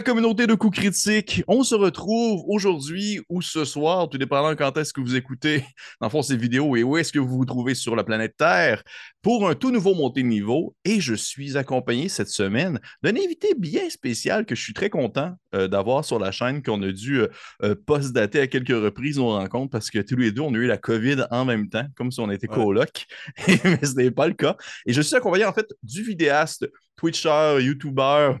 la 0.00 0.04
communauté 0.04 0.46
de 0.46 0.54
coups 0.54 0.78
critiques. 0.78 1.44
On 1.46 1.62
se 1.62 1.74
retrouve 1.74 2.42
aujourd'hui 2.48 3.20
ou 3.28 3.42
ce 3.42 3.66
soir, 3.66 4.08
tout 4.08 4.16
dépendant 4.16 4.56
quand 4.56 4.78
est-ce 4.78 4.94
que 4.94 5.00
vous 5.02 5.14
écoutez, 5.14 5.58
dans 6.00 6.06
le 6.06 6.10
fond, 6.10 6.22
ces 6.22 6.38
vidéos 6.38 6.74
et 6.74 6.82
où 6.82 6.96
est-ce 6.96 7.12
que 7.12 7.18
vous 7.18 7.36
vous 7.36 7.44
trouvez 7.44 7.74
sur 7.74 7.94
la 7.94 8.02
planète 8.02 8.34
Terre, 8.38 8.82
pour 9.20 9.46
un 9.46 9.54
tout 9.54 9.70
nouveau 9.70 9.94
montée 9.94 10.22
de 10.22 10.28
niveau. 10.28 10.74
Et 10.86 11.02
je 11.02 11.12
suis 11.12 11.58
accompagné 11.58 12.08
cette 12.08 12.30
semaine 12.30 12.80
d'un 13.02 13.10
invité 13.10 13.48
bien 13.58 13.90
spécial 13.90 14.46
que 14.46 14.54
je 14.54 14.62
suis 14.62 14.72
très 14.72 14.88
content 14.88 15.34
euh, 15.54 15.68
d'avoir 15.68 16.02
sur 16.02 16.18
la 16.18 16.30
chaîne, 16.32 16.62
qu'on 16.62 16.80
a 16.80 16.92
dû 16.92 17.20
euh, 17.20 17.28
euh, 17.62 17.74
post-dater 17.74 18.40
à 18.40 18.46
quelques 18.46 18.68
reprises 18.68 19.18
nos 19.18 19.36
rencontres 19.36 19.70
parce 19.70 19.90
que 19.90 19.98
tous 19.98 20.16
les 20.16 20.32
deux, 20.32 20.40
on 20.40 20.54
a 20.54 20.56
eu 20.56 20.66
la 20.66 20.78
COVID 20.78 21.24
en 21.30 21.44
même 21.44 21.68
temps, 21.68 21.84
comme 21.94 22.10
si 22.10 22.20
on 22.20 22.30
était 22.30 22.46
coloc. 22.46 23.04
Mais 23.46 23.84
ce 23.84 23.94
n'est 23.96 24.10
pas 24.10 24.28
le 24.28 24.34
cas. 24.34 24.56
Et 24.86 24.94
je 24.94 25.02
suis 25.02 25.14
accompagné 25.14 25.44
en 25.44 25.52
fait 25.52 25.70
du 25.82 26.02
vidéaste, 26.02 26.66
Twitcher, 26.96 27.58
YouTuber, 27.60 28.36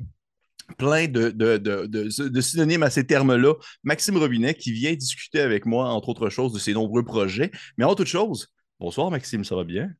plein 0.78 1.06
de, 1.08 1.30
de, 1.30 2.40
synonymes 2.40 2.82
à 2.82 2.90
ces 2.90 3.06
termes-là. 3.06 3.54
Maxime 3.84 4.16
Robinet 4.16 4.54
qui 4.54 4.72
vient 4.72 4.92
discuter 4.94 5.40
avec 5.40 5.66
moi, 5.66 5.88
entre 5.88 6.08
autres 6.10 6.30
choses, 6.30 6.52
de 6.52 6.58
ses 6.58 6.72
nombreux 6.72 7.04
projets. 7.04 7.50
Mais 7.78 7.84
en 7.84 7.94
toute 7.94 8.08
chose, 8.08 8.48
bonsoir 8.78 9.10
Maxime, 9.10 9.44
ça 9.44 9.56
va 9.56 9.64
bien? 9.64 9.90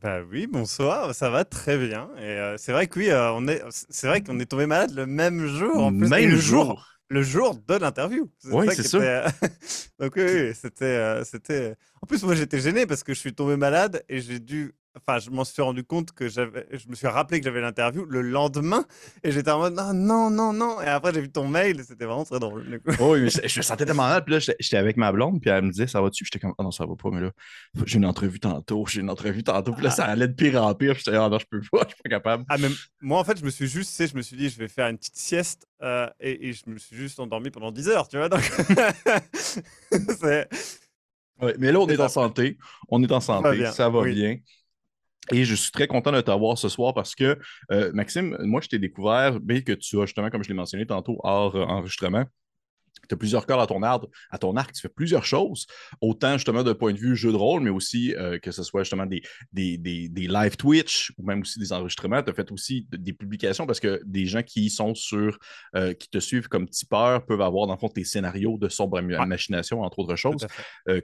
Bah 0.00 0.20
oui, 0.22 0.46
bonsoir, 0.46 1.12
ça 1.14 1.30
va 1.30 1.44
très 1.44 1.76
bien. 1.76 2.08
Et 2.16 2.22
euh, 2.22 2.56
c'est 2.56 2.70
vrai 2.70 2.86
que 2.86 3.00
oui, 3.00 3.10
euh, 3.10 3.32
on 3.32 3.48
est, 3.48 3.60
c'est 3.70 4.06
vrai 4.06 4.22
qu'on 4.22 4.38
est 4.38 4.46
tombé 4.46 4.66
malade 4.66 4.92
le 4.94 5.04
même 5.04 5.46
jour. 5.46 5.76
En 5.78 5.90
plus, 5.90 6.08
même 6.08 6.30
le 6.30 6.36
jour. 6.36 6.86
Le 7.08 7.22
jour 7.22 7.56
de 7.66 7.74
l'interview. 7.74 8.30
Oui, 8.44 8.66
c'est 8.72 8.84
ça. 8.84 9.26
Donc 9.98 10.12
oui, 10.16 10.54
c'était, 10.54 10.84
euh, 10.84 11.24
c'était. 11.24 11.74
En 12.00 12.06
plus, 12.06 12.22
moi, 12.22 12.36
j'étais 12.36 12.60
gêné 12.60 12.86
parce 12.86 13.02
que 13.02 13.12
je 13.14 13.18
suis 13.18 13.34
tombé 13.34 13.56
malade 13.56 14.04
et 14.08 14.20
j'ai 14.20 14.38
dû 14.38 14.76
Enfin, 14.96 15.20
je 15.20 15.30
m'en 15.30 15.44
suis 15.44 15.62
rendu 15.62 15.84
compte 15.84 16.10
que 16.10 16.28
j'avais. 16.28 16.66
Je 16.72 16.88
me 16.88 16.96
suis 16.96 17.06
rappelé 17.06 17.38
que 17.38 17.44
j'avais 17.44 17.60
l'interview 17.60 18.04
le 18.06 18.22
lendemain 18.22 18.84
et 19.22 19.30
j'étais 19.30 19.50
en 19.50 19.60
mode 19.60 19.74
non, 19.74 19.94
non, 19.94 20.30
non, 20.30 20.52
non. 20.52 20.80
Et 20.82 20.86
après, 20.86 21.14
j'ai 21.14 21.20
vu 21.20 21.30
ton 21.30 21.46
mail 21.46 21.80
c'était 21.84 22.04
vraiment 22.04 22.24
très 22.24 22.40
drôle. 22.40 22.80
Oh 22.98 23.12
oui, 23.12 23.22
mais 23.22 23.30
je, 23.30 23.58
me 23.58 23.62
sentais 23.62 23.86
tellement 23.86 24.08
mal. 24.08 24.24
Puis 24.24 24.34
là, 24.34 24.38
j'étais 24.40 24.76
avec 24.76 24.96
ma 24.96 25.12
blonde, 25.12 25.40
puis 25.40 25.50
elle 25.50 25.62
me 25.62 25.70
disait 25.70 25.86
ça 25.86 26.00
va-tu? 26.00 26.24
J'étais 26.24 26.40
comme 26.40 26.54
oh 26.58 26.62
non, 26.62 26.72
ça 26.72 26.86
va 26.86 26.94
pas, 26.96 27.10
mais 27.12 27.20
là, 27.20 27.30
j'ai 27.84 27.98
une 27.98 28.06
entrevue 28.06 28.40
tantôt, 28.40 28.84
j'ai 28.86 29.00
une 29.00 29.10
entrevue 29.10 29.44
tantôt. 29.44 29.72
Puis 29.72 29.84
là, 29.84 29.90
ça 29.90 30.06
allait 30.06 30.28
de 30.28 30.34
pire 30.34 30.62
en 30.62 30.74
pire. 30.74 30.94
J'étais 30.94 31.16
oh 31.16 31.28
non, 31.28 31.38
je 31.38 31.46
peux 31.48 31.60
pas, 31.70 31.84
je 31.84 31.94
suis 31.94 32.02
pas 32.02 32.10
capable. 32.10 32.44
Ah, 32.48 32.58
mais 32.58 32.68
moi, 33.00 33.20
en 33.20 33.24
fait, 33.24 33.38
je 33.38 33.44
me 33.44 33.50
suis 33.50 33.68
juste, 33.68 33.90
tu 33.90 33.96
sais, 33.96 34.06
je 34.08 34.16
me 34.16 34.22
suis 34.22 34.36
dit, 34.36 34.48
je 34.48 34.58
vais 34.58 34.68
faire 34.68 34.88
une 34.88 34.98
petite 34.98 35.16
sieste 35.16 35.68
euh, 35.82 36.08
et, 36.18 36.48
et, 36.48 36.52
je 36.52 36.62
me 36.66 36.78
suis 36.78 36.96
juste 36.96 37.20
endormi 37.20 37.50
pendant 37.50 37.70
10 37.70 37.88
heures, 37.88 38.08
tu 38.08 38.16
vois. 38.18 38.28
Donc, 38.28 38.42
c'est. 40.20 40.48
Ouais, 41.40 41.54
mais 41.58 41.72
là, 41.72 41.80
on 41.80 41.88
est 41.88 42.00
en 42.00 42.08
santé. 42.08 42.58
On 42.88 43.02
est 43.02 43.12
en 43.12 43.20
santé. 43.20 43.66
Ça 43.72 43.88
va 43.88 44.04
bien. 44.04 44.36
Et 45.32 45.44
je 45.44 45.54
suis 45.54 45.70
très 45.70 45.86
content 45.86 46.12
de 46.12 46.20
t'avoir 46.20 46.58
ce 46.58 46.68
soir 46.68 46.94
parce 46.94 47.14
que, 47.14 47.38
euh, 47.70 47.92
Maxime, 47.92 48.36
moi, 48.40 48.60
je 48.60 48.68
t'ai 48.68 48.78
découvert, 48.78 49.38
bien 49.40 49.60
que 49.60 49.72
tu 49.72 50.00
as 50.00 50.06
justement, 50.06 50.30
comme 50.30 50.42
je 50.42 50.48
l'ai 50.48 50.54
mentionné 50.54 50.86
tantôt, 50.86 51.18
hors 51.22 51.54
euh, 51.54 51.64
enregistrement, 51.64 52.24
tu 53.08 53.14
as 53.14 53.16
plusieurs 53.16 53.46
corps 53.46 53.60
à 53.60 53.66
ton 53.66 53.82
arbre, 53.82 54.08
à 54.30 54.38
ton 54.38 54.56
arc, 54.56 54.72
tu 54.72 54.80
fais 54.80 54.88
plusieurs 54.88 55.24
choses, 55.24 55.66
autant 56.00 56.34
justement 56.34 56.62
de 56.62 56.72
point 56.72 56.92
de 56.92 56.98
vue 56.98 57.16
jeu 57.16 57.32
de 57.32 57.36
rôle, 57.36 57.62
mais 57.62 57.70
aussi 57.70 58.14
euh, 58.14 58.38
que 58.38 58.50
ce 58.50 58.62
soit 58.62 58.82
justement 58.82 59.06
des, 59.06 59.22
des, 59.52 59.78
des, 59.78 60.26
live 60.26 60.56
Twitch 60.56 61.12
ou 61.16 61.24
même 61.24 61.42
aussi 61.42 61.58
des 61.58 61.72
enregistrements. 61.72 62.22
Tu 62.22 62.30
as 62.30 62.34
fait 62.34 62.50
aussi 62.50 62.86
des 62.90 63.12
publications 63.12 63.66
parce 63.66 63.80
que 63.80 64.00
des 64.04 64.26
gens 64.26 64.42
qui 64.42 64.68
sont 64.70 64.94
sur, 64.94 65.38
qui 65.98 66.08
te 66.08 66.18
suivent 66.18 66.48
comme 66.48 66.68
tipeur 66.68 67.24
peuvent 67.24 67.40
avoir 67.40 67.66
dans 67.66 67.74
le 67.74 67.78
fond 67.78 67.88
tes 67.88 68.04
scénarios 68.04 68.58
de 68.58 68.68
sombre 68.68 69.00
machination, 69.00 69.82
entre 69.82 70.00
autres 70.00 70.16
choses, 70.16 70.46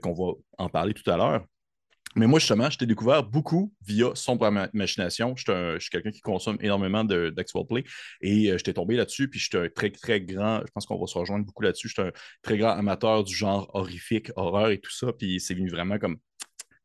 qu'on 0.01 0.13
va 0.13 0.33
en 0.57 0.69
parler 0.69 0.93
tout 0.93 1.09
à 1.09 1.17
l'heure. 1.17 1.45
Mais 2.17 2.25
moi, 2.25 2.39
justement, 2.39 2.67
je 2.67 2.79
t'ai 2.79 2.87
découvert 2.87 3.23
beaucoup 3.23 3.71
via 3.85 4.07
Sombre 4.15 4.49
Machination. 4.73 5.35
Je 5.35 5.77
suis 5.79 5.91
quelqu'un 5.91 6.09
qui 6.09 6.21
consomme 6.21 6.57
énormément 6.61 7.03
d'Actual 7.03 7.63
Play 7.69 7.83
et 8.21 8.49
euh, 8.51 8.57
je 8.57 8.63
t'ai 8.63 8.73
tombé 8.73 8.95
là-dessus. 8.95 9.27
Puis 9.27 9.39
je 9.39 9.45
suis 9.45 9.57
un 9.57 9.69
très, 9.69 9.91
très 9.91 10.19
grand, 10.19 10.61
je 10.65 10.71
pense 10.71 10.87
qu'on 10.87 10.99
va 10.99 11.05
se 11.05 11.15
rejoindre 11.15 11.45
beaucoup 11.45 11.61
là-dessus. 11.61 11.89
Je 11.89 11.93
suis 11.93 12.01
un 12.01 12.11
très 12.41 12.57
grand 12.57 12.71
amateur 12.71 13.23
du 13.23 13.35
genre 13.35 13.69
horrifique, 13.75 14.31
horreur 14.35 14.71
et 14.71 14.79
tout 14.79 14.91
ça. 14.91 15.13
Puis 15.13 15.39
c'est 15.39 15.53
venu 15.53 15.69
vraiment 15.69 15.99
comme 15.99 16.17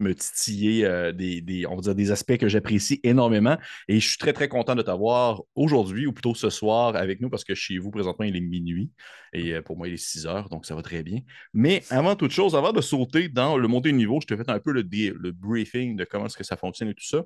me 0.03 0.15
titiller 0.15 0.85
euh, 0.85 1.13
des, 1.13 1.65
on 1.69 1.77
va 1.77 1.83
dire, 1.83 1.95
des 1.95 2.11
aspects 2.11 2.37
que 2.37 2.49
j'apprécie 2.49 3.01
énormément. 3.03 3.57
Et 3.89 4.01
je 4.01 4.09
suis 4.09 4.19
très, 4.19 4.33
très 4.33 4.49
content 4.49 4.75
de 4.75 4.83
t'avoir 4.83 5.43
aujourd'hui, 5.55 6.07
ou 6.07 6.13
plutôt 6.13 6.35
ce 6.35 6.51
soir 6.51 6.97
avec 6.97 7.21
nous, 7.21 7.31
parce 7.31 7.45
que 7.45 7.55
chez 7.55 7.79
vous, 7.79 7.91
présentement, 7.91 8.25
il 8.25 8.37
est 8.37 8.41
minuit. 8.41 8.91
Et 9.33 9.55
euh, 9.55 9.63
pour 9.63 9.77
moi, 9.77 9.89
il 9.89 9.95
est 9.95 9.97
6 9.97 10.27
heures, 10.27 10.49
donc 10.49 10.67
ça 10.67 10.75
va 10.75 10.83
très 10.83 11.03
bien. 11.03 11.21
Mais 11.55 11.83
avant 11.91 12.17
toute 12.17 12.33
chose, 12.33 12.55
avant 12.55 12.73
de 12.73 12.81
sauter 12.81 13.29
dans 13.29 13.57
le 13.57 13.69
montée 13.69 13.93
de 13.93 13.97
niveau, 13.97 14.21
je 14.21 14.27
te 14.27 14.37
fais 14.37 14.51
un 14.51 14.61
peu 14.61 14.73
le, 14.73 14.83
le 14.83 15.33
briefing 15.33 15.97
de 15.97 16.05
comment 16.05 16.27
est-ce 16.27 16.37
que 16.37 16.45
ça 16.45 16.57
fonctionne 16.57 16.89
et 16.89 16.95
tout 16.95 17.07
ça. 17.07 17.23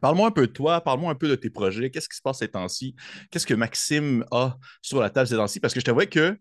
Parle-moi 0.00 0.28
un 0.28 0.30
peu 0.30 0.46
de 0.46 0.52
toi, 0.52 0.80
parle-moi 0.80 1.10
un 1.10 1.14
peu 1.14 1.28
de 1.28 1.36
tes 1.36 1.50
projets, 1.50 1.90
qu'est-ce 1.90 2.08
qui 2.08 2.16
se 2.16 2.22
passe 2.22 2.38
ces 2.38 2.48
temps-ci, 2.48 2.94
qu'est-ce 3.30 3.46
que 3.46 3.54
Maxime 3.54 4.24
a 4.30 4.58
sur 4.82 5.00
la 5.00 5.10
table 5.10 5.26
ces 5.26 5.36
temps-ci, 5.36 5.60
parce 5.60 5.72
que 5.72 5.80
je 5.80 5.84
t'avoue 5.84 6.06
que 6.06 6.38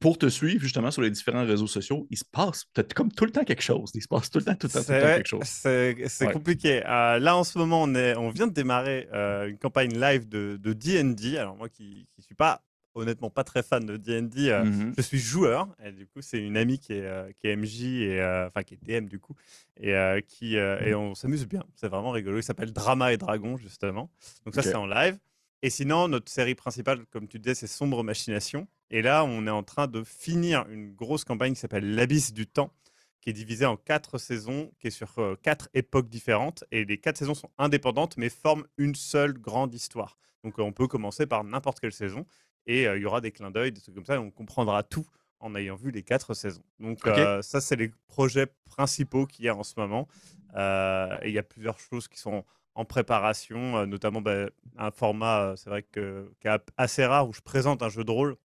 pour 0.00 0.18
te 0.18 0.28
suivre 0.28 0.62
justement 0.62 0.90
sur 0.90 1.02
les 1.02 1.10
différents 1.10 1.44
réseaux 1.44 1.66
sociaux, 1.66 2.06
il 2.10 2.18
se 2.18 2.24
passe 2.24 2.64
peut-être 2.72 2.94
comme 2.94 3.12
tout 3.12 3.24
le 3.24 3.30
temps 3.30 3.44
quelque 3.44 3.62
chose. 3.62 3.90
Il 3.94 4.02
se 4.02 4.08
passe 4.08 4.30
tout 4.30 4.38
le 4.38 4.44
temps, 4.44 4.54
tout 4.54 4.66
le 4.66 4.72
temps, 4.72 4.82
tout 4.82 4.92
le 4.92 5.00
temps 5.00 5.06
quelque 5.06 5.26
chose. 5.26 5.42
C'est 5.44 6.32
compliqué. 6.32 6.82
Euh, 6.86 7.18
là, 7.18 7.36
en 7.36 7.44
ce 7.44 7.58
moment, 7.58 7.82
on, 7.82 7.94
est, 7.94 8.16
on 8.16 8.30
vient 8.30 8.46
de 8.46 8.52
démarrer 8.52 9.08
euh, 9.12 9.48
une 9.48 9.58
campagne 9.58 9.98
live 9.98 10.28
de 10.28 10.72
D&D. 10.72 11.38
Alors 11.38 11.56
moi 11.56 11.68
qui 11.68 12.06
ne 12.18 12.22
suis 12.22 12.34
pas 12.34 12.62
honnêtement 12.94 13.28
pas 13.28 13.44
très 13.44 13.62
fan 13.62 13.84
de 13.84 13.98
D&D, 13.98 14.48
euh, 14.48 14.64
mm-hmm. 14.64 14.94
je 14.96 15.02
suis 15.02 15.18
joueur. 15.18 15.68
Et 15.84 15.92
du 15.92 16.06
coup, 16.06 16.22
c'est 16.22 16.38
une 16.38 16.56
amie 16.56 16.78
qui 16.78 16.94
est, 16.94 17.34
qui 17.38 17.48
est 17.48 17.56
MJ, 17.56 17.82
et, 17.82 18.46
enfin 18.46 18.62
qui 18.62 18.74
est 18.74 19.00
DM 19.00 19.06
du 19.06 19.18
coup, 19.18 19.34
et, 19.78 19.94
qui, 20.26 20.56
et 20.56 20.94
on 20.94 21.14
s'amuse 21.14 21.46
bien. 21.46 21.62
C'est 21.74 21.88
vraiment 21.88 22.10
rigolo. 22.10 22.38
Il 22.38 22.42
s'appelle 22.42 22.72
Drama 22.72 23.12
et 23.12 23.18
Dragon, 23.18 23.56
justement. 23.56 24.10
Donc 24.44 24.54
ça, 24.54 24.62
c'est 24.62 24.74
en 24.74 24.86
live. 24.86 25.18
Et 25.62 25.70
sinon, 25.70 26.08
notre 26.08 26.30
série 26.30 26.54
principale, 26.54 27.06
comme 27.06 27.28
tu 27.28 27.38
disais, 27.38 27.54
c'est 27.54 27.66
Sombre 27.66 28.04
Machination. 28.04 28.68
Et 28.90 29.02
là, 29.02 29.24
on 29.24 29.46
est 29.46 29.50
en 29.50 29.62
train 29.62 29.88
de 29.88 30.04
finir 30.04 30.66
une 30.68 30.94
grosse 30.94 31.24
campagne 31.24 31.54
qui 31.54 31.60
s'appelle 31.60 31.94
L'Abysse 31.94 32.32
du 32.32 32.46
Temps, 32.46 32.72
qui 33.20 33.30
est 33.30 33.32
divisée 33.32 33.66
en 33.66 33.76
quatre 33.76 34.18
saisons, 34.18 34.70
qui 34.78 34.86
est 34.86 34.90
sur 34.90 35.18
euh, 35.18 35.34
quatre 35.42 35.68
époques 35.74 36.08
différentes. 36.08 36.62
Et 36.70 36.84
les 36.84 36.98
quatre 36.98 37.16
saisons 37.16 37.34
sont 37.34 37.50
indépendantes, 37.58 38.16
mais 38.16 38.28
forment 38.28 38.64
une 38.78 38.94
seule 38.94 39.32
grande 39.32 39.74
histoire. 39.74 40.16
Donc, 40.44 40.58
euh, 40.58 40.62
on 40.62 40.72
peut 40.72 40.86
commencer 40.86 41.26
par 41.26 41.42
n'importe 41.42 41.80
quelle 41.80 41.92
saison. 41.92 42.24
Et 42.66 42.86
euh, 42.86 42.96
il 42.96 43.02
y 43.02 43.06
aura 43.06 43.20
des 43.20 43.32
clins 43.32 43.50
d'œil, 43.50 43.72
des 43.72 43.80
trucs 43.80 43.96
comme 43.96 44.06
ça. 44.06 44.14
Et 44.14 44.18
on 44.18 44.30
comprendra 44.30 44.84
tout 44.84 45.06
en 45.40 45.54
ayant 45.56 45.74
vu 45.74 45.90
les 45.90 46.04
quatre 46.04 46.34
saisons. 46.34 46.62
Donc, 46.78 47.00
ça, 47.04 47.60
c'est 47.60 47.76
les 47.76 47.90
projets 48.06 48.46
principaux 48.64 49.26
qu'il 49.26 49.44
y 49.44 49.48
a 49.48 49.56
en 49.56 49.64
ce 49.64 49.74
moment. 49.76 50.08
et 50.54 51.28
il 51.28 51.32
y 51.32 51.38
a 51.38 51.42
plusieurs 51.42 51.78
choses 51.78 52.08
qui 52.08 52.18
sont 52.18 52.44
en 52.74 52.84
préparation, 52.84 53.86
notamment 53.86 54.22
bah, 54.22 54.46
un 54.78 54.90
format, 54.90 55.54
c'est 55.56 55.68
vrai 55.68 55.82
que, 55.82 56.32
qui 56.40 56.48
est 56.48 56.58
assez 56.76 57.04
rare, 57.04 57.28
où 57.28 57.34
je 57.34 57.42
présente 57.42 57.82
un 57.82 57.90
jeu 57.90 58.02
de 58.02 58.10
rôle 58.10 58.36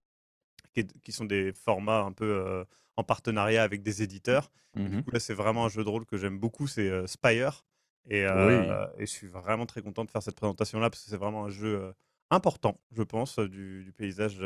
qui, 0.73 1.13
sont 1.13 1.25
des 1.25 1.53
formats 1.53 2.01
un 2.01 2.13
peu 2.13 2.25
euh, 2.25 2.65
en 2.97 3.05
partenariat 3.05 3.63
avec 3.63 3.83
des 3.83 4.03
éditeurs. 4.03 4.51
Du 4.75 4.83
mmh 4.83 5.03
coup, 5.03 5.11
là, 5.11 5.21
c'est 5.21 5.35
vraiment 5.35 5.67
un 5.67 5.69
jeu 5.69 5.85
de 5.85 5.89
rôle 5.89 6.07
que 6.07 6.17
j'aime 6.17 6.39
beaucoup, 6.39 6.67
c'est 6.67 6.89
euh, 6.89 7.07
Spire. 7.07 7.65
Et, 8.09 8.25
euh, 8.25 8.87
et, 8.97 9.07
je 9.07 9.11
suis 9.11 9.27
vraiment 9.27 9.67
très 9.67 9.83
content 9.83 10.05
de 10.05 10.11
faire 10.11 10.23
cette 10.23 10.37
présentation-là 10.37 10.89
parce 10.89 11.05
que 11.05 11.11
c'est 11.11 11.19
vraiment 11.19 11.45
un 11.45 11.51
jeu 11.51 11.93
important, 12.31 12.77
je 12.93 13.03
pense, 13.03 13.39
du, 13.39 13.93
paysage 13.97 14.41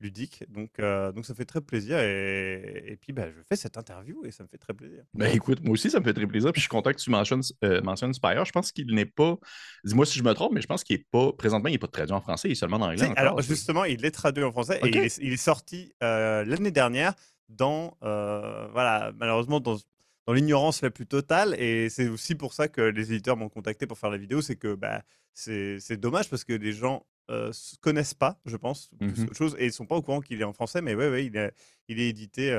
ludique. 0.00 0.44
Donc, 0.48 0.80
donc 1.14 1.26
ça 1.26 1.34
fait 1.34 1.44
très 1.44 1.60
plaisir. 1.60 1.98
Et, 1.98 2.84
et 2.86 2.96
puis, 2.96 3.12
bah, 3.12 3.26
je 3.28 3.42
fais 3.48 3.56
cette 3.56 3.76
interview 3.76 4.24
et 4.24 4.30
ça 4.30 4.42
me 4.42 4.48
fait 4.48 4.58
très 4.58 4.74
plaisir. 4.74 5.02
Ben, 5.14 5.34
écoute, 5.34 5.62
moi 5.62 5.72
aussi, 5.72 5.90
ça 5.90 6.00
me 6.00 6.04
fait 6.04 6.14
très 6.14 6.26
plaisir. 6.26 6.52
Puis 6.52 6.60
je 6.60 6.64
suis 6.64 6.70
content 6.70 6.90
que 6.90 6.98
tu 6.98 7.10
mentionnes, 7.10 7.42
mentionnes 7.82 8.14
Spire. 8.14 8.44
Je 8.44 8.52
pense 8.52 8.72
qu'il 8.72 8.94
n'est 8.94 9.04
pas, 9.04 9.38
dis-moi 9.84 10.06
si 10.06 10.18
je 10.18 10.24
me 10.24 10.32
trompe, 10.32 10.52
mais 10.52 10.62
je 10.62 10.66
pense 10.66 10.84
qu'il 10.84 10.96
n'est 10.96 11.06
pas, 11.10 11.32
présentement, 11.32 11.68
il 11.68 11.72
n'est 11.72 11.78
pas 11.78 11.86
traduit 11.86 12.14
en 12.14 12.20
français, 12.20 12.48
il 12.48 12.52
est 12.52 12.54
seulement 12.56 12.76
en 12.76 12.90
anglais. 12.90 13.12
alors, 13.16 13.40
justement, 13.42 13.84
il 13.84 14.04
est 14.04 14.10
traduit 14.10 14.44
en 14.44 14.52
français 14.52 14.80
et 14.82 14.88
il 14.88 14.96
est, 14.96 15.18
il 15.18 15.32
est 15.32 15.36
sorti 15.36 15.92
l'année 16.00 16.70
dernière 16.70 17.14
dans, 17.48 17.96
voilà, 18.00 19.12
malheureusement, 19.16 19.60
dans 19.60 19.78
dans 20.26 20.34
l'ignorance 20.34 20.82
la 20.82 20.90
plus 20.90 21.06
totale. 21.06 21.54
Et 21.60 21.88
c'est 21.88 22.08
aussi 22.08 22.34
pour 22.34 22.52
ça 22.52 22.68
que 22.68 22.80
les 22.80 23.12
éditeurs 23.12 23.36
m'ont 23.36 23.48
contacté 23.48 23.86
pour 23.86 23.98
faire 23.98 24.10
la 24.10 24.18
vidéo. 24.18 24.40
C'est 24.40 24.56
que 24.56 24.74
bah, 24.74 25.02
c'est 25.34 25.96
dommage 25.96 26.30
parce 26.30 26.44
que 26.44 26.52
les 26.52 26.72
gens 26.72 27.04
euh, 27.30 27.52
connaissent 27.80 28.14
pas, 28.14 28.38
je 28.44 28.56
pense, 28.56 28.90
mmh 29.00 29.32
chose, 29.32 29.56
et 29.58 29.66
ils 29.66 29.72
sont 29.72 29.86
pas 29.86 29.96
au 29.96 30.02
courant 30.02 30.20
qu'il 30.20 30.40
est 30.40 30.44
en 30.44 30.52
français. 30.52 30.82
Mais 30.82 30.94
oui, 30.94 31.06
ouais, 31.08 31.24
il, 31.26 31.36
est, 31.36 31.52
il 31.88 32.00
est 32.00 32.08
édité 32.08 32.52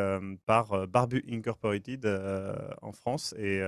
par 0.46 0.88
Barbu 0.88 1.24
Incorporated 1.30 2.06
euh, 2.06 2.56
en 2.82 2.92
France. 2.92 3.36
Et 3.38 3.62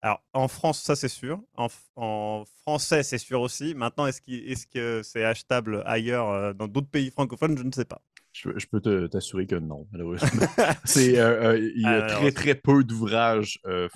alors, 0.00 0.22
en 0.32 0.48
France, 0.48 0.80
ça 0.80 0.96
c'est 0.96 1.08
sûr. 1.08 1.40
En, 1.56 1.68
en 1.96 2.44
français, 2.62 3.02
c'est 3.02 3.18
sûr 3.18 3.40
aussi. 3.40 3.74
Maintenant, 3.74 4.06
est-ce 4.06 4.20
est 4.28 4.54
-ce 4.54 4.66
que 4.66 5.02
c'est 5.02 5.24
achetable 5.24 5.82
ailleurs 5.84 6.54
dans 6.54 6.68
d'autres 6.68 6.90
pays 6.90 7.10
francophones? 7.10 7.58
Je 7.58 7.64
ne 7.64 7.72
sais 7.72 7.84
pas. 7.84 8.00
Je, 8.32 8.66
peux 8.66 8.80
t'assurer 9.08 9.46
que 9.46 9.56
non, 9.56 9.86
malheureusement. 9.92 10.28
c'est, 10.84 11.18
euh, 11.18 11.52
euh, 11.52 11.58
il 11.58 11.82
y 11.82 11.86
a 11.86 12.06
très, 12.06 12.32
très 12.32 12.54
peu 12.54 12.82
d'ouvrages 12.82 13.58
euh, 13.66 13.88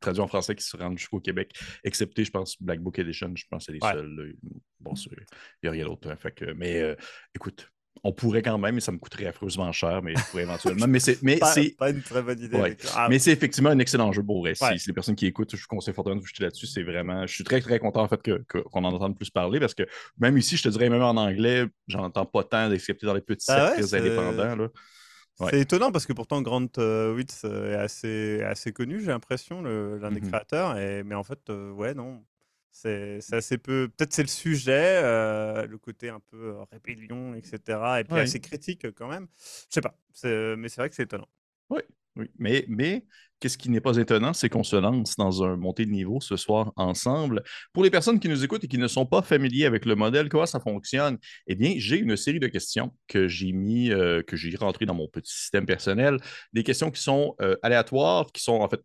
traduits 0.00 0.22
en 0.22 0.26
français 0.26 0.54
qui 0.56 0.64
se 0.64 0.76
rendent 0.76 0.98
jusqu'au 0.98 1.20
Québec, 1.20 1.52
excepté, 1.84 2.24
je 2.24 2.30
pense, 2.30 2.60
Black 2.60 2.80
Book 2.80 2.98
Edition. 2.98 3.32
Je 3.34 3.44
pense 3.48 3.66
que 3.66 3.72
c'est 3.72 3.78
les 3.78 3.80
seuls. 3.80 4.34
Bon, 4.80 4.94
il 4.94 5.16
n'y 5.62 5.68
a 5.68 5.72
rien 5.72 5.86
d'autre. 5.86 6.10
Hein, 6.10 6.16
fait 6.16 6.32
que, 6.32 6.52
mais 6.52 6.96
écoute, 7.34 7.70
On 8.04 8.12
pourrait 8.12 8.42
quand 8.42 8.58
même, 8.58 8.74
mais 8.74 8.80
ça 8.80 8.92
me 8.92 8.98
coûterait 8.98 9.26
affreusement 9.26 9.70
cher, 9.72 10.02
mais 10.02 10.14
je 10.14 10.22
pourrais 10.30 10.42
éventuellement. 10.44 10.86
mais 10.86 11.00
c'est 11.00 11.22
mais 11.22 11.38
pas, 11.38 11.90
une 11.90 12.02
très 12.02 12.22
bonne 12.22 12.40
idée. 12.40 12.76
Ah. 12.94 13.08
Mais 13.08 13.18
c'est 13.18 13.32
effectivement 13.32 13.70
un 13.70 13.78
excellent 13.78 14.12
jeu 14.12 14.22
pour 14.22 14.40
vrai. 14.40 14.54
Si, 14.54 14.64
les 14.86 14.92
personnes 14.92 15.16
qui 15.16 15.26
écoutent, 15.26 15.54
je 15.56 15.60
vous 15.60 15.68
conseille 15.68 15.94
fortement 15.94 16.16
de 16.16 16.20
vous 16.20 16.26
jeter 16.26 16.44
là-dessus. 16.44 16.66
C'est 16.66 16.82
vraiment. 16.82 17.26
Je 17.26 17.32
suis 17.34 17.44
très, 17.44 17.60
très 17.60 17.78
content 17.78 18.02
en 18.02 18.08
fait 18.08 18.20
qu'on 18.22 18.84
en 18.84 18.92
entende 18.92 19.16
plus 19.16 19.30
parler 19.30 19.60
parce 19.60 19.74
que 19.74 19.84
même 20.18 20.36
ici, 20.38 20.56
je 20.56 20.64
te 20.64 20.68
dirais, 20.68 20.88
même 20.88 21.02
en 21.02 21.16
anglais, 21.16 21.64
j'entends 21.88 22.26
pas 22.26 22.44
tant 22.44 22.68
d'excepté 22.68 23.06
dans 23.06 23.14
les 23.14 23.20
petits 23.20 23.50
ah 23.50 23.74
indépendants. 23.92 24.68
C'est 25.50 25.60
étonnant 25.60 25.92
parce 25.92 26.06
que 26.06 26.14
pourtant 26.14 26.40
Grant 26.40 26.66
euh, 26.78 27.14
Witz 27.14 27.44
est 27.44 27.74
assez, 27.74 28.42
assez 28.42 28.72
connu, 28.72 29.00
j'ai 29.00 29.08
l'impression, 29.08 29.60
l'un 29.62 30.10
des 30.10 30.20
mm-hmm. 30.20 30.28
créateurs. 30.28 30.78
Et, 30.78 31.02
mais 31.02 31.14
en 31.14 31.24
fait, 31.24 31.40
euh, 31.50 31.72
ouais, 31.72 31.92
non, 31.92 32.22
c'est 32.72 33.20
assez 33.32 33.58
peu. 33.58 33.88
Peut-être 33.96 34.12
c'est 34.12 34.22
le 34.22 34.28
sujet, 34.28 35.00
euh, 35.02 35.66
le 35.66 35.78
côté 35.78 36.10
un 36.10 36.20
peu 36.20 36.54
euh, 36.54 36.64
rébellion, 36.70 37.34
etc. 37.34 38.00
Et 38.00 38.04
puis 38.04 38.18
assez 38.18 38.40
critique 38.40 38.84
euh, 38.84 38.92
quand 38.94 39.08
même. 39.08 39.28
Je 39.38 39.74
sais 39.74 39.80
pas, 39.80 39.94
mais 40.56 40.68
c'est 40.68 40.76
vrai 40.76 40.90
que 40.90 40.94
c'est 40.94 41.04
étonnant. 41.04 41.28
Oui, 41.70 41.80
oui. 42.16 42.30
Mais, 42.38 42.66
mais 42.68 43.06
qu'est-ce 43.40 43.56
qui 43.56 43.70
n'est 43.70 43.80
pas 43.80 43.96
étonnant, 43.96 44.32
c'est 44.32 44.48
qu'on 44.48 44.62
se 44.62 44.76
lance 44.76 45.16
dans 45.16 45.42
un 45.42 45.56
montée 45.56 45.86
de 45.86 45.90
niveau 45.90 46.20
ce 46.20 46.36
soir 46.36 46.72
ensemble. 46.76 47.42
Pour 47.72 47.82
les 47.82 47.90
personnes 47.90 48.20
qui 48.20 48.28
nous 48.28 48.44
écoutent 48.44 48.64
et 48.64 48.68
qui 48.68 48.78
ne 48.78 48.88
sont 48.88 49.06
pas 49.06 49.22
familiers 49.22 49.66
avec 49.66 49.84
le 49.84 49.94
modèle, 49.94 50.28
comment 50.28 50.46
ça 50.46 50.60
fonctionne, 50.60 51.18
eh 51.46 51.54
bien, 51.54 51.74
j'ai 51.78 51.98
une 51.98 52.16
série 52.16 52.40
de 52.40 52.46
questions 52.46 52.94
que 53.08 53.26
j'ai 53.26 53.52
mis, 53.52 53.88
que 53.88 54.36
j'ai 54.36 54.54
rentrées 54.56 54.86
dans 54.86 54.94
mon 54.94 55.08
petit 55.08 55.34
système 55.34 55.66
personnel. 55.66 56.18
Des 56.52 56.62
questions 56.62 56.90
qui 56.90 57.02
sont 57.02 57.36
aléatoires, 57.62 58.26
qui 58.32 58.42
sont 58.42 58.60
en 58.60 58.68
fait 58.68 58.80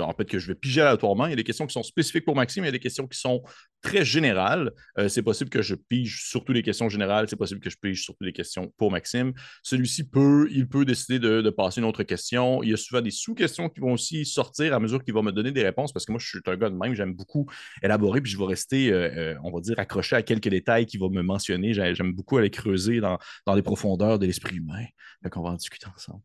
en 0.00 0.12
fait, 0.12 0.24
que 0.24 0.38
je 0.38 0.46
vais 0.46 0.54
piger 0.54 0.80
aléatoirement. 0.80 1.26
Il 1.26 1.30
y 1.30 1.32
a 1.32 1.36
des 1.36 1.44
questions 1.44 1.66
qui 1.66 1.72
sont 1.72 1.82
spécifiques 1.82 2.24
pour 2.24 2.34
Maxime, 2.34 2.64
il 2.64 2.66
y 2.66 2.68
a 2.68 2.72
des 2.72 2.78
questions 2.78 3.06
qui 3.06 3.18
sont 3.18 3.42
très 3.82 4.04
générales. 4.04 4.72
Euh, 4.98 5.08
c'est 5.08 5.22
possible 5.22 5.50
que 5.50 5.60
je 5.60 5.74
pige 5.74 6.24
surtout 6.24 6.52
les 6.52 6.62
questions 6.62 6.88
générales, 6.88 7.28
c'est 7.28 7.36
possible 7.36 7.60
que 7.60 7.70
je 7.70 7.76
pige 7.76 8.02
surtout 8.02 8.24
les 8.24 8.32
questions 8.32 8.72
pour 8.78 8.90
Maxime. 8.90 9.32
Celui-ci 9.62 10.08
peut, 10.08 10.48
il 10.50 10.68
peut 10.68 10.84
décider 10.84 11.18
de, 11.18 11.50
passer 11.50 11.80
une 11.80 11.86
autre 11.86 12.02
question. 12.02 12.62
Il 12.62 12.70
y 12.70 12.74
a 12.74 12.76
souvent 12.76 13.02
des 13.02 13.10
sous-questions 13.10 13.68
qui 13.68 13.80
vont 13.80 13.92
aussi 13.92 14.24
sortir 14.24 14.74
à 14.74 14.80
mesure 14.80 15.04
qu'il 15.04 15.14
va 15.14 15.22
me 15.22 15.32
donner 15.32 15.52
des 15.52 15.62
réponses 15.62 15.92
parce 15.92 16.06
que 16.06 16.12
moi, 16.12 16.18
je 16.18 16.26
suis 16.26 16.38
un 16.46 16.56
gars 16.56 16.70
de 16.70 16.76
même, 16.76 16.94
j'aime 16.94 17.12
beaucoup 17.12 17.46
élaborer, 17.82 18.20
puis 18.20 18.32
je 18.32 18.38
vais 18.38 18.46
rester, 18.46 18.92
euh, 18.92 19.10
euh, 19.16 19.34
on 19.42 19.50
va 19.50 19.60
dire, 19.60 19.78
accroché 19.78 20.16
à 20.16 20.22
quelques 20.22 20.48
détails 20.48 20.86
qu'il 20.86 21.00
va 21.00 21.08
me 21.08 21.22
mentionner. 21.22 21.74
J'aime 21.74 22.12
beaucoup 22.12 22.38
aller 22.38 22.50
creuser 22.50 23.00
dans, 23.00 23.18
dans 23.46 23.54
les 23.54 23.62
profondeurs 23.62 24.18
de 24.18 24.26
l'esprit 24.26 24.56
humain. 24.56 24.84
Donc, 25.22 25.36
on 25.36 25.42
va 25.42 25.50
en 25.50 25.56
discuter 25.56 25.86
ensemble. 25.94 26.22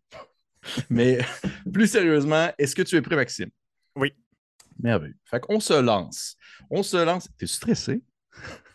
Mais 0.89 1.19
plus 1.73 1.87
sérieusement, 1.87 2.51
est-ce 2.57 2.75
que 2.75 2.81
tu 2.81 2.95
es 2.95 3.01
prêt, 3.01 3.15
Maxime? 3.15 3.49
Oui. 3.95 4.13
Merveilleux. 4.81 5.15
Fait 5.25 5.39
qu'on 5.39 5.59
se 5.59 5.73
lance. 5.73 6.35
On 6.69 6.83
se 6.83 6.97
lance. 6.97 7.27
T'es 7.37 7.47
stressé? 7.47 8.01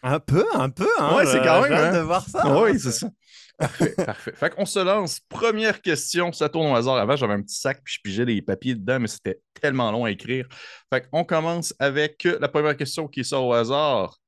Un 0.02 0.18
peu, 0.18 0.44
un 0.54 0.68
peu. 0.70 0.88
Hein, 0.98 1.16
ouais, 1.16 1.26
c'est 1.26 1.42
quand 1.42 1.62
même. 1.62 1.72
Hein? 1.72 1.92
de 1.92 2.00
voir 2.00 2.28
ça. 2.28 2.60
oui, 2.60 2.72
hein, 2.72 2.78
c'est 2.78 2.90
ça. 2.90 3.08
Parfait, 3.56 3.94
parfait. 4.04 4.32
Fait 4.34 4.50
qu'on 4.50 4.66
se 4.66 4.80
lance. 4.80 5.20
Première 5.28 5.80
question, 5.80 6.32
ça 6.32 6.48
tourne 6.48 6.72
au 6.72 6.74
hasard. 6.74 6.96
Avant, 6.96 7.14
j'avais 7.14 7.34
un 7.34 7.42
petit 7.42 7.56
sac, 7.56 7.80
puis 7.84 7.94
je 7.94 8.00
pigeais 8.02 8.24
les 8.24 8.42
papiers 8.42 8.74
dedans, 8.74 8.98
mais 8.98 9.06
c'était 9.06 9.40
tellement 9.60 9.92
long 9.92 10.04
à 10.04 10.10
écrire. 10.10 10.48
Fait 10.92 11.08
qu'on 11.08 11.24
commence 11.24 11.72
avec 11.78 12.24
la 12.24 12.48
première 12.48 12.76
question 12.76 13.06
qui 13.06 13.24
sort 13.24 13.46
au 13.46 13.52
hasard. 13.52 14.18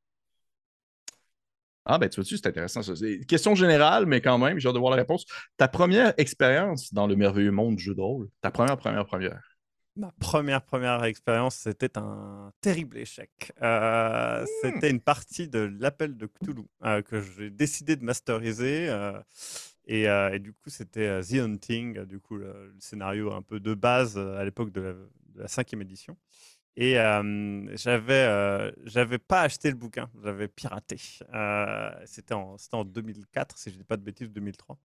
Ah, 1.87 1.99
ben 1.99 2.09
tu 2.09 2.21
vois-tu, 2.21 2.37
c'est 2.37 2.47
intéressant. 2.47 2.83
Ça. 2.83 2.95
Question 3.29 3.55
générale, 3.55 4.07
mais 4.07 4.21
quand 4.21 4.39
même, 4.39 4.59
j'ai 4.59 4.69
hâte 4.69 4.75
de 4.75 4.79
voir 4.79 4.91
la 4.91 4.97
réponse. 4.97 5.27
Ta 5.57 5.69
première 5.69 6.15
expérience 6.17 6.93
dans 6.95 7.07
le 7.07 7.17
merveilleux 7.17 7.51
monde 7.51 7.77
du 7.77 7.83
jeu 7.83 7.95
de 7.95 8.01
rôle, 8.01 8.29
ta 8.41 8.51
première, 8.51 8.77
première, 8.77 9.05
première? 9.05 9.41
Ma 9.97 10.11
première, 10.19 10.63
première 10.63 11.05
expérience, 11.05 11.55
c'était 11.55 11.97
un 11.97 12.51
terrible 12.61 12.99
échec. 12.99 13.53
Euh, 13.63 14.43
mmh. 14.43 14.47
C'était 14.63 14.91
une 14.91 15.01
partie 15.01 15.49
de 15.49 15.61
l'appel 15.79 16.17
de 16.17 16.27
Cthulhu 16.27 16.65
euh, 16.85 17.01
que 17.03 17.21
j'ai 17.21 17.51
décidé 17.51 17.95
de 17.95 18.05
masteriser. 18.05 18.89
Euh, 18.89 19.21
et, 19.87 20.39
du 20.41 20.53
coup, 20.53 20.71
c'était 20.71 21.21
The 21.21 21.35
Hunting, 21.35 22.07
du 22.07 22.19
coup, 22.19 22.37
le, 22.37 22.75
scénario 22.81 23.33
un 23.33 23.43
peu 23.43 23.61
de 23.61 23.75
base 23.75 24.19
à 24.19 24.45
l'époque 24.45 24.73
de, 24.73 24.97
la 25.37 25.47
cinquième 25.47 25.83
édition. 25.83 26.17
Et 26.77 26.95
j'avais 27.75 28.73
j'avais 28.85 29.19
pas 29.19 29.43
acheté 29.43 29.71
le 29.71 29.77
bouquin, 29.77 30.11
j'avais 30.23 30.49
piraté. 30.49 30.97
c'était 32.07 32.35
en, 32.35 32.57
en 32.73 32.85
2004, 32.85 33.59
si 33.59 33.71
je 33.71 33.75
ne 33.75 33.81
dis 33.81 33.85
pas 33.85 33.97
de 33.97 34.03
bêtises, 34.03 34.31
2003. 34.31 34.79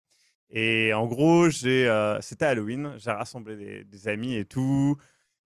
Et 0.50 0.94
en 0.94 1.06
gros, 1.06 1.50
j'ai, 1.50 2.16
c'était 2.20 2.46
Halloween, 2.46 2.94
j'ai 2.98 3.10
rassemblé 3.10 3.84
des, 3.84 4.08
amis 4.08 4.34
et 4.36 4.44
tout. 4.44 4.96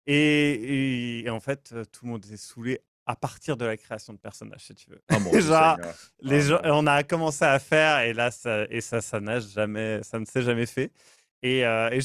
Et, 0.06 1.24
en 1.28 1.40
fait, 1.40 1.74
tout 1.92 2.04
le 2.06 2.10
monde 2.10 2.24
était 2.24 2.36
saoulé 2.36 2.80
à 3.06 3.16
partir 3.16 3.56
de 3.56 3.64
la 3.64 3.76
création 3.76 4.12
de 4.12 4.18
personnages, 4.18 4.64
si 4.64 4.74
tu 4.74 4.90
veux. 4.90 5.02
Oh 5.12 5.16
les 6.22 6.40
gens, 6.42 6.60
on 6.64 6.86
a 6.86 7.02
commencé 7.02 7.44
à 7.44 7.58
faire 7.58 8.00
et 8.00 8.12
là, 8.12 8.30
ça, 8.30 8.64
et 8.70 8.80
ça, 8.80 9.00
ça 9.00 9.20
n'a 9.20 9.40
jamais, 9.40 10.02
ça 10.02 10.18
ne 10.18 10.24
s'est 10.24 10.42
jamais 10.42 10.66
fait. 10.66 10.92
Et, 11.42 11.60
et 11.60 12.00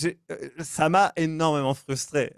ça 0.60 0.89
m'a 0.89 1.13
énormément 1.16 1.74
frustré. 1.74 2.34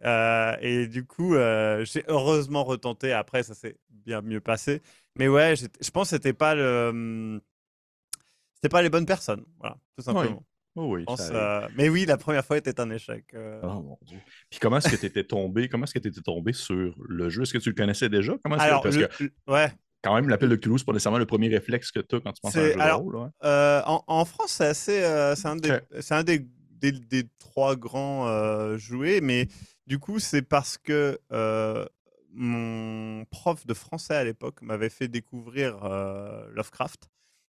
et 0.61 0.87
du 0.87 1.05
coup, 1.05 1.33
j'ai 1.33 2.03
heureusement 2.07 2.63
retenté. 2.63 3.13
Après, 3.13 3.43
ça 3.43 3.53
s'est 3.53 3.77
bien 3.89 4.21
mieux 4.21 4.41
passé. 4.41 4.81
Mais 5.15 5.27
ouais, 5.27 5.55
je 5.55 5.89
pense 5.91 6.09
que 6.09 6.15
c'était 6.15 6.33
pas 6.33 6.55
le, 6.55 6.91
mmh, 6.93 7.41
c'était 8.59 8.69
pas 8.69 8.81
les 8.81 8.89
bonnes 8.89 9.05
personnes. 9.05 9.45
Voilà, 9.57 9.77
tout 9.97 10.03
simplement. 10.03 10.43
Oh 10.75 10.95
oui, 10.95 11.05
euh, 11.09 11.67
Mais 11.75 11.87
oui, 11.87 12.05
la 12.05 12.17
première 12.17 12.45
fois 12.45 12.57
était 12.57 12.79
un 12.79 12.89
échec. 12.89 13.25
Euh. 13.33 13.59
Oh 13.63 13.81
mon 13.81 13.97
Dieu. 14.01 14.17
Puis 14.49 14.59
comment 14.59 14.77
est-ce 14.77 14.89
que 14.89 14.95
tu 14.97 15.05
étais 15.05 15.23
tombé 15.23 15.69
Comment 15.69 15.85
est-ce 15.85 15.93
que 15.93 15.99
tu 15.99 16.09
étais 16.09 16.21
tombé 16.21 16.51
sur 16.51 16.93
le 17.07 17.29
jeu? 17.29 17.43
Est-ce 17.43 17.53
que 17.53 17.57
tu 17.57 17.69
le 17.69 17.75
connaissais 17.75 18.09
déjà? 18.09 18.33
Comment 18.43 18.57
Alors, 18.57 18.81
Parce 18.83 18.97
que 18.97 19.31
ouais. 19.47 19.71
quand 20.03 20.13
même, 20.13 20.27
l'appel 20.29 20.49
de 20.49 20.55
Cthulhu, 20.57 20.77
c'est 20.77 20.85
pas 20.85 20.91
nécessairement 20.91 21.17
le 21.19 21.25
premier 21.25 21.47
réflexe 21.47 21.91
que 21.91 21.99
tu 22.01 22.15
as 22.15 22.19
quand 22.19 22.33
tu 22.33 22.41
penses 22.41 22.55
à 22.55 22.59
un 22.59 22.63
jeu 22.63 22.75
de 22.75 22.91
rôle. 22.91 23.31
Euh, 23.45 23.81
en, 23.85 24.25
France, 24.25 24.51
c'est 24.51 24.67
assez. 24.67 25.35
c'est 25.35 25.47
un, 25.47 25.55
des, 25.55 25.79
un 26.11 26.23
des, 26.23 26.45
des, 26.79 27.23
trois 27.39 27.75
grands 27.75 28.77
jouets, 28.77 29.21
mais 29.21 29.47
du 29.87 29.99
coup, 29.99 30.19
c'est 30.19 30.41
parce 30.41 30.77
que 30.77 31.19
mon 32.31 33.25
prof 33.25 33.65
de 33.65 33.73
français 33.73 34.15
à 34.15 34.23
l'époque 34.23 34.61
m'avait 34.61 34.89
fait 34.89 35.07
découvrir 35.07 35.77
Lovecraft. 36.53 37.09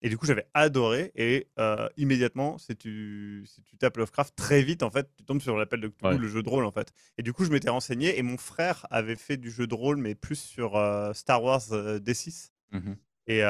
Et 0.05 0.09
du 0.09 0.19
coup, 0.19 0.27
j'avais 0.27 0.47
adoré. 0.53 1.11
Et 1.15 1.47
euh, 1.57 1.89
immédiatement, 1.97 2.59
si 2.59 2.75
tu, 2.75 3.43
si 3.47 3.63
tu 3.63 3.75
tapes 3.75 3.97
Lovecraft, 3.97 4.35
très 4.35 4.61
vite, 4.61 4.83
en 4.83 4.91
fait, 4.91 5.09
tu 5.17 5.23
tombes 5.25 5.41
sur 5.41 5.57
l'appel 5.57 5.81
de 5.81 5.87
Cthulhu, 5.87 6.19
le 6.19 6.27
jeu 6.27 6.43
de 6.43 6.49
rôle, 6.49 6.65
en 6.65 6.71
fait. 6.71 6.93
Et 7.17 7.23
du 7.23 7.33
coup, 7.33 7.43
je 7.43 7.49
m'étais 7.49 7.71
renseigné. 7.71 8.19
Et 8.19 8.21
mon 8.21 8.37
frère 8.37 8.85
avait 8.91 9.15
fait 9.15 9.37
du 9.37 9.49
jeu 9.49 9.65
de 9.65 9.73
rôle, 9.73 9.97
mais 9.97 10.13
plus 10.13 10.39
sur 10.39 10.75
euh, 10.75 11.11
Star 11.13 11.41
Wars 11.41 11.71
euh, 11.71 11.97
D6. 11.97 12.51
Mmh 12.71 12.93
et, 13.27 13.41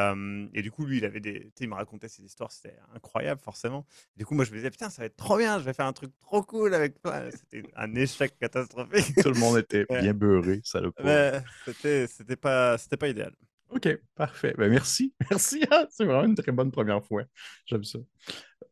et, 0.54 0.62
du 0.62 0.72
coup, 0.72 0.86
lui, 0.86 0.98
il 1.00 1.06
avait 1.06 1.20
des. 1.20 1.52
Il 1.60 1.70
me 1.70 1.76
racontait 1.76 2.08
ses 2.08 2.24
histoires, 2.24 2.52
c'était 2.52 2.78
incroyable, 2.94 3.42
forcément. 3.42 3.86
du 4.16 4.26
coup, 4.26 4.34
moi, 4.34 4.46
je 4.46 4.52
me 4.52 4.56
disais, 4.56 4.72
putain, 4.72 4.90
ça 4.90 5.02
va 5.02 5.08
être 5.08 5.18
trop 5.18 5.38
bien, 5.38 5.60
je 5.60 5.66
vais 5.66 5.74
faire 5.74 5.86
un 5.86 5.94
truc 5.94 6.12
trop 6.22 6.44
cool 6.44 6.74
avec 6.74 7.02
toi. 7.02 7.30
C'était 7.32 7.70
un 7.76 7.94
échec 7.96 8.38
catastrophique. 8.40 9.16
Tout 9.22 9.32
le 9.32 9.40
monde 9.40 9.58
était 9.58 9.86
bien 9.90 10.14
beurré, 10.14 10.62
ça 10.64 10.80
le 10.80 10.92
C'était 12.08 12.38
pas, 12.38 12.78
pas 12.78 13.08
idéal. 13.08 13.34
OK, 13.70 13.90
parfait. 14.16 14.54
Ben, 14.58 14.70
merci. 14.70 15.14
Merci. 15.30 15.62
Hein. 15.72 15.88
C'est 15.90 16.06
vraiment 16.06 16.24
une 16.24 16.36
très 16.36 16.52
bonne 16.52 16.72
première 16.72 17.04
fois. 17.04 17.24
J'aime 17.66 17.84
ça. 17.84 18.00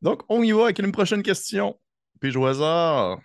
Donc, 0.02 0.22
on 0.30 0.44
y 0.44 0.52
va 0.52 0.66
avec 0.66 0.80
une 0.80 0.92
prochaine 0.92 1.24
question. 1.24 1.80
Puis 2.22 2.36
au 2.38 2.46
hasard. 2.46 3.20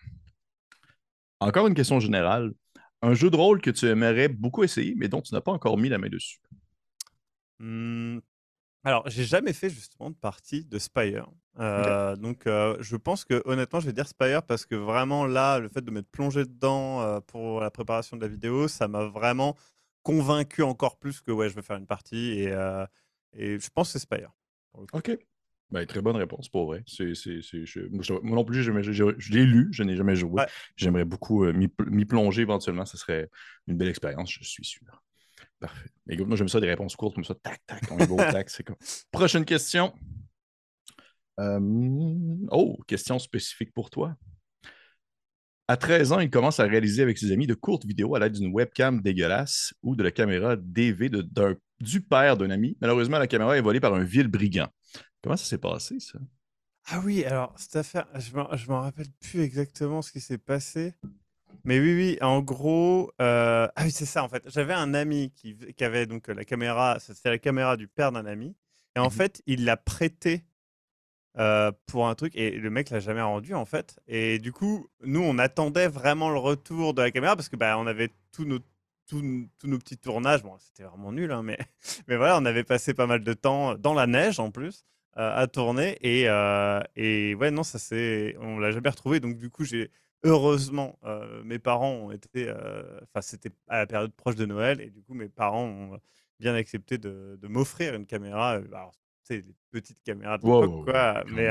Encore 1.41 1.69
une 1.69 1.75
question 1.75 2.01
générale. 2.01 2.53
Un 3.01 3.15
jeu 3.15 3.31
de 3.31 3.37
rôle 3.37 3.61
que 3.61 3.71
tu 3.71 3.87
aimerais 3.87 4.29
beaucoup 4.29 4.65
essayer, 4.65 4.95
mais 4.97 5.09
dont 5.09 5.21
tu 5.21 5.33
n'as 5.33 5.41
pas 5.41 5.53
encore 5.53 5.79
mis 5.79 5.89
la 5.89 5.99
main 5.99 6.09
dessus. 6.09 6.39
Mmh. 7.59 8.19
Alors, 8.85 9.09
j'ai 9.09 9.25
jamais 9.25 9.53
fait 9.53 9.71
justement 9.71 10.11
de 10.11 10.15
partie 10.15 10.65
de 10.65 10.79
Spire. 10.79 11.29
Euh, 11.59 12.15
donc, 12.17 12.47
euh, 12.47 12.77
je 12.81 12.97
pense 12.97 13.25
que 13.25 13.43
honnêtement, 13.45 13.81
je 13.81 13.87
vais 13.87 13.93
dire 13.93 14.07
Spire 14.07 14.43
parce 14.45 14.67
que 14.67 14.77
vraiment 14.77 15.27
là, 15.27 15.59
le 15.59 15.69
fait 15.69 15.83
de 15.83 15.91
m'être 15.91 16.09
plongé 16.11 16.45
dedans 16.45 17.03
euh, 17.03 17.21
pour 17.21 17.61
la 17.61 17.71
préparation 17.71 18.17
de 18.17 18.23
la 18.23 18.29
vidéo, 18.29 18.69
ça 18.69 18.87
m'a 18.87 19.05
vraiment 19.05 19.57
convaincu 20.05 20.63
encore 20.63 20.99
plus 20.99 21.21
que 21.21 21.33
ouais, 21.33 21.49
je 21.49 21.55
vais 21.55 21.63
faire 21.63 21.77
une 21.77 21.87
partie 21.87 22.41
et, 22.41 22.55
et 23.33 23.59
je 23.59 23.69
pense 23.75 23.89
que 23.89 23.99
c'est 23.99 24.05
Spire. 24.05 24.31
Ok. 24.93 25.19
Ben, 25.71 25.85
très 25.85 26.01
bonne 26.01 26.17
réponse, 26.17 26.49
pour 26.49 26.65
vrai. 26.65 26.83
Moi, 27.91 28.37
non 28.37 28.45
plus, 28.45 28.63
je, 28.63 28.73
je, 29.19 29.33
l'ai 29.33 29.45
lu, 29.45 29.69
je 29.71 29.83
n'ai 29.83 29.97
jamais 29.97 30.17
joué. 30.17 30.45
J'aimerais 30.77 31.05
beaucoup 31.05 31.45
m'y 31.53 32.05
plonger 32.07 32.43
éventuellement. 32.43 32.87
Ce 32.87 32.97
serait 32.97 33.29
une 33.67 33.77
belle 33.77 33.89
expérience, 33.89 34.33
je 34.33 34.45
suis 34.45 34.65
sûr. 34.65 35.03
Parfait. 35.61 35.89
Écoute, 36.09 36.27
moi, 36.27 36.37
j'aime 36.37 36.49
ça, 36.49 36.61
des 36.61 36.69
réponses 36.69 36.97
courtes 36.97 37.15
comme 37.15 37.25
ça. 37.25 37.35
Tac, 37.35 37.61
tac, 37.67 37.83
on 37.91 37.99
est 37.99 38.07
beau, 38.07 38.17
tac. 38.17 38.49
C'est 38.51 38.63
comme... 38.63 38.77
Prochaine 39.11 39.45
question. 39.45 39.93
Euh, 41.41 41.61
oh, 42.51 42.79
question 42.87 43.19
spécifique 43.19 43.73
pour 43.73 43.91
toi. 43.91 44.17
À 45.67 45.77
13 45.77 46.13
ans, 46.13 46.21
il 46.21 46.31
commence 46.31 46.61
à 46.61 46.65
réaliser 46.65 47.03
avec 47.03 47.19
ses 47.19 47.31
amis 47.31 47.47
de 47.47 47.55
courtes 47.55 47.85
vidéos 47.85 48.15
à 48.15 48.19
l'aide 48.19 48.33
d'une 48.33 48.53
webcam 48.53 49.03
dégueulasse 49.03 49.75
ou 49.83 49.97
de 49.97 50.03
la 50.03 50.11
caméra 50.11 50.57
DV 50.57 51.11
de, 51.11 51.61
du 51.81 52.01
père 52.01 52.37
d'un 52.37 52.51
ami. 52.51 52.77
Malheureusement, 52.81 53.19
la 53.19 53.27
caméra 53.27 53.57
est 53.59 53.61
volée 53.61 53.81
par 53.81 53.95
un 53.95 54.03
vil 54.03 54.29
brigand. 54.29 54.69
Comment 55.23 55.37
ça 55.37 55.45
s'est 55.45 55.59
passé, 55.59 56.01
ça? 56.01 56.19
Ah 56.87 57.03
oui, 57.05 57.23
alors, 57.25 57.55
cette 57.59 57.77
affaire, 57.77 58.07
je 58.15 58.31
ne 58.35 58.67
m'en 58.69 58.81
rappelle 58.81 59.09
plus 59.21 59.41
exactement 59.41 60.01
ce 60.01 60.11
qui 60.11 60.21
s'est 60.21 60.39
passé. 60.39 60.95
Mais 61.65 61.81
oui, 61.81 61.95
oui, 61.95 62.19
en 62.23 62.41
gros, 62.41 63.13
euh, 63.21 63.69
ah 63.75 63.83
oui, 63.85 63.91
c'est 63.91 64.07
ça, 64.07 64.23
en 64.25 64.29
fait. 64.29 64.43
J'avais 64.47 64.73
un 64.73 64.95
ami 64.95 65.33
qui, 65.33 65.57
avait 65.81 66.07
donc 66.07 66.29
la 66.29 66.45
caméra, 66.45 66.99
c'était 66.99 67.31
la 67.31 67.39
caméra 67.39 67.77
du 67.77 67.89
père 67.89 68.13
d'un 68.13 68.27
ami. 68.27 68.57
Et 68.97 69.01
en 69.01 69.09
mmh 69.09 69.11
fait, 69.11 69.43
il 69.47 69.65
l'a 69.65 69.77
prêté 69.77 70.45
pour 71.87 72.09
un 72.09 72.15
truc 72.17 72.35
et 72.35 72.51
le 72.51 72.69
mec 72.69 72.91
l'a 72.91 72.99
jamais 72.99 73.23
rendu 73.23 73.55
en 73.55 73.65
fait. 73.65 74.01
Et 74.09 74.41
du 74.41 74.51
coup, 74.51 74.89
nous 75.05 75.21
on 75.21 75.39
attendait 75.39 75.87
vraiment 75.87 76.31
le 76.31 76.39
retour 76.39 76.95
de 76.95 77.03
la 77.03 77.13
caméra 77.13 77.37
parce 77.37 77.49
que 77.49 77.55
bah, 77.55 77.79
on 77.79 77.87
avait 77.87 78.11
tous 78.33 78.45
nos, 78.45 78.59
tous, 79.07 79.23
nos 79.23 79.79
petits 79.79 79.99
tournages. 79.99 80.43
Bon, 80.43 80.57
c'était 80.59 80.83
vraiment 80.83 81.13
nul, 81.13 81.31
hein, 81.31 81.45
mais, 81.45 81.59
mais 82.09 82.17
voilà, 82.17 82.39
on 82.39 82.45
avait 82.45 82.65
passé 82.65 82.93
pas 82.93 83.07
mal 83.07 83.23
de 83.23 83.33
temps 83.35 83.77
dans 83.77 83.95
la 83.95 84.09
neige 84.09 84.41
en 84.41 84.51
plus 84.51 84.85
à 85.15 85.49
tourner 85.49 85.99
et, 86.01 86.29
et 86.97 87.35
ouais, 87.35 87.51
non, 87.51 87.63
ça 87.63 87.79
c'est, 87.79 88.37
on 88.41 88.59
l'a 88.59 88.71
jamais 88.71 88.89
retrouvé. 88.89 89.21
Donc 89.21 89.37
du 89.37 89.51
coup, 89.51 89.65
j'ai 89.65 89.91
heureusement, 90.25 90.99
mes 91.45 91.59
parents 91.59 91.93
ont 91.93 92.11
été, 92.11 92.51
enfin 93.03 93.21
c'était 93.21 93.51
à 93.69 93.79
la 93.79 93.87
période 93.87 94.13
proche 94.13 94.37
de 94.37 94.47
Noël 94.47 94.81
et 94.81 94.91
du 94.91 95.03
coup 95.03 95.15
mes 95.15 95.29
parents 95.29 95.65
ont 95.65 95.99
bien 96.39 96.55
accepté 96.55 96.99
de, 96.99 97.39
de 97.41 97.49
m'offrir 97.49 97.95
une 97.95 98.07
caméra. 98.07 98.53
Alors, 98.53 98.93
des 99.31 99.45
petites 99.71 100.03
caméras 100.03 100.39
de 100.39 100.45
l'époque, 100.45 100.85
quoi. 100.85 101.25
Mais, 101.29 101.49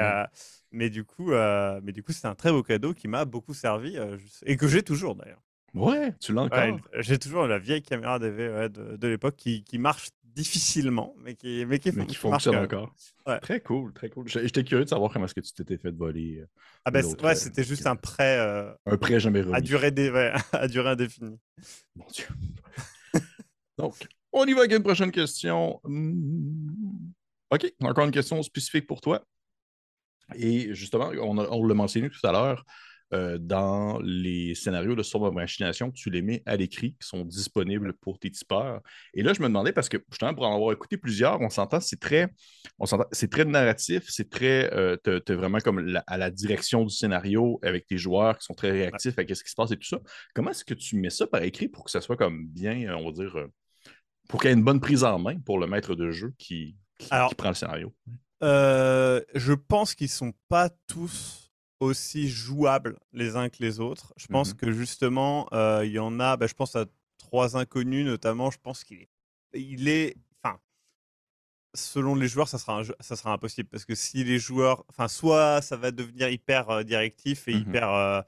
mais 0.71 0.89
du 0.89 1.03
coup, 1.03 1.31
mais 1.31 1.91
du 1.91 2.03
coup, 2.03 2.11
c'est 2.11 2.27
un 2.27 2.35
très 2.35 2.51
beau 2.51 2.63
cadeau 2.63 2.93
qui 2.93 3.07
m'a 3.07 3.25
beaucoup 3.25 3.53
servi 3.53 3.97
et 4.45 4.57
que 4.57 4.67
j'ai 4.67 4.83
toujours 4.83 5.15
d'ailleurs. 5.15 5.41
Ouais, 5.73 6.13
tu 6.19 6.33
l'as 6.33 6.43
encore. 6.43 6.79
j'ai 6.99 7.19
toujours 7.19 7.45
la 7.45 7.59
vieille 7.59 7.83
caméra 7.83 8.17
DV 8.19 8.69
de, 8.69 8.95
de 8.95 9.07
l'époque 9.07 9.35
qui, 9.35 9.63
qui, 9.63 9.77
marche 9.77 10.09
difficilement, 10.37 11.15
mais 11.23 11.33
qui, 11.33 11.65
mais 11.65 11.79
qui, 11.79 11.91
qui 12.05 12.15
fonctionne 12.15 12.57
encore. 12.57 12.93
Très 13.41 13.59
cool, 13.59 13.91
très 13.93 14.09
cool. 14.09 14.27
J'étais 14.27 14.63
curieux 14.63 14.85
de 14.85 14.89
savoir 14.89 15.11
comment 15.11 15.25
est-ce 15.25 15.33
que 15.33 15.41
tu 15.41 15.51
t'étais 15.51 15.77
fait 15.77 15.89
voler. 15.89 16.41
Euh, 16.41 16.47
ah 16.85 16.91
ben 16.91 17.03
ouais, 17.23 17.35
c'était 17.35 17.63
juste 17.63 17.87
un 17.87 17.95
prêt. 17.95 18.37
Euh, 18.37 18.71
un 18.85 18.97
prêt 18.97 19.19
jamais 19.19 19.41
remis. 19.41 19.55
À 19.55 19.61
durée, 19.61 19.91
à 20.53 20.67
durée 20.67 20.89
indéfinie. 20.89 21.39
Mon 21.95 22.05
Dieu. 22.13 22.27
Donc, 23.77 23.95
on 24.31 24.45
y 24.45 24.53
va 24.53 24.59
avec 24.59 24.73
une 24.73 24.83
prochaine 24.83 25.11
question. 25.11 25.79
Hmm. 25.83 27.11
OK, 27.49 27.73
encore 27.81 28.05
une 28.05 28.11
question 28.11 28.41
spécifique 28.43 28.85
pour 28.85 29.01
toi. 29.01 29.23
Et 30.35 30.73
justement, 30.75 31.09
on, 31.19 31.37
on 31.37 31.65
l'a 31.65 31.73
mentionné 31.73 32.09
tout 32.09 32.25
à 32.27 32.31
l'heure, 32.31 32.63
euh, 33.13 33.37
dans 33.37 33.99
les 33.99 34.53
scénarios 34.53 34.95
de 34.95 35.03
sombre 35.03 35.31
machination, 35.31 35.91
tu 35.91 36.09
les 36.09 36.21
mets 36.21 36.43
à 36.45 36.57
l'écrit, 36.57 36.91
qui 36.99 37.07
sont 37.07 37.23
disponibles 37.23 37.93
pour 37.93 38.19
tes 38.19 38.29
tipeurs. 38.29 38.81
Et 39.13 39.23
là, 39.23 39.31
je 39.33 39.41
me 39.41 39.47
demandais, 39.47 39.71
parce 39.71 39.87
que 39.87 39.97
justement, 40.11 40.33
pour 40.33 40.45
en 40.45 40.53
avoir 40.53 40.73
écouté 40.73 40.97
plusieurs, 40.97 41.39
on 41.39 41.49
s'entend, 41.49 41.79
c'est 41.79 41.99
très, 41.99 42.27
on 42.79 42.85
c'est 43.13 43.31
très 43.31 43.45
narratif, 43.45 44.03
c'est 44.09 44.29
très, 44.29 44.73
euh, 44.73 44.97
tu 45.05 45.31
es 45.31 45.35
vraiment 45.35 45.59
comme 45.59 45.97
à 46.05 46.17
la 46.17 46.29
direction 46.29 46.83
du 46.83 46.93
scénario 46.93 47.59
avec 47.63 47.87
tes 47.87 47.97
joueurs 47.97 48.37
qui 48.37 48.45
sont 48.45 48.55
très 48.55 48.71
réactifs 48.71 49.17
à 49.17 49.21
ce 49.21 49.43
qui 49.43 49.49
se 49.49 49.55
passe 49.55 49.71
et 49.71 49.77
tout 49.77 49.87
ça. 49.87 49.99
Comment 50.33 50.51
est-ce 50.51 50.65
que 50.65 50.73
tu 50.73 50.97
mets 50.97 51.09
ça 51.09 51.27
par 51.27 51.43
écrit 51.43 51.69
pour 51.69 51.85
que 51.85 51.91
ça 51.91 52.01
soit 52.01 52.17
comme 52.17 52.45
bien, 52.47 52.93
on 52.93 53.05
va 53.05 53.11
dire, 53.13 53.37
euh, 53.37 53.47
pour 54.27 54.41
qu'il 54.41 54.49
y 54.49 54.53
ait 54.53 54.57
une 54.57 54.65
bonne 54.65 54.81
prise 54.81 55.05
en 55.05 55.17
main 55.17 55.39
pour 55.45 55.59
le 55.59 55.67
maître 55.67 55.95
de 55.95 56.11
jeu 56.11 56.33
qui, 56.37 56.75
qui, 56.99 57.07
prend 57.37 57.49
le 57.49 57.55
scénario? 57.55 57.93
je 58.41 59.53
pense 59.53 59.95
qu'ils 59.95 60.09
sont 60.09 60.33
pas 60.49 60.69
tous 60.87 61.46
aussi 61.79 62.29
jouables 62.29 62.97
les 63.13 63.35
uns 63.35 63.49
que 63.49 63.57
les 63.59 63.79
autres. 63.79 64.13
Je 64.17 64.27
pense 64.27 64.53
mmh 64.53 64.57
que 64.57 64.71
justement, 64.71 65.47
euh, 65.53 65.85
il 65.85 65.91
y 65.91 65.99
en 65.99 66.19
a, 66.19 66.37
bah, 66.37 66.47
je 66.47 66.53
pense 66.53 66.75
à 66.75 66.85
trois 67.17 67.57
inconnus 67.57 68.05
notamment, 68.05 68.51
je 68.51 68.57
pense 68.61 68.83
qu'il 68.83 69.01
est, 69.01 69.09
il 69.53 69.87
est, 69.87 70.15
enfin, 70.41 70.59
selon 71.75 72.15
les 72.15 72.27
joueurs, 72.27 72.47
ça 72.47 72.57
sera, 72.57 72.81
ça 72.99 73.15
sera 73.15 73.33
impossible 73.33 73.69
parce 73.69 73.85
que 73.85 73.95
si 73.95 74.23
les 74.23 74.39
joueurs, 74.39 74.83
enfin, 74.89 75.07
soit 75.07 75.61
ça 75.61 75.77
va 75.77 75.91
devenir 75.91 76.29
hyper 76.29 76.69
euh, 76.69 76.83
directif 76.83 77.47
et 77.47 77.53
mmh 77.53 77.57
hyper 77.57 77.93
euh, 77.93 78.21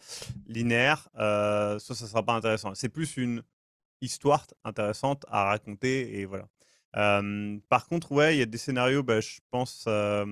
linéaire, 0.47 1.09
soit 1.13 1.95
ça 1.95 2.07
sera 2.07 2.23
pas 2.23 2.33
intéressant. 2.33 2.75
C'est 2.75 2.89
plus 2.89 3.17
une 3.17 3.41
histoire 4.01 4.45
intéressante 4.63 5.25
à 5.27 5.45
raconter 5.45 6.19
et 6.19 6.25
voilà. 6.25 6.47
par 7.69 7.87
contre, 7.87 8.11
ouais, 8.11 8.35
il 8.35 8.39
y 8.39 8.43
a 8.43 8.45
des 8.45 8.57
scénarios, 8.57 9.03
bah, 9.03 9.19
je 9.21 9.39
pense 9.49 9.87
à 9.87 10.23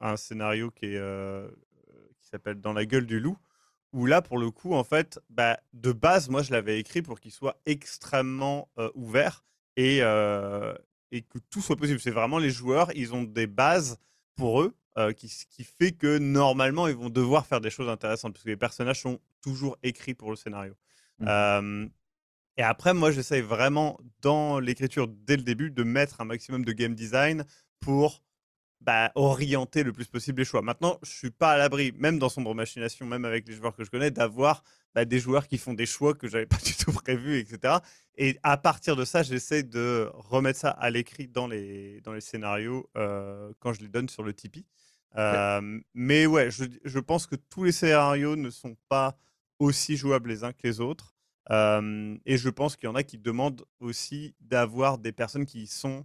un 0.00 0.16
scénario 0.16 0.70
qui 0.70 0.86
est 0.86 1.00
s'appelle 2.28 2.60
Dans 2.60 2.72
la 2.72 2.86
gueule 2.86 3.06
du 3.06 3.20
loup, 3.20 3.36
où 3.92 4.06
là, 4.06 4.22
pour 4.22 4.38
le 4.38 4.50
coup, 4.50 4.74
en 4.74 4.84
fait, 4.84 5.20
bah, 5.30 5.58
de 5.72 5.92
base, 5.92 6.28
moi, 6.28 6.42
je 6.42 6.52
l'avais 6.52 6.78
écrit 6.78 7.02
pour 7.02 7.20
qu'il 7.20 7.32
soit 7.32 7.60
extrêmement 7.66 8.68
ouvert 8.94 9.44
et, 9.76 9.98
et 9.98 11.22
que 11.22 11.38
tout 11.50 11.62
soit 11.62 11.76
possible. 11.76 12.00
C'est 12.00 12.10
vraiment 12.10 12.38
les 12.38 12.50
joueurs, 12.50 12.90
ils 12.94 13.14
ont 13.14 13.22
des 13.22 13.46
bases 13.46 13.98
pour 14.34 14.60
eux, 14.60 14.74
qui, 15.16 15.30
qui 15.48 15.64
fait 15.64 15.92
que 15.92 16.18
normalement, 16.18 16.88
ils 16.88 16.96
vont 16.96 17.10
devoir 17.10 17.46
faire 17.46 17.60
des 17.60 17.70
choses 17.70 17.88
intéressantes, 17.88 18.34
parce 18.34 18.44
que 18.44 18.50
les 18.50 18.56
personnages 18.56 19.00
sont 19.00 19.20
toujours 19.40 19.78
écrits 19.82 20.14
pour 20.14 20.30
le 20.30 20.36
scénario. 20.36 20.74
Mmh. 21.20 21.86
et 22.58 22.62
après, 22.62 22.92
moi, 22.92 23.10
j'essaye 23.10 23.40
vraiment, 23.40 23.98
dans 24.20 24.58
l'écriture, 24.58 25.08
dès 25.08 25.36
le 25.36 25.42
début, 25.42 25.70
de 25.70 25.82
mettre 25.84 26.20
un 26.20 26.26
maximum 26.26 26.64
de 26.64 26.72
game 26.72 26.94
design 26.94 27.44
pour 27.80 28.25
bah, 28.80 29.10
orienter 29.14 29.82
le 29.82 29.92
plus 29.92 30.06
possible 30.06 30.40
les 30.40 30.44
choix. 30.44 30.62
Maintenant, 30.62 30.98
je 31.02 31.10
suis 31.10 31.30
pas 31.30 31.52
à 31.52 31.56
l'abri, 31.56 31.92
même 31.96 32.18
dans 32.18 32.28
Sombre 32.28 32.54
Machination, 32.54 33.06
même 33.06 33.24
avec 33.24 33.48
les 33.48 33.54
joueurs 33.54 33.74
que 33.74 33.84
je 33.84 33.90
connais, 33.90 34.10
d'avoir 34.10 34.62
bah, 34.94 35.04
des 35.04 35.18
joueurs 35.18 35.48
qui 35.48 35.58
font 35.58 35.74
des 35.74 35.86
choix 35.86 36.14
que 36.14 36.28
j'avais 36.28 36.46
pas 36.46 36.58
du 36.64 36.74
tout 36.74 36.92
prévus, 36.92 37.38
etc. 37.38 37.78
Et 38.16 38.38
à 38.42 38.56
partir 38.56 38.96
de 38.96 39.04
ça, 39.04 39.22
j'essaie 39.22 39.62
de 39.62 40.10
remettre 40.14 40.60
ça 40.60 40.70
à 40.70 40.90
l'écrit 40.90 41.28
dans 41.28 41.46
les, 41.46 42.00
dans 42.02 42.12
les 42.12 42.20
scénarios 42.20 42.88
euh, 42.96 43.52
quand 43.60 43.72
je 43.72 43.80
les 43.80 43.88
donne 43.88 44.08
sur 44.08 44.22
le 44.22 44.32
Tipeee. 44.32 44.66
Euh, 45.16 45.80
mais 45.94 46.26
ouais, 46.26 46.50
je, 46.50 46.64
je, 46.84 46.98
pense 46.98 47.26
que 47.26 47.36
tous 47.36 47.64
les 47.64 47.72
scénarios 47.72 48.36
ne 48.36 48.50
sont 48.50 48.76
pas 48.88 49.16
aussi 49.58 49.96
jouables 49.96 50.28
les 50.28 50.44
uns 50.44 50.52
que 50.52 50.60
les 50.64 50.80
autres. 50.80 51.14
Euh, 51.50 52.16
et 52.26 52.36
je 52.36 52.48
pense 52.48 52.76
qu'il 52.76 52.88
y 52.88 52.90
en 52.90 52.94
a 52.94 53.02
qui 53.02 53.18
demandent 53.18 53.64
aussi 53.80 54.34
d'avoir 54.40 54.98
des 54.98 55.12
personnes 55.12 55.46
qui 55.46 55.66
sont 55.66 56.04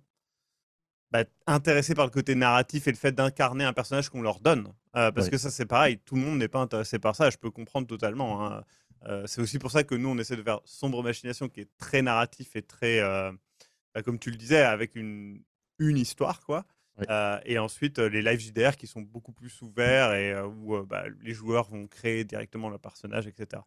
bah, 1.12 1.26
intéressés 1.46 1.94
par 1.94 2.06
le 2.06 2.12
côté 2.12 2.36
narratif 2.36 2.88
et 2.88 2.92
le 2.92 2.98
fait 2.98 3.12
d'incarner 3.12 3.66
un 3.66 3.74
personnage 3.74 4.10
qu'on 4.10 4.22
leur 4.22 4.40
donne. 4.40 4.72
Euh, 4.96 5.12
parce 5.12 5.30
que 5.30 5.38
ça, 5.38 5.52
c'est 5.52 5.66
pareil, 5.66 6.00
tout 6.00 6.16
le 6.16 6.22
monde 6.22 6.40
n'est 6.40 6.48
pas 6.48 6.60
intéressé 6.60 7.00
par 7.00 7.16
ça. 7.16 7.30
Je 7.30 7.38
peux 7.38 7.52
comprendre 7.52 7.86
totalement. 7.86 8.46
Hein. 8.46 8.64
Euh, 9.08 9.28
c'est 9.28 9.42
aussi 9.42 9.60
pour 9.60 9.72
ça 9.72 9.84
que 9.84 9.96
nous, 9.96 10.08
on 10.08 10.18
essaie 10.18 10.38
de 10.38 10.44
faire 10.44 10.62
Sombre 10.64 11.04
Machination 11.04 11.50
qui 11.50 11.62
est 11.62 11.78
très 11.78 12.02
narratif 12.02 12.56
et 12.56 12.62
très, 12.62 13.00
euh, 13.00 13.32
bah, 13.94 14.04
comme 14.04 14.20
tu 14.20 14.32
le 14.32 14.38
disais, 14.38 14.62
avec 14.62 14.96
une, 14.96 15.44
une 15.80 15.98
histoire, 15.98 16.40
quoi. 16.46 16.66
et 17.46 17.58
ensuite, 17.58 18.00
les 18.00 18.22
live 18.22 18.40
JDR 18.40 18.78
qui 18.78 18.88
sont 18.88 19.02
beaucoup 19.02 19.34
plus 19.34 19.62
ouverts 19.62 20.14
et 20.14 20.40
où 20.42 20.82
bah, 20.86 21.06
les 21.22 21.34
joueurs 21.34 21.68
vont 21.70 21.88
créer 21.88 22.24
directement 22.24 22.70
leur 22.70 22.80
personnage, 22.80 23.28
etc. 23.28 23.64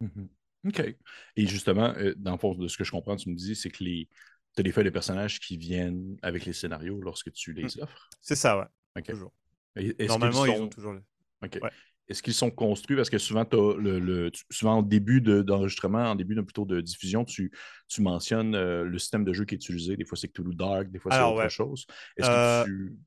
Mmh 0.00 0.26
OK. 0.66 0.94
Et 1.36 1.46
justement, 1.46 1.94
dans 2.16 2.32
le 2.32 2.36
fond, 2.36 2.54
de 2.54 2.68
ce 2.68 2.76
que 2.76 2.84
je 2.84 2.90
comprends, 2.90 3.16
tu 3.16 3.30
me 3.30 3.34
dis, 3.34 3.56
c'est 3.56 3.70
que 3.70 3.82
les, 3.82 4.10
tu 4.54 4.60
as 4.60 4.62
des 4.62 4.72
feuilles 4.72 4.84
de 4.84 4.90
personnages 4.90 5.40
qui 5.40 5.56
viennent 5.56 6.16
avec 6.22 6.44
les 6.44 6.52
scénarios 6.52 7.00
lorsque 7.00 7.32
tu 7.32 7.52
les 7.52 7.64
mmh. 7.64 7.82
offres. 7.82 8.08
C'est 8.20 8.36
ça, 8.36 8.58
ouais. 8.58 9.02
Toujours. 9.02 9.32
Normalement, 9.76 10.46
ils, 10.46 10.60
ont 10.60 10.68
toujours 10.68 10.94
les... 10.94 11.00
OK. 11.44 11.60
Est-ce 12.08 12.24
qu'ils 12.24 12.34
sont 12.34 12.50
construits? 12.50 12.96
Parce 12.96 13.08
que 13.08 13.18
souvent, 13.18 13.46
le, 13.52 14.00
le, 14.00 14.32
souvent 14.50 14.78
en 14.78 14.82
début 14.82 15.20
d'enregistrement, 15.20 16.10
en 16.10 16.16
début 16.16 16.34
de, 16.34 16.40
plutôt 16.40 16.64
de 16.64 16.80
diffusion, 16.80 17.24
tu, 17.24 17.52
tu 17.86 18.02
mentionnes 18.02 18.56
euh, 18.56 18.82
le 18.82 18.98
système 18.98 19.24
de 19.24 19.32
jeu 19.32 19.44
qui 19.44 19.54
est 19.54 19.58
utilisé. 19.58 19.96
Des 19.96 20.04
fois, 20.04 20.18
c'est 20.18 20.26
Cthulhu 20.26 20.56
Dark, 20.56 20.90
des 20.90 20.98
fois, 20.98 21.12
c'est 21.12 21.22
autre 21.22 21.48
chose. 21.48 21.86
Est-ce 22.16 22.26
que, 22.26 22.32
euh 22.32 22.64
tu, 22.64 22.98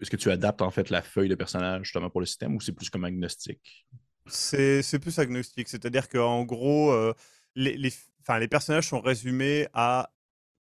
est 0.00 0.10
que 0.10 0.16
tu 0.16 0.30
adaptes 0.32 0.62
en 0.62 0.70
fait 0.72 0.90
la 0.90 1.00
feuille 1.00 1.28
de 1.28 1.36
personnage 1.36 1.84
justement 1.84 2.10
pour 2.10 2.20
le 2.20 2.26
système 2.26 2.56
ou 2.56 2.60
c'est 2.60 2.72
plus 2.72 2.90
comme 2.90 3.04
agnostique? 3.04 3.86
C'est 4.26 4.98
plus 5.00 5.16
agnostique. 5.20 5.68
C'est-à-dire 5.68 6.08
qu'en 6.08 6.44
gros, 6.44 6.90
euh, 6.90 7.14
les, 7.54 7.76
les, 7.76 7.92
les 8.40 8.48
personnages 8.48 8.88
sont 8.88 9.00
résumés 9.00 9.68
à 9.74 10.10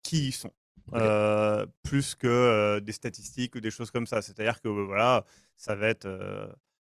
qui 0.03 0.27
ils 0.27 0.31
sont. 0.31 0.53
plus 1.83 2.15
que 2.15 2.79
des 2.79 2.91
statistiques 2.91 3.55
ou 3.55 3.59
des 3.59 3.71
choses 3.71 3.91
comme 3.91 4.07
ça. 4.07 4.21
C'est-à-dire 4.21 4.61
que 4.61 4.67
voilà, 4.67 5.25
ça 5.57 5.75
va 5.75 5.87
être 5.87 6.07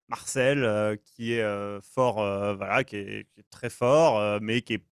Marcel 0.09 0.99
qui 1.05 1.33
est 1.33 1.81
fort, 1.83 2.17
voilà, 2.57 2.85
qui 2.85 2.97
est, 2.97 3.27
très 3.51 3.71
fort, 3.71 4.41
mais 4.41 4.63
qui 4.63 4.75
est 4.75 4.85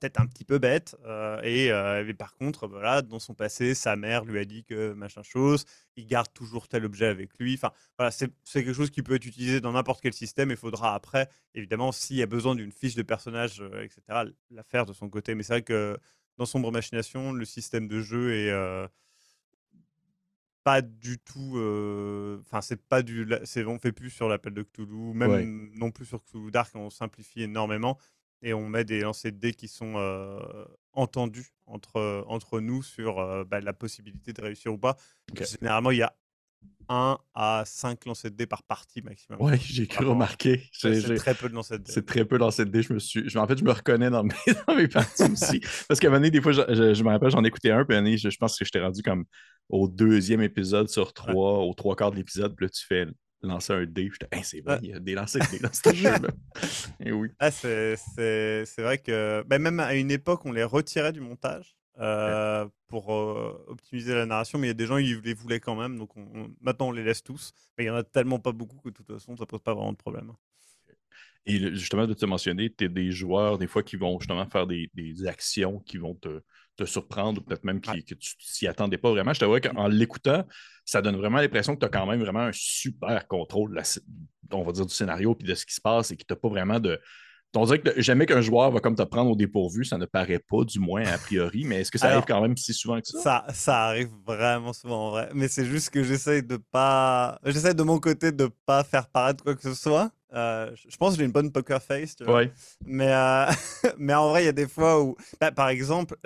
peut-être 0.00 0.20
un 0.20 0.26
petit 0.26 0.44
peu 0.44 0.58
bête. 0.58 0.96
et, 1.44 1.70
par 2.18 2.34
contre, 2.34 2.66
voilà, 2.66 3.02
dans 3.02 3.20
son 3.20 3.34
passé, 3.34 3.74
sa 3.74 3.96
mère 3.96 4.24
lui 4.24 4.38
a 4.38 4.44
dit 4.44 4.64
que 4.64 4.92
machin 4.92 5.22
chose, 5.22 5.64
il 5.96 6.06
garde 6.06 6.32
toujours 6.34 6.68
tel 6.68 6.84
objet 6.84 7.06
avec 7.06 7.38
lui. 7.38 7.54
Enfin, 7.54 7.72
voilà, 7.96 8.10
c'est 8.10 8.30
quelque 8.52 8.72
chose 8.72 8.90
qui 8.90 9.02
peut 9.02 9.14
être 9.14 9.26
utilisé 9.26 9.60
dans 9.60 9.72
n'importe 9.72 10.00
quel 10.00 10.12
système. 10.12 10.50
Il 10.50 10.56
faudra 10.56 10.94
après, 10.94 11.28
évidemment, 11.54 11.92
s'il 11.92 12.16
y 12.16 12.22
a 12.22 12.26
besoin 12.26 12.54
d'une 12.54 12.72
fiche 12.72 12.96
de 12.96 13.02
personnage, 13.02 13.62
etc., 13.82 14.30
la 14.50 14.62
faire 14.64 14.84
de 14.84 14.92
son 14.92 15.08
côté. 15.08 15.34
Mais 15.34 15.42
c'est 15.44 15.52
vrai 15.54 15.62
que 15.62 15.96
dans 16.38 16.46
Sombre 16.46 16.70
Machination, 16.72 17.32
le 17.32 17.44
système 17.44 17.88
de 17.88 18.00
jeu 18.00 18.32
est 18.32 18.50
euh, 18.50 18.86
pas 20.62 20.80
du 20.80 21.18
tout. 21.18 21.54
Euh, 21.56 22.40
enfin, 22.46 22.60
c'est 22.60 22.80
pas 22.80 23.02
du. 23.02 23.28
C'est, 23.44 23.64
on 23.64 23.78
fait 23.78 23.92
plus 23.92 24.10
sur 24.10 24.28
l'appel 24.28 24.54
de 24.54 24.62
Cthulhu, 24.62 25.12
même 25.14 25.70
non 25.74 25.90
plus 25.90 26.06
sur 26.06 26.22
Cthulhu 26.22 26.50
Dark, 26.50 26.74
on 26.74 26.90
simplifie 26.90 27.42
énormément 27.42 27.98
et 28.40 28.54
on 28.54 28.68
met 28.68 28.84
des 28.84 29.00
lancers 29.00 29.32
de 29.32 29.36
dés 29.36 29.52
qui 29.52 29.66
sont 29.66 29.94
euh, 29.96 30.64
entendus 30.92 31.48
entre, 31.66 32.24
entre 32.28 32.60
nous 32.60 32.84
sur 32.84 33.16
bah, 33.46 33.60
la 33.60 33.72
possibilité 33.72 34.32
de 34.32 34.40
réussir 34.40 34.72
ou 34.72 34.78
pas. 34.78 34.96
Généralement, 35.34 35.90
il 35.90 35.98
y 35.98 36.02
a 36.02 36.14
1 36.88 37.18
à 37.34 37.64
5 37.66 38.06
lancers 38.06 38.30
de 38.30 38.36
dés 38.36 38.46
par 38.46 38.62
partie 38.62 39.02
maximum. 39.02 39.38
Oui, 39.42 39.52
j'ai 39.60 39.86
cru 39.86 40.06
remarquer. 40.06 40.62
C'est 40.72 41.16
très 41.16 41.34
peu 41.34 41.48
de 41.48 41.54
lancers 41.54 41.78
de 41.78 41.84
dés. 41.84 41.92
C'est 41.92 42.06
très 42.06 42.24
peu 42.24 42.36
de 42.36 42.40
lancers 42.40 42.66
de 42.66 42.70
dés. 42.70 42.82
Je 42.82 42.92
me 42.92 42.98
suis... 42.98 43.36
en 43.36 43.46
fait, 43.46 43.58
je 43.58 43.64
me 43.64 43.72
reconnais 43.72 44.10
dans 44.10 44.24
mes, 44.24 44.34
dans 44.66 44.74
mes 44.74 44.88
parties 44.88 45.24
aussi. 45.24 45.60
Parce 45.86 46.00
qu'à 46.00 46.08
un 46.08 46.10
moment 46.10 46.20
donné, 46.20 46.30
des 46.30 46.40
fois, 46.40 46.52
je, 46.52 46.94
je, 46.94 47.04
me 47.04 47.10
rappelle, 47.10 47.30
j'en 47.30 47.44
écoutais 47.44 47.70
un, 47.70 47.84
puis 47.84 47.96
à 47.96 48.04
je, 48.16 48.30
je 48.30 48.36
pense 48.38 48.58
que 48.58 48.64
je 48.64 48.70
t'ai 48.70 48.80
rendu 48.80 49.02
comme 49.02 49.24
au 49.68 49.86
deuxième 49.86 50.40
épisode 50.40 50.88
sur 50.88 51.12
trois, 51.12 51.58
aux 51.58 51.74
trois 51.74 51.94
quarts 51.94 52.10
de 52.10 52.16
l'épisode, 52.16 52.56
puis 52.56 52.66
là, 52.66 52.70
tu 52.70 52.84
fais 52.86 53.06
lancer 53.42 53.72
un 53.72 53.84
dé. 53.84 54.08
J'étais, 54.10 54.36
hey, 54.36 54.42
c'est 54.42 54.60
vrai, 54.60 54.78
il 54.82 54.90
y 54.90 54.94
a 54.94 54.98
des 54.98 55.14
lancers 55.14 55.42
de 55.46 55.50
dés 55.50 55.58
dans 55.58 55.72
ce 55.72 55.94
jeu-là. 55.94 56.28
Et 57.04 57.12
oui. 57.12 57.28
Ah, 57.38 57.50
c'est 57.50 57.96
vrai 58.78 58.98
que 58.98 59.44
ben, 59.46 59.60
même 59.60 59.78
à 59.80 59.94
une 59.94 60.10
époque, 60.10 60.46
on 60.46 60.52
les 60.52 60.64
retirait 60.64 61.12
du 61.12 61.20
montage. 61.20 61.77
Euh, 62.00 62.66
pour 62.86 63.12
euh, 63.12 63.64
optimiser 63.66 64.14
la 64.14 64.24
narration, 64.24 64.58
mais 64.58 64.68
il 64.68 64.70
y 64.70 64.70
a 64.70 64.74
des 64.74 64.86
gens 64.86 64.98
qui 64.98 65.16
les 65.20 65.34
voulaient 65.34 65.58
quand 65.58 65.74
même, 65.74 65.98
donc 65.98 66.10
maintenant 66.60 66.88
on 66.88 66.92
les 66.92 67.02
laisse 67.02 67.22
tous. 67.22 67.52
Mais 67.76 67.84
il 67.84 67.86
y 67.88 67.90
en 67.90 67.96
a 67.96 68.04
tellement 68.04 68.38
pas 68.38 68.52
beaucoup 68.52 68.78
que 68.78 68.90
de 68.90 68.94
toute 68.94 69.06
façon, 69.06 69.36
ça 69.36 69.46
pose 69.46 69.60
pas 69.60 69.74
vraiment 69.74 69.92
de 69.92 69.96
problème. 69.96 70.32
Et 71.44 71.58
justement, 71.74 72.06
de 72.06 72.14
te 72.14 72.26
mentionner, 72.26 72.72
tu 72.72 72.84
es 72.84 72.88
des 72.88 73.10
joueurs, 73.10 73.58
des 73.58 73.66
fois, 73.66 73.82
qui 73.82 73.96
vont 73.96 74.18
justement 74.20 74.46
faire 74.46 74.66
des, 74.66 74.90
actions 75.26 75.80
qui 75.80 75.96
vont 75.96 76.14
te, 76.14 76.40
surprendre, 76.84 77.40
ou 77.40 77.44
peut-être 77.44 77.64
même 77.64 77.80
que 77.80 78.14
tu 78.14 78.36
t'y 78.36 78.68
attendais 78.68 78.98
pas 78.98 79.10
vraiment. 79.10 79.32
Je 79.32 79.40
te 79.40 79.44
vois 79.44 79.60
qu'en 79.60 79.88
l'écoutant, 79.88 80.44
ça 80.84 81.02
donne 81.02 81.16
vraiment 81.16 81.38
l'impression 81.38 81.74
que 81.74 81.80
tu 81.80 81.86
as 81.86 81.88
quand 81.88 82.06
même 82.06 82.20
vraiment 82.20 82.40
un 82.40 82.52
super 82.52 83.26
contrôle, 83.26 83.82
on 84.52 84.62
va 84.62 84.72
dire, 84.72 84.86
du 84.86 84.94
scénario 84.94 85.34
puis 85.34 85.48
de 85.48 85.54
ce 85.54 85.66
qui 85.66 85.74
se 85.74 85.80
passe 85.80 86.12
et 86.12 86.16
que 86.16 86.22
tu 86.22 86.32
n'as 86.32 86.38
pas 86.38 86.48
vraiment 86.48 86.78
de, 86.78 87.00
on 87.54 87.64
dirait 87.64 87.80
que 87.80 88.00
jamais 88.00 88.26
qu'un 88.26 88.40
joueur 88.40 88.70
va 88.70 88.80
comme 88.80 88.94
te 88.94 89.02
prendre 89.02 89.30
au 89.30 89.36
dépourvu, 89.36 89.84
ça 89.84 89.96
ne 89.96 90.04
paraît 90.04 90.38
pas, 90.38 90.64
du 90.64 90.80
moins 90.80 91.04
a 91.04 91.18
priori, 91.18 91.64
mais 91.64 91.80
est-ce 91.80 91.90
que 91.90 91.98
ça 91.98 92.10
arrive 92.10 92.24
quand 92.26 92.40
même 92.40 92.56
si 92.56 92.74
souvent 92.74 93.00
que 93.00 93.06
ça? 93.06 93.20
Ça, 93.20 93.46
ça 93.54 93.84
arrive 93.84 94.10
vraiment 94.26 94.72
souvent 94.72 95.08
en 95.08 95.10
vrai, 95.10 95.30
mais 95.34 95.48
c'est 95.48 95.64
juste 95.64 95.90
que 95.90 96.02
j'essaie 96.02 96.42
de 96.42 96.56
pas. 96.56 97.38
J'essaie 97.44 97.74
de 97.74 97.82
mon 97.82 97.98
côté 97.98 98.32
de 98.32 98.50
pas 98.66 98.84
faire 98.84 99.08
paraître 99.08 99.42
quoi 99.42 99.54
que 99.54 99.62
ce 99.62 99.74
soit. 99.74 100.10
Euh, 100.34 100.74
je 100.86 100.96
pense 100.98 101.14
que 101.14 101.20
j'ai 101.20 101.24
une 101.24 101.32
bonne 101.32 101.50
poker 101.50 101.82
face, 101.82 102.16
tu 102.16 102.24
vois. 102.24 102.44
Mais, 102.84 103.12
euh, 103.12 103.46
mais 103.98 104.14
en 104.14 104.28
vrai, 104.28 104.42
il 104.42 104.46
y 104.46 104.50
a 104.50 104.52
des 104.52 104.68
fois 104.68 105.02
où. 105.02 105.16
Bah, 105.40 105.50
par 105.50 105.70
exemple, 105.70 106.18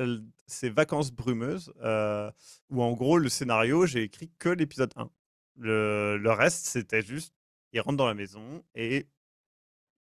c'est 0.47 0.71
Vacances 0.71 1.13
brumeuses, 1.13 1.73
euh, 1.83 2.31
où 2.69 2.83
en 2.83 2.93
gros, 2.93 3.19
le 3.19 3.29
scénario, 3.29 3.87
j'ai 3.87 4.03
écrit 4.03 4.31
que 4.39 4.49
l'épisode 4.49 4.93
1. 4.97 5.09
Le, 5.59 6.19
le 6.19 6.31
reste, 6.33 6.67
c'était 6.67 7.03
juste, 7.03 7.33
il 7.73 7.81
rentre 7.81 7.97
dans 7.97 8.09
la 8.09 8.15
maison 8.15 8.65
et. 8.75 9.07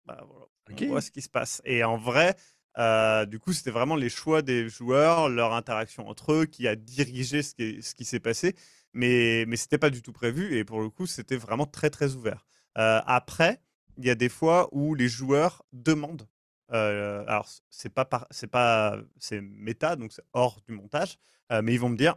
Bah, 0.05 0.23
voilà 0.27 0.48
on 0.81 0.87
voit 0.89 1.01
ce 1.01 1.11
qui 1.11 1.23
se 1.23 1.29
passe. 1.29 1.63
Et 1.65 1.85
en 1.85 1.97
vrai, 1.97 2.37
euh, 2.79 3.27
du 3.27 3.39
coup, 3.39 3.53
c'était 3.53 3.71
vraiment 3.71 3.97
les 3.97 4.09
choix 4.09 4.43
des 4.43 4.69
joueurs, 4.69 5.29
leur 5.29 5.53
interaction 5.53 6.09
entre 6.09 6.33
eux 6.33 6.47
qui 6.47 6.69
a 6.69 6.77
dirigé 6.77 7.43
ce 7.43 7.55
qui, 7.55 7.83
ce 7.83 7.95
qui 7.95 8.05
s'est 8.05 8.21
passé. 8.21 8.55
Mais, 8.93 9.45
mais 9.47 9.57
ce 9.57 9.65
n'était 9.65 9.79
pas 9.79 9.91
du 9.91 10.03
tout 10.03 10.13
prévu. 10.13 10.57
Et 10.57 10.65
pour 10.65 10.81
le 10.81 10.89
coup, 10.89 11.07
c'était 11.07 11.37
vraiment 11.37 11.67
très, 11.67 11.91
très 11.91 12.15
ouvert. 12.15 12.47
Euh, 12.79 13.01
après, 13.07 13.61
il 13.97 14.07
y 14.07 14.11
a 14.11 14.15
des 14.15 14.29
fois 14.29 14.69
où 14.73 14.95
les 14.95 15.09
joueurs 15.09 15.65
demandent. 15.73 16.29
Euh, 16.73 17.25
alors, 17.27 17.49
c'est 17.71 17.93
pas, 17.93 18.09
c'est 18.31 18.47
pas, 18.47 18.99
c'est 19.19 19.41
méta, 19.41 19.97
donc 19.97 20.13
c'est 20.13 20.25
hors 20.33 20.61
du 20.67 20.73
montage. 20.73 21.19
mais 21.63 21.75
ils 21.75 21.81
vont 21.81 21.89
me 21.89 21.97
dire, 21.97 22.17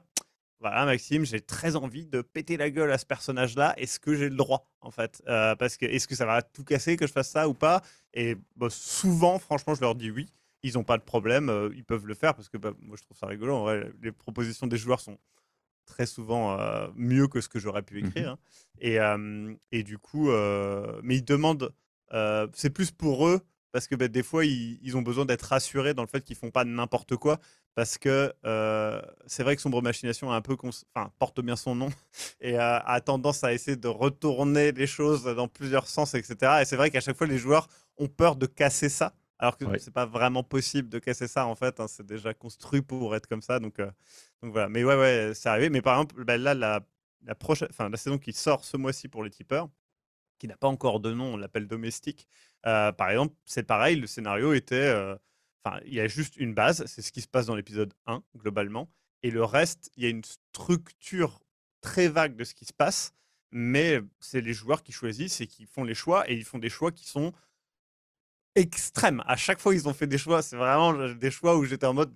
voilà, 0.61 0.85
Maxime, 0.85 1.25
j'ai 1.25 1.41
très 1.41 1.75
envie 1.75 2.05
de 2.05 2.21
péter 2.21 2.55
la 2.55 2.69
gueule 2.69 2.91
à 2.91 2.99
ce 2.99 3.05
personnage-là. 3.05 3.73
Est-ce 3.77 3.99
que 3.99 4.13
j'ai 4.13 4.29
le 4.29 4.35
droit, 4.35 4.69
en 4.81 4.91
fait 4.91 5.23
euh, 5.27 5.55
Parce 5.55 5.75
que 5.75 5.87
est-ce 5.87 6.07
que 6.07 6.13
ça 6.13 6.27
va 6.27 6.43
tout 6.43 6.63
casser 6.63 6.97
que 6.97 7.07
je 7.07 7.11
fasse 7.11 7.31
ça 7.31 7.49
ou 7.49 7.55
pas? 7.55 7.81
Et 8.13 8.37
bah, 8.55 8.67
souvent, 8.69 9.39
franchement, 9.39 9.73
je 9.73 9.81
leur 9.81 9.95
dis 9.95 10.11
oui. 10.11 10.27
Ils 10.61 10.75
n'ont 10.75 10.83
pas 10.83 10.99
de 10.99 11.03
problème, 11.03 11.49
euh, 11.49 11.71
ils 11.75 11.83
peuvent 11.83 12.05
le 12.05 12.13
faire 12.13 12.35
parce 12.35 12.47
que 12.47 12.57
bah, 12.57 12.73
moi, 12.79 12.95
je 12.95 13.01
trouve 13.01 13.17
ça 13.17 13.25
rigolo. 13.25 13.55
En 13.55 13.63
vrai, 13.63 13.91
les 14.03 14.11
propositions 14.11 14.67
des 14.67 14.77
joueurs 14.77 14.99
sont 14.99 15.17
très 15.85 16.05
souvent 16.05 16.59
euh, 16.59 16.87
mieux 16.95 17.27
que 17.27 17.41
ce 17.41 17.49
que 17.49 17.57
j'aurais 17.57 17.81
pu 17.81 17.95
mmh 17.95 18.05
écrire. 18.05 18.29
Hein. 18.29 18.37
Et, 18.79 18.99
et, 19.71 19.83
du 19.83 19.97
coup, 19.97 20.29
mais 21.01 21.15
ils 21.15 21.25
demandent. 21.25 21.73
c'est 22.53 22.69
plus 22.69 22.91
pour 22.91 23.27
eux 23.27 23.41
parce 23.71 23.87
que 23.87 23.95
bah, 23.95 24.07
des 24.07 24.23
fois, 24.23 24.45
ils, 24.45 24.97
ont 24.97 25.01
besoin 25.01 25.25
d'être 25.25 25.43
rassurés 25.43 25.93
dans 25.93 26.03
le 26.03 26.07
fait 26.07 26.23
qu'ils 26.23 26.35
font 26.35 26.51
pas 26.51 26.65
n'importe 26.65 27.15
quoi, 27.15 27.39
parce 27.75 27.97
que 27.97 28.33
euh, 28.45 29.01
c'est 29.27 29.43
vrai 29.43 29.55
que 29.55 29.61
Sombre 29.61 29.81
Machination 29.81 30.31
a 30.31 30.35
un 30.35 30.41
peu 30.41 30.55
enfin, 30.63 31.11
porte 31.19 31.41
bien 31.41 31.55
son 31.55 31.75
nom 31.75 31.89
et 32.41 32.57
a, 32.57 33.01
tendance 33.01 33.43
à 33.43 33.53
essayer 33.53 33.77
de 33.77 33.87
retourner 33.87 34.71
les 34.71 34.87
choses 34.87 35.23
dans 35.23 35.47
plusieurs 35.47 35.87
sens, 35.87 36.13
etc. 36.13 36.59
Et 36.61 36.65
c'est 36.65 36.75
vrai 36.75 36.89
qu'à 36.91 37.01
chaque 37.01 37.17
fois, 37.17 37.27
les 37.27 37.37
joueurs 37.37 37.67
ont 37.97 38.07
peur 38.07 38.35
de 38.35 38.45
casser 38.45 38.89
ça, 38.89 39.13
alors 39.39 39.57
que 39.57 39.65
c'est 39.79 39.93
pas 39.93 40.05
vraiment 40.05 40.43
possible 40.43 40.89
de 40.89 40.99
casser 40.99 41.27
ça 41.27 41.45
en 41.45 41.55
fait. 41.55 41.79
Hein, 41.79 41.87
c'est 41.87 42.05
déjà 42.05 42.33
construit 42.33 42.81
pour 42.81 43.15
être 43.15 43.27
comme 43.27 43.41
ça, 43.41 43.59
donc, 43.59 43.79
euh, 43.79 43.89
donc 44.43 44.51
voilà. 44.51 44.69
Mais 44.69 44.83
ouais, 44.83 44.95
ouais, 44.95 45.31
c'est 45.33 45.49
arrivé. 45.49 45.69
Mais 45.69 45.81
par 45.81 45.95
exemple, 45.95 46.23
bah, 46.25 46.37
là, 46.37 46.53
la, 46.53 46.81
la 47.23 47.35
prochaine, 47.35 47.69
enfin, 47.71 47.89
la 47.89 47.97
saison 47.97 48.17
qui 48.17 48.33
sort 48.33 48.65
ce 48.65 48.77
mois-ci 48.77 49.07
pour 49.07 49.23
les 49.23 49.29
tipeurs, 49.29 49.69
qui 50.39 50.47
n'a 50.47 50.57
pas 50.57 50.67
encore 50.67 50.99
de 50.99 51.13
nom, 51.13 51.35
on 51.35 51.37
l'appelle 51.37 51.67
domestique. 51.67 52.27
Euh, 52.65 52.91
par 52.91 53.11
exemple, 53.11 53.35
c'est 53.45 53.63
pareil, 53.63 53.95
le 53.95 54.07
scénario 54.07 54.53
était. 54.53 54.93
Enfin, 55.63 55.79
il 55.85 55.93
y 55.93 55.99
a 55.99 56.07
juste 56.07 56.37
une 56.37 56.53
base, 56.53 56.85
c'est 56.87 57.01
ce 57.01 57.11
qui 57.11 57.21
se 57.21 57.27
passe 57.27 57.45
dans 57.45 57.55
l'épisode 57.55 57.93
1, 58.07 58.23
globalement. 58.37 58.89
Et 59.23 59.31
le 59.31 59.43
reste, 59.43 59.91
il 59.95 60.03
y 60.03 60.07
a 60.07 60.09
une 60.09 60.23
structure 60.23 61.39
très 61.81 62.07
vague 62.07 62.35
de 62.35 62.43
ce 62.43 62.53
qui 62.53 62.65
se 62.65 62.73
passe, 62.73 63.13
mais 63.51 63.99
c'est 64.19 64.41
les 64.41 64.53
joueurs 64.53 64.81
qui 64.83 64.91
choisissent 64.91 65.41
et 65.41 65.47
qui 65.47 65.65
font 65.65 65.83
les 65.83 65.93
choix, 65.93 66.29
et 66.29 66.35
ils 66.35 66.45
font 66.45 66.57
des 66.57 66.69
choix 66.69 66.91
qui 66.91 67.05
sont 67.05 67.33
extrêmes. 68.55 69.23
À 69.27 69.35
chaque 69.35 69.59
fois, 69.59 69.73
ils 69.75 69.87
ont 69.87 69.93
fait 69.93 70.07
des 70.07 70.17
choix. 70.17 70.41
C'est 70.41 70.55
vraiment 70.55 70.93
des 70.93 71.31
choix 71.31 71.57
où 71.57 71.65
j'étais 71.65 71.85
en 71.85 71.93
mode 71.93 72.13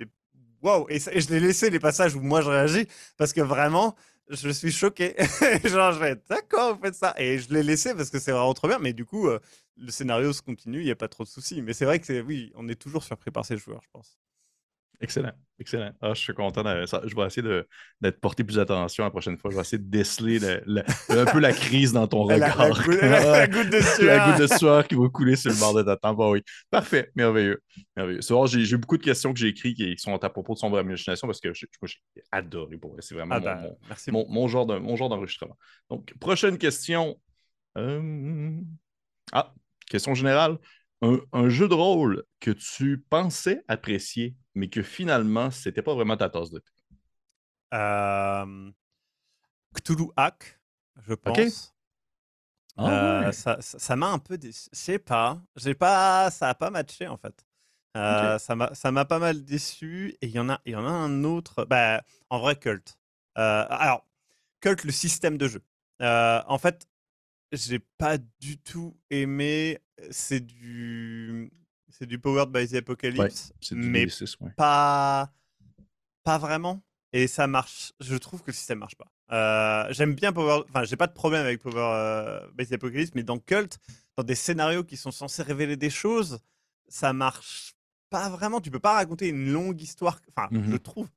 waouh! 0.61 0.85
Et, 0.89 0.99
je 0.99 1.29
l'ai 1.29 1.39
laissé 1.39 1.69
les 1.69 1.79
passages 1.79 2.15
où 2.15 2.21
moi 2.21 2.41
je 2.41 2.49
réagis, 2.49 2.87
parce 3.17 3.33
que 3.33 3.41
vraiment, 3.41 3.95
je 4.29 4.49
suis 4.49 4.71
choqué. 4.71 5.15
Genre, 5.63 5.93
je 5.93 5.99
vais 5.99 6.15
d'accord, 6.29 6.75
vous 6.75 6.81
faites 6.81 6.95
ça. 6.95 7.13
Et 7.17 7.39
je 7.39 7.53
l'ai 7.53 7.63
laissé 7.63 7.93
parce 7.93 8.09
que 8.09 8.19
c'est 8.19 8.31
vraiment 8.31 8.53
trop 8.53 8.67
bien. 8.67 8.79
Mais 8.79 8.93
du 8.93 9.05
coup, 9.05 9.27
euh, 9.27 9.39
le 9.77 9.91
scénario 9.91 10.33
se 10.33 10.41
continue, 10.41 10.79
il 10.79 10.85
n'y 10.85 10.91
a 10.91 10.95
pas 10.95 11.07
trop 11.07 11.23
de 11.23 11.29
soucis. 11.29 11.61
Mais 11.61 11.73
c'est 11.73 11.85
vrai 11.85 11.99
que, 11.99 12.21
oui, 12.21 12.51
on 12.55 12.67
est 12.67 12.79
toujours 12.79 13.03
surpris 13.03 13.31
par 13.31 13.45
ces 13.45 13.57
joueurs, 13.57 13.81
je 13.83 13.89
pense. 13.91 14.17
Excellent, 15.01 15.33
excellent. 15.59 15.91
Ah, 16.01 16.13
je 16.13 16.21
suis 16.21 16.33
content. 16.33 16.63
je 16.63 17.15
vais 17.15 17.25
essayer 17.25 17.63
d'être 18.01 18.19
porté 18.21 18.43
plus 18.43 18.59
attention 18.59 19.03
la 19.03 19.09
prochaine 19.09 19.37
fois. 19.37 19.51
Je 19.51 19.55
vais 19.55 19.61
essayer 19.61 19.77
de 19.77 19.89
déceler 19.89 20.39
un 21.09 21.25
peu 21.25 21.39
la 21.39 21.51
crise 21.51 21.91
dans 21.91 22.07
ton 22.07 22.23
regard. 22.23 22.57
La, 22.87 23.47
goutte 23.47 23.69
de 23.69 23.81
sueur. 23.81 24.05
la 24.05 24.31
goutte 24.31 24.41
de 24.41 24.57
sueur 24.57 24.87
qui 24.87 24.95
va 24.95 25.09
couler 25.09 25.35
sur 25.35 25.51
le 25.51 25.57
bord 25.57 25.73
de 25.73 25.83
ta 25.83 25.97
tempe. 25.97 26.17
oui. 26.19 26.41
Parfait, 26.69 27.11
merveilleux. 27.15 27.61
merveilleux. 27.95 28.21
J'ai 28.47 28.77
beaucoup 28.77 28.97
de 28.97 29.03
questions 29.03 29.33
que 29.33 29.39
j'ai 29.39 29.49
écrites 29.49 29.75
qui 29.75 29.97
sont 29.97 30.15
à 30.23 30.29
propos 30.29 30.53
de 30.53 30.59
son 30.59 30.69
imagination 30.69 31.27
parce 31.27 31.41
que 31.41 31.53
j'ai 31.53 31.67
adoré 32.31 32.77
pour 32.77 32.95
C'est 32.99 33.15
vraiment 33.15 33.35
ah 33.35 33.39
ben, 33.39 33.75
mon, 34.11 34.25
mon, 34.29 34.47
genre 34.47 34.65
d'enregistrement. 34.65 35.57
Donc, 35.89 36.13
prochaine 36.19 36.57
question. 36.57 37.19
Euh, 37.77 38.61
ah, 39.33 39.53
question 39.89 40.13
générale 40.13 40.57
un, 41.31 41.49
jeu 41.49 41.67
de 41.67 41.73
rôle 41.73 42.23
que 42.39 42.51
tu 42.51 43.03
pensais 43.09 43.63
apprécier, 43.67 44.35
mais 44.53 44.69
que 44.69 44.81
finalement, 44.81 45.51
c'était 45.51 45.81
pas 45.81 45.93
vraiment 45.93 46.17
ta 46.17 46.29
tasse 46.29 46.49
de 46.49 46.59
thé? 46.59 46.71
Euh, 47.73 48.71
Cthulhu 49.75 50.07
Hack, 50.15 50.59
je 51.07 51.13
pense. 51.13 51.73
Ah 52.77 53.29
euh, 53.29 53.31
ça 53.31 53.95
m'a 53.95 54.07
un 54.07 54.19
peu 54.19 54.37
déçu. 54.37 54.69
Je 54.73 54.79
sais 54.79 54.99
pas. 54.99 55.41
pas. 55.79 56.29
Ça 56.29 56.49
a 56.49 56.55
pas 56.55 56.69
matché 56.69 57.07
en 57.07 57.17
fait. 57.17 57.45
Euh, 57.95 58.37
Ça 58.37 58.91
m'a 58.91 59.05
pas 59.05 59.19
mal 59.19 59.45
déçu. 59.45 60.17
Et 60.21 60.27
il 60.27 60.31
y 60.31 60.39
en 60.39 60.49
a, 60.49 60.59
il 60.65 60.73
y 60.73 60.75
en 60.75 60.85
a 60.85 60.91
un 60.91 61.23
autre. 61.23 61.65
Bah, 61.65 62.03
en 62.29 62.39
vrai, 62.39 62.57
Cult. 62.57 62.97
Euh, 63.37 63.65
alors, 63.69 64.05
Cult, 64.59 64.83
le 64.83 64.91
système 64.91 65.37
de 65.37 65.47
jeu. 65.47 65.63
en 66.01 66.57
fait, 66.57 66.85
j'ai 67.55 67.79
pas 67.79 68.17
du 68.17 68.57
tout 68.57 68.95
aimé. 69.09 69.79
C'est 70.11 70.39
du, 70.39 71.51
c'est 71.89 72.05
du 72.05 72.19
Powered 72.19 72.51
by 72.51 72.67
the 72.67 72.75
Apocalypse, 72.75 73.53
mais 73.71 74.07
pas, 74.57 75.31
pas 76.23 76.37
vraiment. 76.37 76.81
Et 77.13 77.27
ça 77.27 77.47
marche. 77.47 77.93
Je 78.01 78.15
trouve 78.15 78.41
que 78.41 78.47
le 78.47 78.53
système 78.53 78.79
marche 78.79 78.95
pas. 78.95 79.09
Euh, 79.31 79.87
j'aime 79.91 80.13
bien 80.13 80.33
Power. 80.33 80.63
Enfin, 80.69 80.83
j'ai 80.83 80.97
pas 80.97 81.07
de 81.07 81.13
problème 81.13 81.45
avec 81.45 81.61
Power 81.61 81.75
euh, 81.77 82.47
by 82.55 82.67
the 82.67 82.73
Apocalypse, 82.73 83.11
mais 83.15 83.23
dans 83.23 83.39
Cult, 83.39 83.79
dans 84.17 84.23
des 84.23 84.35
scénarios 84.35 84.83
qui 84.83 84.97
sont 84.97 85.11
censés 85.11 85.41
révéler 85.41 85.77
des 85.77 85.89
choses, 85.89 86.39
ça 86.87 87.13
marche 87.13 87.75
pas 88.09 88.29
vraiment. 88.29 88.59
Tu 88.59 88.69
peux 88.69 88.79
pas 88.79 88.93
raconter 88.93 89.29
une 89.29 89.51
longue 89.51 89.81
histoire. 89.81 90.19
Enfin, 90.35 90.49
je 90.51 90.57
mmh 90.57 90.79
trouve 90.79 91.07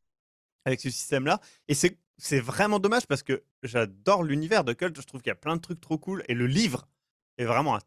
avec 0.65 0.81
ce 0.81 0.91
système-là. 0.91 1.41
Et 1.67 1.75
c'est 1.75 1.99
c'est 2.19 2.41
vraiment 2.41 2.81
dommage 2.81 3.07
parce 3.07 3.23
que 3.23 3.45
j'adore 3.63 4.25
l'univers 4.25 4.65
de 4.65 4.73
Cult. 4.73 5.01
Je 5.01 5.07
trouve 5.07 5.23
qu'il 5.23 5.31
y 5.31 5.33
a 5.33 5.37
plein 5.37 5.57
de 5.57 5.61
trucs 5.61 5.81
trop 5.81 5.99
cool. 5.99 6.25
Et 6.29 6.35
le 6.35 6.47
livre 6.47 6.89
est 7.39 7.45
vraiment. 7.45 7.79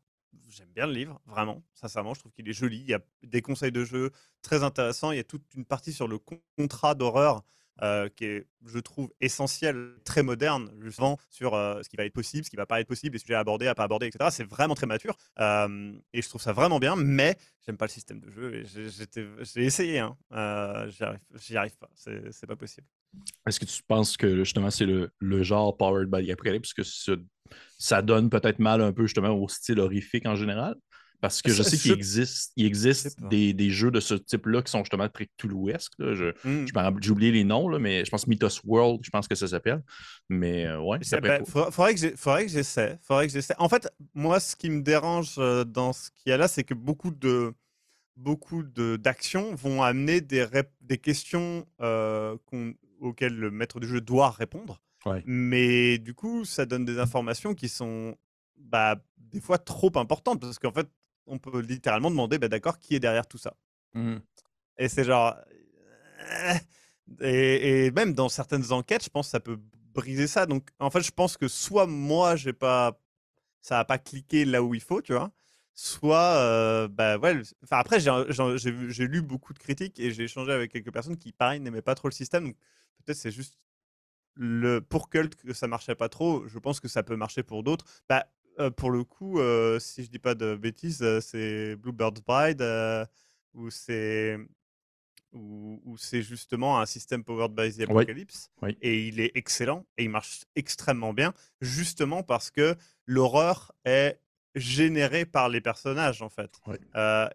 J'aime 0.50 0.72
bien 0.74 0.88
le 0.88 0.94
livre, 0.94 1.22
vraiment. 1.26 1.62
Sincèrement, 1.74 2.14
je 2.14 2.22
trouve 2.22 2.32
qu'il 2.32 2.48
est 2.48 2.54
joli. 2.54 2.78
Il 2.78 2.90
y 2.90 2.94
a 2.94 3.02
des 3.24 3.42
conseils 3.42 3.72
de 3.72 3.84
jeu 3.84 4.12
très 4.42 4.64
intéressants. 4.64 5.12
Il 5.12 5.18
y 5.18 5.20
a 5.20 5.26
toute 5.26 5.44
une 5.56 5.66
partie 5.66 5.94
sur 5.94 6.08
le 6.08 6.18
contrat 6.58 6.96
d'horreur 6.96 7.44
euh, 7.82 8.10
qui 8.10 8.26
est, 8.26 8.48
je 8.66 8.80
trouve, 8.80 9.12
essentiel, 9.22 9.96
très 10.06 10.24
moderne, 10.24 10.72
justement, 10.82 11.18
sur 11.30 11.56
euh, 11.56 11.82
ce 11.82 11.90
qui 11.90 11.96
va 11.96 12.06
être 12.06 12.14
possible, 12.14 12.46
ce 12.46 12.50
qui 12.50 12.56
va 12.56 12.66
pas 12.66 12.80
être 12.80 12.88
possible, 12.88 13.14
les 13.14 13.20
sujets 13.20 13.36
abordés, 13.36 13.68
à 13.68 13.76
pas 13.76 13.84
aborder, 13.84 14.08
etc. 14.08 14.30
C'est 14.32 14.48
vraiment 14.48 14.76
très 14.76 14.86
mature. 14.88 15.18
Euh, 15.40 15.94
et 16.14 16.22
je 16.22 16.30
trouve 16.30 16.42
ça 16.42 16.54
vraiment 16.54 16.80
bien, 16.80 16.96
mais 16.96 17.38
j'aime 17.66 17.78
pas 17.78 17.86
le 17.86 17.92
système 17.92 18.20
de 18.20 18.30
jeu. 18.30 18.64
J'ai 19.42 19.64
essayé, 19.64 20.00
hein. 20.00 20.16
j'y 21.36 21.58
arrive, 21.58 21.78
pas. 21.78 21.90
C'est 21.96 22.48
pas 22.48 22.56
possible. 22.56 22.88
Est-ce 23.48 23.60
que 23.60 23.66
tu 23.66 23.82
penses 23.88 24.18
que 24.18 24.38
justement 24.38 24.70
c'est 24.70 24.86
le, 24.86 25.12
le, 25.20 25.44
genre 25.44 25.76
Powered 25.76 26.10
by 26.10 26.26
the 26.26 26.32
Apocalypse, 26.32 26.74
que 26.74 26.84
ça, 26.84 27.14
ça 27.78 28.02
donne 28.02 28.30
peut-être 28.30 28.60
mal 28.60 28.82
un 28.82 28.94
peu 28.94 29.04
justement 29.04 29.30
au 29.30 29.48
style 29.48 29.80
horrifique 29.80 30.26
en 30.26 30.36
général? 30.36 30.76
Parce 31.22 31.44
que 31.44 31.52
je 31.52 31.62
sais 31.62 31.78
qu'il 31.78 31.92
existe, 31.92 32.52
il 32.56 32.66
existe 32.66 33.22
des, 33.30 33.54
des, 33.54 33.70
jeux 33.70 33.92
de 33.92 34.00
ce 34.00 34.16
type-là 34.16 34.64
qui 34.64 34.72
sont 34.72 34.80
justement 34.80 35.08
très 35.08 35.30
Toulouesques. 35.38 35.94
Mmh. 36.00 36.66
J'ai 37.00 37.12
oublié 37.12 37.32
les 37.32 37.44
noms, 37.44 37.70
là, 37.70 37.78
mais 37.78 38.04
je 38.04 38.10
pense 38.10 38.26
Mythos 38.26 38.60
World, 38.66 39.02
je 39.04 39.12
pense 39.12 39.28
que 39.28 39.36
ça 39.36 39.48
s'appelle. 39.48 39.84
Mais 40.30 40.66
euh, 40.66 40.80
ouais, 40.80 40.98
ça 41.04 41.22
ben, 41.22 41.46
faudrait, 41.46 41.94
que 41.94 42.00
j'essaie. 42.50 42.98
Faudrait 43.04 43.28
que 43.28 43.34
j'essaie. 43.34 43.54
En 43.60 43.70
fait, 43.70 43.88
moi, 44.16 44.40
ce 44.40 44.56
qui 44.56 44.72
me 44.72 44.82
dérange 44.82 45.36
euh, 45.38 45.64
dans 45.64 45.94
ce 45.94 46.10
qu'il 46.10 46.32
y 46.32 46.34
a 46.34 46.38
là, 46.38 46.48
c'est 46.48 46.64
que 46.64 46.74
beaucoup 46.74 47.12
de 47.12 47.54
beaucoup 48.18 48.64
d'actions 48.64 49.56
vont 49.56 49.84
amener 49.84 50.22
des, 50.22 50.46
des 50.82 50.98
questions 50.98 51.66
euh, 51.82 52.36
auxquelles 53.02 53.36
le 53.36 53.52
maître 53.52 53.80
du 53.80 53.88
jeu 53.88 54.00
doit 54.00 54.30
répondre. 54.30 54.82
Mais 55.26 55.98
du 55.98 56.14
coup, 56.14 56.46
ça 56.46 56.66
donne 56.66 56.86
des 56.86 57.00
informations 57.00 57.56
qui 57.56 57.70
sont 57.70 58.16
bah, 58.58 58.96
des 59.18 59.42
fois 59.42 59.58
trop 59.58 59.92
importantes 59.96 60.40
parce 60.40 60.60
qu'en 60.60 60.72
fait, 60.72 60.88
on 61.26 61.40
peut 61.40 61.60
littéralement 61.60 62.12
demander, 62.12 62.38
bah, 62.38 62.48
d'accord, 62.48 62.80
qui 62.80 62.96
est 62.96 63.00
derrière 63.00 63.28
tout 63.28 63.38
ça 63.38 63.56
mmh. 63.94 64.18
Et 64.78 64.88
c'est 64.88 65.04
genre. 65.04 65.36
Euh, 66.32 66.54
et, 67.22 67.92
même 67.92 68.14
dans 68.14 68.30
certaines 68.30 68.72
enquêtes, 68.72 69.04
je 69.04 69.10
pense 69.10 69.28
que 69.28 69.32
ça 69.32 69.40
peut 69.40 69.60
briser 69.94 70.28
ça. 70.28 70.46
Donc, 70.46 70.70
en 70.80 70.90
fait, 70.90 71.02
je 71.02 71.12
pense 71.12 71.38
que 71.38 71.48
soit 71.48 71.88
moi, 71.88 72.36
j'ai 72.36 72.54
pas, 72.54 73.00
ça 73.60 73.76
n'a 73.78 73.86
pas 73.86 73.98
cliqué 73.98 74.46
là 74.46 74.64
où 74.64 74.74
il 74.74 74.82
faut, 74.82 75.02
tu 75.02 75.14
vois. 75.14 75.32
Soit, 75.74 76.36
euh, 76.38 76.88
bah 76.88 77.18
ouais. 77.18 77.42
Enfin, 77.64 77.78
après, 77.78 78.00
j'ai 78.00 79.08
lu 79.08 79.22
beaucoup 79.22 79.54
de 79.54 79.60
critiques 79.60 80.00
et 80.00 80.12
j'ai 80.12 80.24
échangé 80.24 80.52
avec 80.52 80.72
quelques 80.72 80.92
personnes 80.92 81.18
qui, 81.18 81.32
pareil, 81.32 81.60
n'aimaient 81.60 81.82
pas 81.82 81.96
trop 81.96 82.08
le 82.08 82.14
système. 82.14 82.46
Donc, 82.46 82.56
peut-être 83.04 83.18
c'est 83.18 83.32
juste 83.32 83.58
le 84.36 84.80
pour 84.82 85.10
Cult 85.10 85.36
que 85.36 85.54
ça 85.54 85.68
marchait 85.68 85.96
pas 85.96 86.10
trop. 86.10 86.48
Je 86.48 86.60
pense 86.60 86.80
que 86.80 86.88
ça 86.88 87.04
peut 87.04 87.16
marcher 87.16 87.44
pour 87.44 87.64
d'autres. 87.64 87.86
Bah, 88.10 88.26
euh, 88.60 88.70
pour 88.70 88.92
le 88.92 89.04
coup, 89.04 89.40
euh, 89.40 89.80
si 89.80 90.04
je 90.04 90.10
dis 90.10 90.20
pas 90.20 90.36
de 90.36 90.56
bêtises, 90.56 91.02
euh, 91.02 91.22
c'est 91.22 91.76
Bluebird's 91.76 92.22
Bride 92.22 92.64
où 93.54 93.70
c'est 93.70 94.38
où, 95.34 95.96
c'est 95.98 96.22
justement 96.22 96.82
un 96.82 96.86
système 96.86 97.24
powered 97.24 97.54
by 97.54 97.72
the 97.72 97.82
Apocalypse 97.82 98.50
et 98.82 99.08
il 99.08 99.22
est 99.22 99.32
excellent 99.36 99.86
et 99.98 100.04
il 100.04 100.10
marche 100.10 100.42
extrêmement 100.58 101.14
bien 101.14 101.34
justement 101.62 102.22
parce 102.22 102.52
que 102.52 102.76
l'horreur 103.06 103.72
est 103.86 104.20
générée 104.56 105.26
par 105.26 105.48
les 105.48 105.62
personnages 105.62 106.22
en 106.22 106.28
fait 106.28 106.60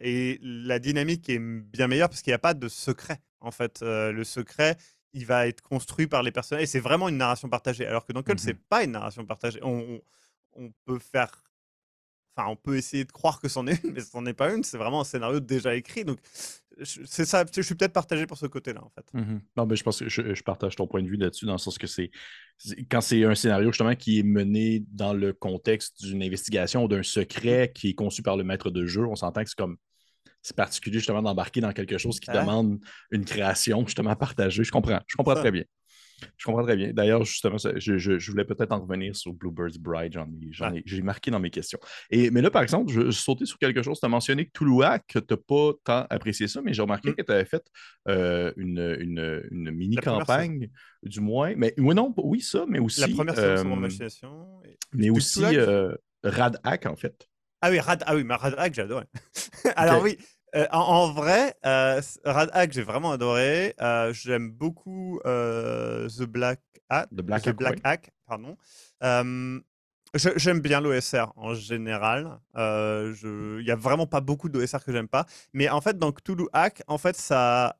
et 0.02 0.38
la 0.42 0.78
dynamique 0.78 1.30
est 1.30 1.38
bien 1.38 1.86
meilleure 1.86 2.10
parce 2.10 2.20
qu'il 2.20 2.32
n'y 2.32 2.36
a 2.36 2.38
pas 2.38 2.52
de 2.52 2.68
secret 2.68 3.18
en 3.40 3.50
fait 3.50 3.80
le 3.80 4.24
secret 4.24 4.76
il 5.16 5.26
va 5.26 5.48
être 5.48 5.62
construit 5.62 6.06
par 6.06 6.22
les 6.22 6.30
personnages 6.30 6.64
et 6.64 6.66
c'est 6.66 6.80
vraiment 6.80 7.08
une 7.08 7.16
narration 7.16 7.48
partagée 7.48 7.86
alors 7.86 8.04
que 8.04 8.12
dans 8.12 8.22
Cult 8.22 8.38
mmh 8.38 8.42
c'est 8.42 8.54
pas 8.68 8.84
une 8.84 8.92
narration 8.92 9.24
partagée 9.24 9.60
on, 9.62 10.00
on 10.56 10.72
peut 10.84 10.98
faire. 10.98 11.42
Enfin, 12.36 12.50
on 12.50 12.56
peut 12.56 12.76
essayer 12.76 13.04
de 13.04 13.12
croire 13.12 13.40
que 13.40 13.48
c'en 13.48 13.66
est 13.66 13.82
une, 13.82 13.92
mais 13.92 14.00
ce 14.00 14.14
n'en 14.14 14.26
est 14.26 14.34
pas 14.34 14.52
une. 14.52 14.62
C'est 14.62 14.76
vraiment 14.76 15.00
un 15.00 15.04
scénario 15.04 15.40
déjà 15.40 15.74
écrit. 15.74 16.04
Donc, 16.04 16.18
c'est 16.82 17.24
ça. 17.24 17.46
Je 17.50 17.62
suis 17.62 17.74
peut-être 17.74 17.94
partagé 17.94 18.26
pour 18.26 18.36
ce 18.36 18.44
côté-là, 18.44 18.84
en 18.84 18.90
fait. 18.90 19.06
Mmh 19.14 19.38
non, 19.56 19.66
mais 19.66 19.76
je 19.76 19.82
pense 19.82 20.00
que 20.00 20.08
je, 20.08 20.42
partage 20.42 20.76
ton 20.76 20.86
point 20.86 21.02
de 21.02 21.08
vue 21.08 21.16
là-dessus, 21.16 21.46
dans 21.46 21.52
le 21.52 21.58
sens 21.58 21.78
que 21.78 21.86
c'est 21.86 22.10
quand 22.90 23.00
c'est 23.00 23.24
un 23.24 23.34
scénario 23.34 23.70
justement 23.70 23.94
qui 23.94 24.18
est 24.18 24.22
mené 24.22 24.84
dans 24.90 25.14
le 25.14 25.32
contexte 25.32 26.02
d'une 26.04 26.22
investigation 26.22 26.84
ou 26.84 26.88
d'un 26.88 27.02
secret 27.02 27.72
qui 27.74 27.90
est 27.90 27.94
conçu 27.94 28.22
par 28.22 28.36
le 28.36 28.44
maître 28.44 28.70
de 28.70 28.84
jeu, 28.84 29.06
on 29.06 29.16
s'entend 29.16 29.42
que 29.42 29.48
c'est 29.48 29.56
comme 29.56 29.78
c'est 30.46 30.54
particulier 30.56 30.98
justement 30.98 31.22
d'embarquer 31.22 31.60
dans 31.60 31.72
quelque 31.72 31.98
chose 31.98 32.20
qui 32.20 32.30
demande 32.30 32.78
une 33.10 33.24
création 33.24 33.84
justement 33.84 34.14
partagée. 34.14 34.62
Je 34.62 34.70
comprends, 34.70 35.00
je 35.08 35.16
comprends 35.16 35.34
très 35.34 35.50
bien. 35.50 35.64
Je 36.36 36.44
comprends 36.44 36.62
très 36.62 36.76
bien. 36.76 36.92
D'ailleurs, 36.92 37.24
justement, 37.24 37.56
je, 37.58 38.30
voulais 38.30 38.44
peut-être 38.44 38.70
en 38.70 38.80
revenir 38.80 39.14
sur 39.16 39.34
Bluebird's 39.34 39.76
Bride. 39.76 40.16
J'en 40.50 40.72
j'ai 40.84 41.02
marqué 41.02 41.32
dans 41.32 41.40
mes 41.40 41.50
questions. 41.50 41.80
Et, 42.10 42.30
mais 42.30 42.42
là, 42.42 42.50
par 42.50 42.62
exemple, 42.62 42.92
je, 42.92 43.06
je 43.06 43.18
sautais 43.18 43.44
sur 43.44 43.58
quelque 43.58 43.82
chose. 43.82 43.98
Tu 43.98 44.06
as 44.06 44.08
mentionné 44.08 44.46
que 44.46 44.52
Toulouac, 44.52 45.04
tu 45.08 45.18
n'as 45.18 45.36
pas 45.36 45.72
tant 45.82 46.06
apprécié 46.08 46.46
ça, 46.46 46.62
mais 46.62 46.72
j'ai 46.72 46.82
remarqué 46.82 47.10
mm. 47.10 47.14
que 47.16 47.22
tu 47.22 47.32
avais 47.32 47.44
fait 47.44 47.64
euh, 48.08 48.52
une, 48.56 48.96
une, 49.50 49.70
mini-campagne, 49.72 50.70
du 51.02 51.20
moins. 51.20 51.54
Mais 51.56 51.74
oui, 51.76 51.94
non, 51.94 52.14
oui, 52.18 52.40
ça, 52.40 52.64
mais 52.68 52.78
aussi. 52.78 53.00
La 53.00 53.08
première 53.08 53.38
euh, 53.38 53.64
mon. 53.64 53.88
Mais 54.92 55.10
aussi 55.10 55.42
euh, 55.44 55.92
Radhack, 56.22 56.86
en 56.86 56.96
fait. 56.96 57.28
Ah 57.60 57.70
oui, 57.70 57.80
Rad, 57.80 58.02
ah 58.06 58.14
oui, 58.14 58.22
mais 58.24 58.34
Radhack, 58.34 58.74
j'adore. 58.74 59.02
Alors 59.76 60.02
oui, 60.02 60.18
euh, 60.56 60.66
en, 60.70 61.12
vrai, 61.12 61.54
euh, 61.66 62.00
Radhack, 62.24 62.72
j'ai 62.72 62.82
vraiment 62.82 63.12
adoré. 63.12 63.74
Euh, 63.80 64.12
j'aime 64.12 64.50
beaucoup 64.50 65.20
The 65.24 66.22
Black 66.22 66.60
Hack. 66.88 67.08
The 67.10 67.20
Black, 67.20 67.78
Hack, 67.84 68.10
pardon. 68.26 68.56
j'aime 69.02 70.60
bien 70.60 70.80
l'OSR 70.80 71.32
en 71.36 71.54
général. 71.54 72.40
Il 72.54 73.62
n'y 73.64 73.70
a 73.70 73.76
vraiment 73.76 74.06
pas 74.06 74.20
beaucoup 74.20 74.48
d'OSR 74.48 74.82
que 74.84 74.92
j'aime 74.92 75.08
pas. 75.08 75.26
Mais 75.52 75.68
en 75.68 75.80
fait, 75.80 75.98
dans 75.98 76.12
Cthulhu 76.12 76.46
Hack, 76.52 76.82
en 76.86 76.98
fait, 76.98 77.16
ça, 77.16 77.76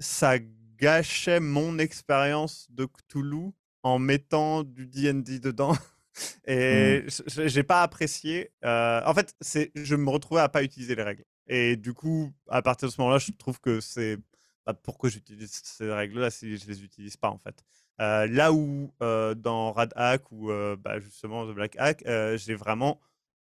ça 0.00 0.38
gâchait 0.78 1.40
mon 1.40 1.78
expérience 1.78 2.66
de 2.70 2.86
Cthulhu 2.86 3.52
en 3.84 4.00
mettant 4.00 4.64
du 4.64 4.86
D&D 4.86 5.38
dedans. 5.38 5.76
Et 6.46 7.02
mmh. 7.02 7.46
j'ai 7.46 7.62
pas 7.62 7.82
apprécié. 7.82 8.50
en 8.64 9.14
fait, 9.14 9.34
je 9.76 9.94
me 9.94 10.10
retrouvais 10.10 10.40
à 10.40 10.48
pas 10.48 10.64
utiliser 10.64 10.96
les 10.96 11.04
règles. 11.04 11.24
Et 11.48 11.76
du 11.76 11.94
coup, 11.94 12.32
à 12.48 12.62
partir 12.62 12.88
de 12.88 12.92
ce 12.92 13.00
moment-là, 13.00 13.18
je 13.18 13.32
trouve 13.32 13.60
que 13.60 13.80
c'est 13.80 14.18
bah, 14.66 14.74
pourquoi 14.74 15.08
j'utilise 15.08 15.50
ces 15.62 15.92
règles-là 15.92 16.30
si 16.30 16.56
je 16.58 16.66
les 16.66 16.82
utilise 16.82 17.16
pas 17.16 17.30
en 17.30 17.38
fait. 17.38 17.64
Euh, 18.00 18.26
là 18.26 18.52
où 18.52 18.92
euh, 19.00 19.34
dans 19.34 19.72
Rad 19.72 19.92
Hack 19.96 20.30
ou 20.32 20.50
euh, 20.50 20.76
bah, 20.76 20.98
justement 20.98 21.46
The 21.46 21.54
Black 21.54 21.76
Hack, 21.78 22.02
j'ai 22.36 22.54
vraiment 22.54 23.00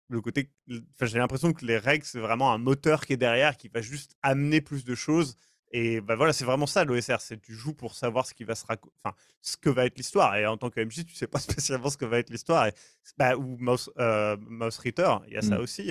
le 0.08 0.20
côté, 0.20 0.50
j'ai 0.66 1.18
l'impression 1.18 1.52
que 1.52 1.64
les 1.64 1.78
règles 1.78 2.04
c'est 2.04 2.18
vraiment 2.18 2.52
un 2.52 2.58
moteur 2.58 3.06
qui 3.06 3.14
est 3.14 3.16
derrière 3.16 3.56
qui 3.56 3.68
va 3.68 3.80
juste 3.80 4.16
amener 4.22 4.60
plus 4.60 4.84
de 4.84 4.94
choses. 4.94 5.36
Et 5.76 6.00
bah 6.00 6.14
voilà, 6.14 6.32
c'est 6.32 6.44
vraiment 6.44 6.66
ça 6.66 6.84
l'OSR, 6.84 7.20
c'est 7.20 7.40
tu 7.40 7.52
joues 7.52 7.74
pour 7.74 7.94
savoir 7.94 8.26
ce 8.26 8.34
qui 8.34 8.44
va 8.44 8.54
se 8.54 8.64
enfin 8.64 9.16
ce 9.40 9.56
que 9.56 9.70
va 9.70 9.86
être 9.86 9.96
l'histoire. 9.96 10.36
Et 10.36 10.46
en 10.46 10.56
tant 10.56 10.70
que 10.70 10.80
MJ, 10.84 11.04
tu 11.04 11.14
sais 11.14 11.26
pas 11.26 11.38
spécialement 11.40 11.90
ce 11.90 11.96
que 11.96 12.04
va 12.04 12.18
être 12.18 12.30
l'histoire. 12.30 12.68
Bah, 13.16 13.36
ou 13.36 13.56
Mouse, 13.58 13.90
Mouse 13.96 14.78
Reader, 14.78 15.16
il 15.28 15.34
y 15.34 15.36
a 15.36 15.42
ça 15.42 15.58
mmh. 15.58 15.62
aussi. 15.62 15.90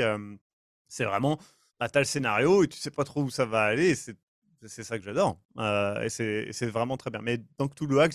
c'est 0.88 1.06
vraiment 1.06 1.40
as 1.80 2.00
le 2.00 2.06
scénario 2.06 2.64
et 2.64 2.68
tu 2.68 2.78
sais 2.78 2.92
pas 2.92 3.04
trop 3.04 3.24
où 3.24 3.30
ça 3.30 3.46
va 3.46 3.64
aller. 3.64 3.96
C'est 3.96 4.84
ça 4.84 4.98
que 4.98 5.04
j'adore. 5.04 5.40
Euh, 5.58 6.02
et 6.02 6.10
c'est 6.10 6.68
vraiment 6.68 6.98
très 6.98 7.10
bien. 7.12 7.22
Mais 7.22 7.40
donc 7.58 7.76
tout 7.76 7.88
le 7.88 8.00
hack, 8.00 8.14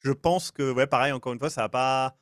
je 0.00 0.12
pense 0.12 0.50
que, 0.50 0.72
ouais, 0.72 0.86
pareil, 0.86 1.12
encore 1.12 1.32
une 1.32 1.38
fois, 1.38 1.50
ça 1.50 1.62
n'a 1.62 1.68
pas, 1.68 2.16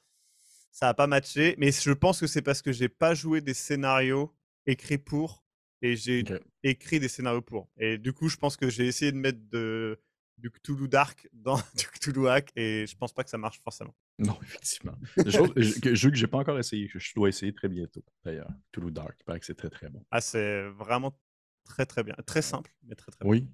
ça 0.70 0.88
a 0.88 0.94
pas 0.94 1.06
matché. 1.06 1.54
Mais 1.58 1.72
je 1.72 1.92
pense 1.92 2.20
que 2.20 2.26
c'est 2.26 2.42
parce 2.42 2.62
que 2.62 2.72
j'ai 2.72 2.88
pas 2.88 3.14
joué 3.14 3.40
des 3.40 3.54
scénarios 3.54 4.34
écrits 4.66 4.98
pour 4.98 5.44
et 5.82 5.96
j'ai 5.96 6.24
écrit 6.62 7.00
des 7.00 7.08
scénarios 7.08 7.42
pour. 7.42 7.68
Et 7.78 7.98
du 7.98 8.12
coup, 8.12 8.28
je 8.28 8.36
pense 8.36 8.56
que 8.56 8.68
j'ai 8.68 8.86
essayé 8.86 9.12
de 9.12 9.16
mettre 9.16 9.40
de, 9.50 9.98
du 10.40 10.50
Cthulhu 10.50 10.88
Dark 10.88 11.29
dans 11.33 11.57
du 11.76 11.87
Cthulhu 11.87 12.29
Hack 12.29 12.50
et 12.57 12.87
je 12.87 12.96
pense 12.96 13.12
pas 13.12 13.24
que 13.24 13.31
ça 13.31 13.38
marche 13.38 13.61
forcément. 13.62 13.94
Non, 14.18 14.38
effectivement. 14.42 14.96
jeu 15.16 16.11
que 16.11 16.16
j'ai 16.16 16.26
pas 16.26 16.38
encore 16.38 16.59
essayé, 16.59 16.88
que 16.88 16.98
je 16.98 17.14
dois 17.14 17.29
essayer 17.29 17.53
très 17.53 17.68
bientôt 17.68 18.05
d'ailleurs. 18.24 18.50
Cthulhu 18.72 18.90
Dark, 18.90 19.16
il 19.20 19.24
paraît 19.24 19.40
que 19.40 19.46
c'est 19.46 19.55
très 19.55 19.70
très 19.70 19.88
bon. 19.88 20.05
Ah, 20.11 20.20
c'est 20.20 20.62
vraiment 20.70 21.16
très 21.64 21.87
très 21.87 22.03
bien. 22.03 22.14
Très 22.26 22.42
simple, 22.42 22.74
mais 22.83 22.94
très 22.94 23.12
très 23.12 23.24
bon. 23.24 23.31
Oui. 23.31 23.48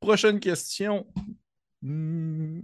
Prochaine 0.00 0.40
question. 0.40 1.06
Hmm. 1.82 2.60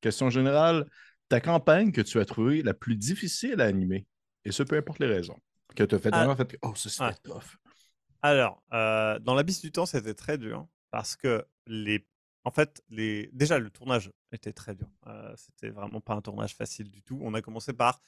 Question 0.00 0.30
générale. 0.30 0.88
Ta 1.28 1.40
campagne 1.40 1.90
que 1.90 2.00
tu 2.00 2.20
as 2.20 2.24
trouvée 2.24 2.62
la 2.62 2.74
plus 2.74 2.96
difficile 2.96 3.60
à 3.60 3.64
animer, 3.64 4.06
et 4.44 4.52
ce 4.52 4.62
peu 4.62 4.76
importe 4.76 5.00
les 5.00 5.08
raisons, 5.08 5.40
que 5.74 5.82
tu 5.82 5.94
as 5.94 5.98
fait 5.98 6.10
ah. 6.12 6.36
fait 6.36 6.58
Oh, 6.62 6.74
ça 6.76 6.88
c'est 6.88 7.22
tough. 7.22 7.56
Alors, 8.22 8.62
euh, 8.72 9.18
dans 9.18 9.34
l'abysse 9.34 9.60
du 9.60 9.72
temps, 9.72 9.86
c'était 9.86 10.14
très 10.14 10.38
dur 10.38 10.66
parce 10.90 11.16
que 11.16 11.44
les 11.66 12.06
en 12.46 12.52
fait, 12.52 12.80
les... 12.90 13.28
déjà, 13.32 13.58
le 13.58 13.70
tournage 13.70 14.12
était 14.30 14.52
très 14.52 14.76
dur. 14.76 14.86
Euh, 15.08 15.34
c'était 15.36 15.68
vraiment 15.68 16.00
pas 16.00 16.14
un 16.14 16.20
tournage 16.20 16.54
facile 16.54 16.88
du 16.88 17.02
tout. 17.02 17.18
On 17.20 17.34
a 17.34 17.42
commencé 17.42 17.72
par 17.72 18.00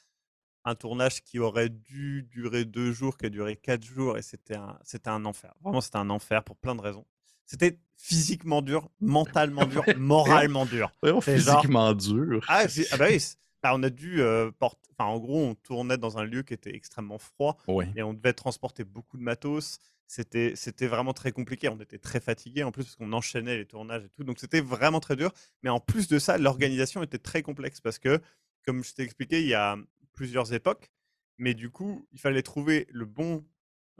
un 0.64 0.76
tournage 0.76 1.24
qui 1.24 1.40
aurait 1.40 1.70
dû 1.70 2.22
durer 2.30 2.64
deux 2.64 2.92
jours, 2.92 3.18
qui 3.18 3.26
a 3.26 3.30
duré 3.30 3.56
quatre 3.56 3.82
jours, 3.82 4.16
et 4.16 4.22
c'était 4.22 4.54
un, 4.54 5.24
enfer. 5.24 5.52
Vraiment, 5.60 5.80
c'était 5.80 5.98
un 5.98 6.08
enfer 6.08 6.44
pour 6.44 6.56
plein 6.56 6.76
de 6.76 6.80
raisons. 6.80 7.04
C'était 7.46 7.80
physiquement 7.96 8.62
dur, 8.62 8.88
mentalement 9.00 9.66
dur, 9.66 9.82
moralement 9.96 10.66
dur. 10.66 10.92
Vraiment 11.02 11.20
physiquement 11.20 11.92
dur. 11.94 12.44
Ah, 12.46 12.62
ah 12.92 12.96
bah 12.96 13.06
oui, 13.10 13.20
bah, 13.60 13.72
on 13.74 13.82
a 13.82 13.90
dû 13.90 14.20
euh, 14.20 14.52
porter. 14.56 14.88
Enfin, 14.96 15.10
en 15.10 15.18
gros, 15.18 15.46
on 15.46 15.56
tournait 15.56 15.98
dans 15.98 16.16
un 16.16 16.24
lieu 16.24 16.44
qui 16.44 16.54
était 16.54 16.76
extrêmement 16.76 17.18
froid 17.18 17.56
et 17.96 18.04
on 18.04 18.14
devait 18.14 18.34
transporter 18.34 18.84
beaucoup 18.84 19.16
de 19.16 19.22
matos 19.22 19.80
c'était 20.08 20.54
c'était 20.56 20.86
vraiment 20.86 21.12
très 21.12 21.32
compliqué. 21.32 21.68
On 21.68 21.78
était 21.80 21.98
très 21.98 22.18
fatigués 22.18 22.64
en 22.64 22.72
plus 22.72 22.84
parce 22.84 22.96
qu'on 22.96 23.12
enchaînait 23.12 23.58
les 23.58 23.66
tournages 23.66 24.04
et 24.04 24.08
tout. 24.08 24.24
Donc 24.24 24.40
c'était 24.40 24.62
vraiment 24.62 25.00
très 25.00 25.16
dur. 25.16 25.32
Mais 25.62 25.70
en 25.70 25.80
plus 25.80 26.08
de 26.08 26.18
ça, 26.18 26.38
l'organisation 26.38 27.02
était 27.02 27.18
très 27.18 27.42
complexe 27.42 27.80
parce 27.80 27.98
que, 27.98 28.20
comme 28.64 28.82
je 28.82 28.94
t'ai 28.94 29.02
expliqué, 29.02 29.42
il 29.42 29.48
y 29.48 29.54
a 29.54 29.76
plusieurs 30.14 30.52
époques. 30.54 30.90
Mais 31.36 31.54
du 31.54 31.70
coup, 31.70 32.08
il 32.10 32.18
fallait 32.18 32.42
trouver 32.42 32.88
le 32.90 33.04
bon, 33.04 33.44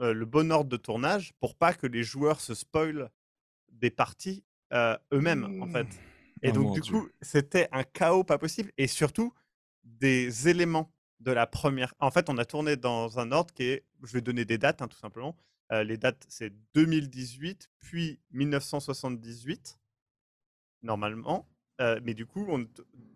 euh, 0.01 0.13
le 0.13 0.25
bon 0.25 0.51
ordre 0.51 0.69
de 0.69 0.77
tournage 0.77 1.31
pour 1.39 1.55
pas 1.55 1.73
que 1.73 1.87
les 1.87 2.03
joueurs 2.03 2.41
se 2.41 2.55
spoilent 2.55 3.11
des 3.71 3.91
parties 3.91 4.43
euh, 4.73 4.97
eux-mêmes, 5.13 5.61
en 5.61 5.67
fait. 5.67 5.83
Mmh. 5.83 6.41
Et 6.41 6.49
oh 6.49 6.53
donc, 6.53 6.73
du 6.73 6.81
coup, 6.81 7.07
c'était 7.21 7.69
un 7.71 7.83
chaos 7.83 8.23
pas 8.23 8.39
possible. 8.39 8.71
Et 8.77 8.87
surtout, 8.87 9.33
des 9.83 10.49
éléments 10.49 10.91
de 11.19 11.31
la 11.31 11.45
première. 11.45 11.93
En 11.99 12.11
fait, 12.11 12.29
on 12.29 12.37
a 12.37 12.45
tourné 12.45 12.77
dans 12.77 13.19
un 13.19 13.31
ordre 13.31 13.53
qui 13.53 13.63
est. 13.63 13.85
Je 14.03 14.13
vais 14.13 14.21
donner 14.21 14.45
des 14.45 14.57
dates, 14.57 14.81
hein, 14.81 14.87
tout 14.87 14.97
simplement. 14.97 15.35
Euh, 15.71 15.83
les 15.83 15.97
dates, 15.97 16.25
c'est 16.27 16.51
2018, 16.73 17.69
puis 17.77 18.19
1978, 18.31 19.77
normalement. 20.81 21.47
Euh, 21.79 21.99
mais 22.03 22.13
du 22.13 22.25
coup, 22.25 22.45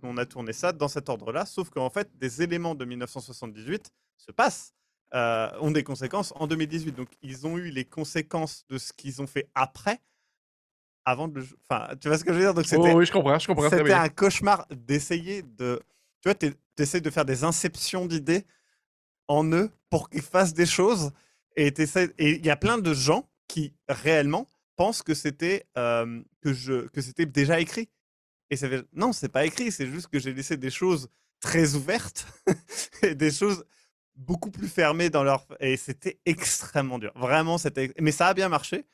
on, 0.04 0.18
a 0.18 0.26
tourné 0.26 0.54
ça 0.54 0.72
dans 0.72 0.88
cet 0.88 1.10
ordre-là, 1.10 1.46
sauf 1.46 1.70
qu'en 1.70 1.90
fait, 1.90 2.10
des 2.18 2.42
éléments 2.42 2.76
de 2.76 2.86
1978 2.86 3.92
se 4.18 4.32
passent, 4.32 4.74
euh, 5.14 5.50
ont 5.60 5.72
des 5.72 5.84
conséquences 5.84 6.32
en 6.38 6.48
2018. 6.48 6.96
Donc, 6.96 7.10
ils 7.22 7.46
ont 7.46 7.58
eu 7.58 7.70
les 7.70 7.86
conséquences 7.86 8.66
de 8.70 8.78
ce 8.78 8.94
qu'ils 8.94 9.22
ont 9.22 9.28
fait 9.28 9.50
après, 9.54 10.00
avant 11.06 11.28
de. 11.28 11.44
Enfin, 11.68 11.94
tu 12.00 12.08
vois 12.08 12.18
ce 12.18 12.24
que 12.24 12.32
je 12.32 12.38
veux 12.38 12.44
dire? 12.44 12.54
Donc, 12.54 12.66
c'était, 12.66 12.94
oui, 12.94 13.06
je 13.06 13.12
comprends, 13.12 13.38
je 13.38 13.48
comprends. 13.48 13.70
C'était 13.70 13.92
un 13.92 14.10
cauchemar 14.10 14.66
d'essayer 14.70 15.42
de. 15.42 15.82
Tu 16.22 16.30
vois, 16.30 16.36
tu 16.36 16.56
essaies 16.78 17.02
de 17.02 17.10
faire 17.10 17.26
des 17.26 17.44
inceptions 17.44 18.06
d'idées 18.06 18.46
en 19.28 19.44
eux 19.52 19.70
pour 19.90 20.10
qu'ils 20.10 20.22
fassent 20.22 20.54
des 20.54 20.66
choses. 20.66 21.12
Et 21.56 21.74
il 22.20 22.46
y 22.46 22.50
a 22.50 22.56
plein 22.56 22.78
de 22.78 22.94
gens 22.94 23.30
qui 23.48 23.74
réellement 23.88 24.50
pensent 24.76 25.04
que 25.04 25.14
c'était 25.14 25.66
que 25.76 26.88
que 26.88 27.24
déjà 27.24 27.60
écrit. 27.60 27.90
Et 28.50 28.56
ça 28.56 28.70
fait, 28.70 28.86
non, 28.94 29.14
c'est 29.14 29.30
pas 29.30 29.46
écrit, 29.46 29.72
c'est 29.72 29.88
juste 29.88 30.08
que 30.08 30.20
j'ai 30.20 30.34
laissé 30.34 30.58
des 30.58 30.70
choses 30.70 31.10
très 31.40 31.76
ouvertes 31.76 32.28
et 33.02 33.16
des 33.16 33.32
choses 33.32 33.66
beaucoup 34.16 34.52
plus 34.52 34.68
fermées 34.68 35.10
dans 35.10 35.24
leur 35.24 35.48
et 35.60 35.76
c'était 35.76 36.20
extrêmement 36.26 37.00
dur. 37.00 37.12
Vraiment, 37.16 37.58
c'était 37.58 37.94
mais 38.00 38.12
ça 38.12 38.28
a 38.28 38.34
bien 38.34 38.50
marché. 38.50 38.86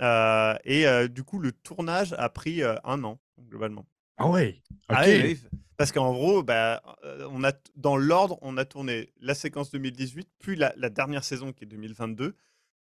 et 0.00 1.08
du 1.08 1.22
coup, 1.22 1.38
le 1.38 1.52
tournage 1.52 2.14
a 2.18 2.28
pris 2.28 2.62
un 2.62 3.04
an 3.04 3.18
globalement. 3.40 3.86
Ah 4.16 4.28
ouais. 4.28 4.62
Ah 4.88 5.02
oui, 5.06 5.38
parce 5.76 5.92
qu'en 5.92 6.12
gros, 6.12 6.42
bah, 6.42 6.82
on 7.30 7.44
a, 7.44 7.52
dans 7.74 7.96
l'ordre, 7.96 8.38
on 8.40 8.56
a 8.56 8.64
tourné 8.64 9.12
la 9.20 9.34
séquence 9.34 9.70
2018, 9.70 10.28
puis 10.38 10.56
la, 10.56 10.72
dernière 10.90 11.24
saison 11.24 11.52
qui 11.52 11.64
est 11.64 11.66
2022, 11.66 12.34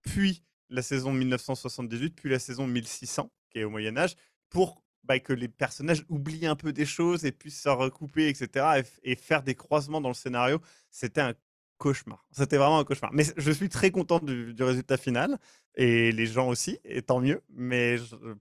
puis 0.03 0.45
la 0.71 0.83
saison 0.83 1.13
1978, 1.13 2.15
puis 2.15 2.31
la 2.31 2.39
saison 2.39 2.67
1600 2.67 3.31
qui 3.51 3.59
est 3.61 3.65
au 3.65 3.71
Moyen 3.71 3.97
Âge, 3.97 4.15
pour 4.49 4.85
bah, 5.03 5.19
que 5.19 5.33
les 5.33 5.49
personnages 5.49 6.05
oublient 6.09 6.47
un 6.47 6.57
peu 6.57 6.73
des 6.73 6.87
choses 6.87 7.25
et 7.25 7.33
puissent 7.33 7.61
se 7.61 7.69
recouper, 7.69 8.29
etc. 8.29 8.83
Et, 9.03 9.17
faire 9.17 9.43
des 9.43 9.55
croisements 9.55 10.01
dans 10.01 10.09
le 10.09 10.15
scénario. 10.15 10.61
C'était 10.91 11.21
un 11.21 11.35
cauchemar. 11.79 12.25
C'était 12.31 12.57
vraiment 12.57 12.79
un 12.79 12.85
cauchemar. 12.85 13.13
Mais 13.13 13.25
je 13.37 13.51
suis 13.51 13.69
très 13.69 13.91
content 13.91 14.19
du, 14.21 14.55
résultat 14.61 14.97
final 14.97 15.39
et 15.75 16.13
les 16.13 16.27
gens 16.27 16.49
aussi, 16.49 16.79
et 16.85 17.03
tant 17.03 17.21
mieux. 17.21 17.43
Mais 17.51 17.97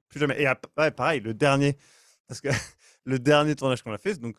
plus 0.10 0.20
jamais. 0.20 0.42
Et 0.42 0.92
pareil, 0.92 1.20
le 1.20 1.34
dernier, 1.34 1.76
parce 2.28 2.40
que 2.40 2.50
le 3.06 3.20
dernier 3.20 3.56
tournage 3.56 3.82
qu'on 3.84 3.92
a 3.92 3.98
fait, 3.98 4.20
donc 4.20 4.38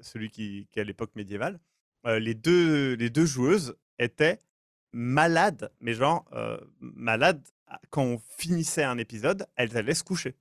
celui 0.00 0.30
qui, 0.30 0.66
est 0.74 0.80
à 0.80 0.84
l'époque 0.84 1.10
médiévale, 1.14 1.58
euh, 2.06 2.18
les, 2.18 2.34
deux, 2.34 2.94
les 2.94 3.10
deux 3.10 3.26
joueuses 3.26 3.76
étaient 3.98 4.38
malades, 4.92 5.70
mais 5.80 5.94
genre 5.94 6.24
euh, 6.32 6.58
malades. 6.80 7.46
Quand 7.90 8.02
on 8.02 8.18
finissait 8.18 8.84
un 8.84 8.96
épisode, 8.96 9.46
elles 9.56 9.76
allaient 9.76 9.94
se 9.94 10.04
coucher. 10.04 10.36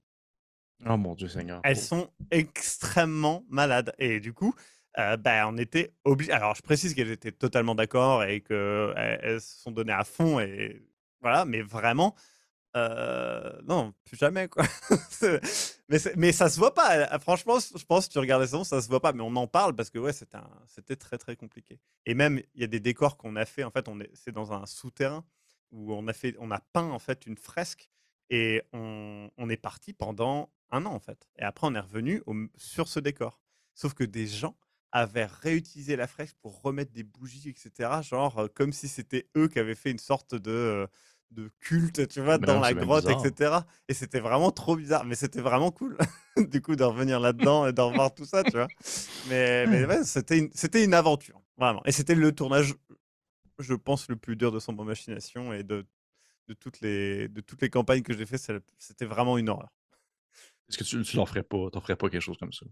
Oh 0.85 0.97
mon 0.97 1.15
Dieu 1.15 1.27
Seigneur. 1.27 1.61
Elles 1.63 1.77
sont 1.77 2.09
extrêmement 2.31 3.43
malades. 3.49 3.93
Et 3.97 4.19
du 4.19 4.33
coup, 4.33 4.53
euh, 4.97 5.17
ben, 5.17 5.45
on 5.47 5.57
était 5.57 5.93
obligé. 6.03 6.31
Alors, 6.31 6.55
je 6.55 6.61
précise 6.61 6.93
qu'elles 6.93 7.11
étaient 7.11 7.31
totalement 7.31 7.75
d'accord 7.75 8.23
et 8.23 8.41
qu'elles 8.41 9.41
se 9.41 9.61
sont 9.61 9.71
données 9.71 9.93
à 9.93 10.03
fond. 10.03 10.39
Et 10.39 10.83
voilà, 11.21 11.45
mais 11.45 11.61
vraiment, 11.61 12.15
euh, 12.75 13.51
non, 13.63 13.93
plus 14.03 14.17
jamais, 14.17 14.47
quoi. 14.47 14.65
mais, 15.87 15.99
mais 16.15 16.31
ça 16.31 16.49
se 16.49 16.57
voit 16.57 16.73
pas. 16.73 17.19
Franchement, 17.19 17.57
je 17.59 17.83
pense 17.85 18.07
que 18.07 18.13
tu 18.13 18.19
regardes 18.19 18.45
ça, 18.45 18.63
ça 18.63 18.81
se 18.81 18.87
voit 18.87 19.01
pas. 19.01 19.13
Mais 19.13 19.21
on 19.21 19.35
en 19.35 19.47
parle 19.47 19.75
parce 19.75 19.89
que 19.89 19.99
ouais, 19.99 20.13
c'était 20.13 20.95
très 20.95 21.17
très 21.17 21.35
compliqué. 21.35 21.79
Et 22.05 22.13
même, 22.13 22.41
il 22.55 22.61
y 22.61 22.63
a 22.63 22.67
des 22.67 22.79
décors 22.79 23.17
qu'on 23.17 23.35
a 23.35 23.45
fait. 23.45 23.63
En 23.63 23.71
fait, 23.71 23.87
on 23.87 23.99
est, 23.99 24.09
c'est 24.13 24.31
dans 24.31 24.51
un 24.53 24.65
souterrain 24.65 25.23
où 25.71 25.93
on 25.93 26.07
a 26.07 26.13
fait, 26.13 26.35
on 26.39 26.51
a 26.51 26.59
peint 26.59 26.89
en 26.89 26.99
fait 26.99 27.25
une 27.25 27.37
fresque 27.37 27.89
et 28.29 28.63
on, 28.73 29.29
on 29.37 29.49
est 29.49 29.57
parti 29.57 29.93
pendant 29.93 30.49
un 30.71 30.85
an 30.85 30.93
en 30.93 30.99
fait. 30.99 31.29
Et 31.37 31.43
après, 31.43 31.67
on 31.67 31.75
est 31.75 31.79
revenu 31.79 32.23
sur 32.57 32.87
ce 32.87 32.99
décor. 32.99 33.41
Sauf 33.75 33.93
que 33.93 34.03
des 34.03 34.25
gens 34.25 34.55
avaient 34.91 35.25
réutilisé 35.25 35.97
la 35.97 36.07
fresque 36.07 36.37
pour 36.41 36.61
remettre 36.61 36.93
des 36.93 37.03
bougies, 37.03 37.49
etc. 37.49 38.01
Genre 38.01 38.47
comme 38.55 38.71
si 38.71 38.87
c'était 38.87 39.27
eux 39.35 39.49
qui 39.49 39.59
avaient 39.59 39.75
fait 39.75 39.91
une 39.91 39.99
sorte 39.99 40.35
de 40.35 40.87
de 41.31 41.51
culte, 41.59 42.07
tu 42.07 42.21
vois, 42.21 42.37
dans 42.37 42.59
la 42.59 42.73
grotte, 42.73 43.09
etc. 43.09 43.59
Et 43.87 43.93
c'était 43.93 44.19
vraiment 44.19 44.51
trop 44.51 44.75
bizarre, 44.75 45.05
mais 45.05 45.15
c'était 45.15 45.41
vraiment 45.41 45.71
cool, 45.71 45.97
du 46.37 46.61
coup, 46.61 46.75
de 46.75 46.83
revenir 46.83 47.19
là-dedans 47.19 47.67
et 47.67 47.73
de 47.73 47.81
revoir 47.81 48.13
tout 48.13 48.25
ça, 48.25 48.43
tu 48.43 48.51
vois. 48.51 48.67
Mais, 49.27 49.67
mais 49.67 49.85
ouais, 49.85 50.03
c'était 50.03 50.37
une, 50.39 50.93
aventure, 50.93 51.41
vraiment. 51.57 51.81
Et 51.85 51.91
c'était 51.91 52.15
le 52.15 52.33
tournage, 52.33 52.75
je 53.59 53.73
pense, 53.73 54.07
le 54.09 54.15
plus 54.15 54.35
dur 54.35 54.51
de 54.51 54.59
son 54.59 54.73
machination 54.73 55.53
et 55.53 55.63
de, 55.63 55.85
de, 56.47 56.53
toutes 56.53 56.79
les, 56.81 57.27
de 57.27 57.41
toutes 57.41 57.61
les 57.61 57.69
campagnes 57.69 58.01
que 58.01 58.15
j'ai 58.15 58.25
fait, 58.25 58.37
c'était 58.77 59.05
vraiment 59.05 59.37
une 59.37 59.49
horreur. 59.49 59.69
Est-ce 60.69 60.77
que 60.77 60.83
tu, 60.83 61.01
tu 61.03 61.17
n'en 61.17 61.25
ferais 61.25 61.43
pas, 61.43 61.69
t'en 61.71 61.81
ferais 61.81 61.95
pas 61.95 62.09
quelque 62.09 62.21
chose 62.21 62.37
comme 62.37 62.53
ça? 62.53 62.65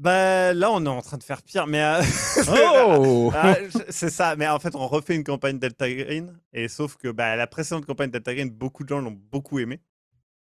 Bah 0.00 0.52
là, 0.52 0.72
on 0.72 0.84
est 0.84 0.88
en 0.88 1.02
train 1.02 1.18
de 1.18 1.22
faire 1.22 1.42
pire, 1.42 1.68
mais 1.68 1.82
euh, 1.82 2.02
oh 2.48 3.32
ah, 3.34 3.54
c'est 3.90 4.10
ça. 4.10 4.34
Mais 4.34 4.48
en 4.48 4.58
fait, 4.58 4.74
on 4.74 4.88
refait 4.88 5.14
une 5.14 5.22
campagne 5.22 5.58
Delta 5.58 5.88
Green, 5.92 6.36
et 6.52 6.66
sauf 6.68 6.96
que 6.96 7.08
bah, 7.08 7.36
la 7.36 7.46
précédente 7.46 7.86
campagne 7.86 8.10
Delta 8.10 8.34
Green, 8.34 8.50
beaucoup 8.50 8.82
de 8.82 8.88
gens 8.88 9.00
l'ont 9.00 9.16
beaucoup 9.30 9.60
aimé. 9.60 9.80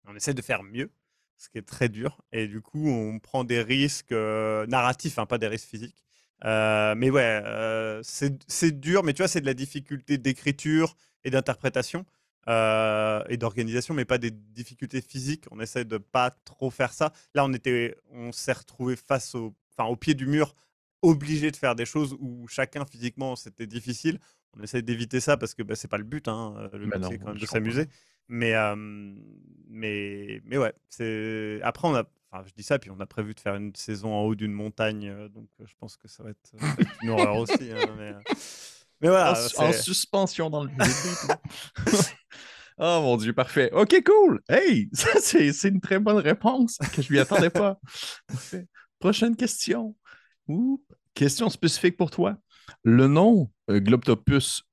On 0.08 0.16
essaie 0.16 0.34
de 0.34 0.42
faire 0.42 0.64
mieux, 0.64 0.92
ce 1.38 1.50
qui 1.50 1.58
est 1.58 1.68
très 1.68 1.90
dur, 1.90 2.22
et 2.32 2.48
du 2.48 2.62
coup, 2.62 2.88
on 2.88 3.20
prend 3.20 3.44
des 3.44 3.62
risques 3.62 4.14
euh, 4.14 4.66
narratifs, 4.68 5.20
hein, 5.20 5.26
pas 5.26 5.38
des 5.38 5.48
risques 5.48 5.68
physiques. 5.68 6.04
Euh, 6.46 6.96
mais 6.96 7.10
ouais, 7.10 7.42
c'est 8.02 8.80
dur, 8.80 9.04
mais 9.04 9.14
tu 9.14 9.22
vois, 9.22 9.28
c'est 9.28 9.42
de 9.42 9.46
la 9.46 9.54
difficulté 9.54 10.18
d'écriture 10.18 10.96
et 11.26 11.30
d'interprétation. 11.30 12.06
Euh, 12.50 13.24
et 13.30 13.38
d'organisation, 13.38 13.94
mais 13.94 14.04
pas 14.04 14.18
des 14.18 14.32
difficultés 14.32 15.02
physiques. 15.02 15.46
On 15.52 15.62
essaie 15.62 15.86
de 15.86 15.98
pas 15.98 16.30
trop 16.30 16.70
faire 16.70 16.92
ça. 16.92 17.14
Là, 17.34 17.46
on 17.46 17.54
était, 17.54 17.96
on 18.12 18.34
s'est 18.34 18.52
retrouvé 18.52 18.98
face 18.98 19.34
au, 19.34 19.56
enfin, 19.72 19.90
au 19.90 19.96
pied 19.96 20.14
du 20.14 20.28
mur, 20.28 20.54
obligé 21.02 21.52
de 21.52 21.56
faire 21.56 21.74
des 21.76 21.86
choses 21.86 22.18
où 22.20 22.46
chacun 22.50 22.86
physiquement 22.86 23.38
c'était 23.38 23.68
difficile. 23.68 24.20
On 24.58 24.62
essaie 24.62 24.82
d'éviter 24.82 25.22
ça 25.22 25.38
parce 25.38 25.54
que 25.54 25.64
bah, 25.64 25.76
c'est 25.76 25.88
pas 25.88 25.98
le 25.98 26.04
but. 26.04 26.28
Hein. 26.28 26.54
Euh, 26.58 26.78
le 26.78 26.86
but 26.86 27.04
c'est 27.10 27.18
quand 27.18 27.28
même 27.28 27.38
de 27.38 27.46
s'amuser. 27.46 27.88
Mais, 28.28 28.56
euh, 28.56 28.76
mais, 28.76 30.42
mais 30.44 30.58
ouais. 30.58 30.74
C'est 30.90 31.62
après 31.64 31.88
on 31.88 31.96
a, 31.96 32.04
enfin, 32.30 32.44
je 32.46 32.54
dis 32.54 32.64
ça, 32.64 32.78
puis 32.78 32.92
on 32.92 33.00
a 33.00 33.06
prévu 33.06 33.34
de 33.34 33.40
faire 33.40 33.56
une 33.56 33.74
saison 33.74 34.14
en 34.14 34.24
haut 34.24 34.36
d'une 34.36 34.54
montagne, 34.54 35.30
donc 35.30 35.48
je 35.64 35.74
pense 35.80 35.96
que 35.96 36.10
ça 36.10 36.24
va 36.24 36.32
être, 36.32 36.52
une 37.02 37.10
horreur 37.10 37.38
aussi. 37.38 37.72
Hein, 37.72 37.96
mais, 37.98 38.14
mais 39.00 39.10
voilà. 39.10 39.34
En, 39.58 39.66
en, 39.66 39.72
suspension 39.74 40.50
dans 40.50 40.66
le. 40.66 40.72
Oh 42.78 43.00
mon 43.02 43.18
Dieu, 43.18 43.34
parfait. 43.34 43.72
OK, 43.74 44.04
cool. 44.04 44.42
Hey, 44.50 44.90
ça, 44.94 45.20
c'est 45.20 45.70
une 45.70 45.82
très 45.82 46.00
bonne 46.00 46.18
réponse 46.18 46.78
que 46.94 47.02
je 47.02 47.08
ne 47.08 47.14
lui 47.14 47.20
attendais 47.20 47.50
pas. 47.50 47.80
Prochaine 49.00 49.36
question. 49.36 49.96
Ou 50.48 50.84
question 51.14 51.50
spécifique 51.50 51.98
pour 51.98 52.12
toi. 52.12 52.38
Le 52.84 53.08
nom 53.08 53.52
euh, 53.70 53.80
Globtopus, 53.80 54.64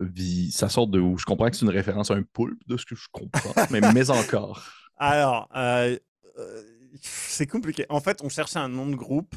ça 0.51 0.69
sort 0.69 0.87
de 0.87 1.01
où? 1.01 1.19
Je 1.19 1.25
comprends 1.25 1.51
que 1.51 1.57
c'est 1.57 1.65
une 1.65 1.71
référence 1.71 2.11
à 2.11 2.15
un 2.15 2.23
poulpe, 2.23 2.61
de 2.67 2.77
ce 2.77 2.87
que 2.87 2.95
je 2.95 3.07
comprends, 3.11 3.55
mais, 3.71 3.81
mais 3.95 4.11
encore. 4.11 4.65
Alors, 4.97 5.49
euh, 5.57 5.99
euh, 6.39 6.63
c'est 7.01 7.47
compliqué. 7.47 7.87
En 7.89 8.01
fait, 8.01 8.23
on 8.23 8.29
cherchait 8.29 8.59
un 8.59 8.69
nom 8.69 8.87
de 8.87 8.97
groupe 8.97 9.35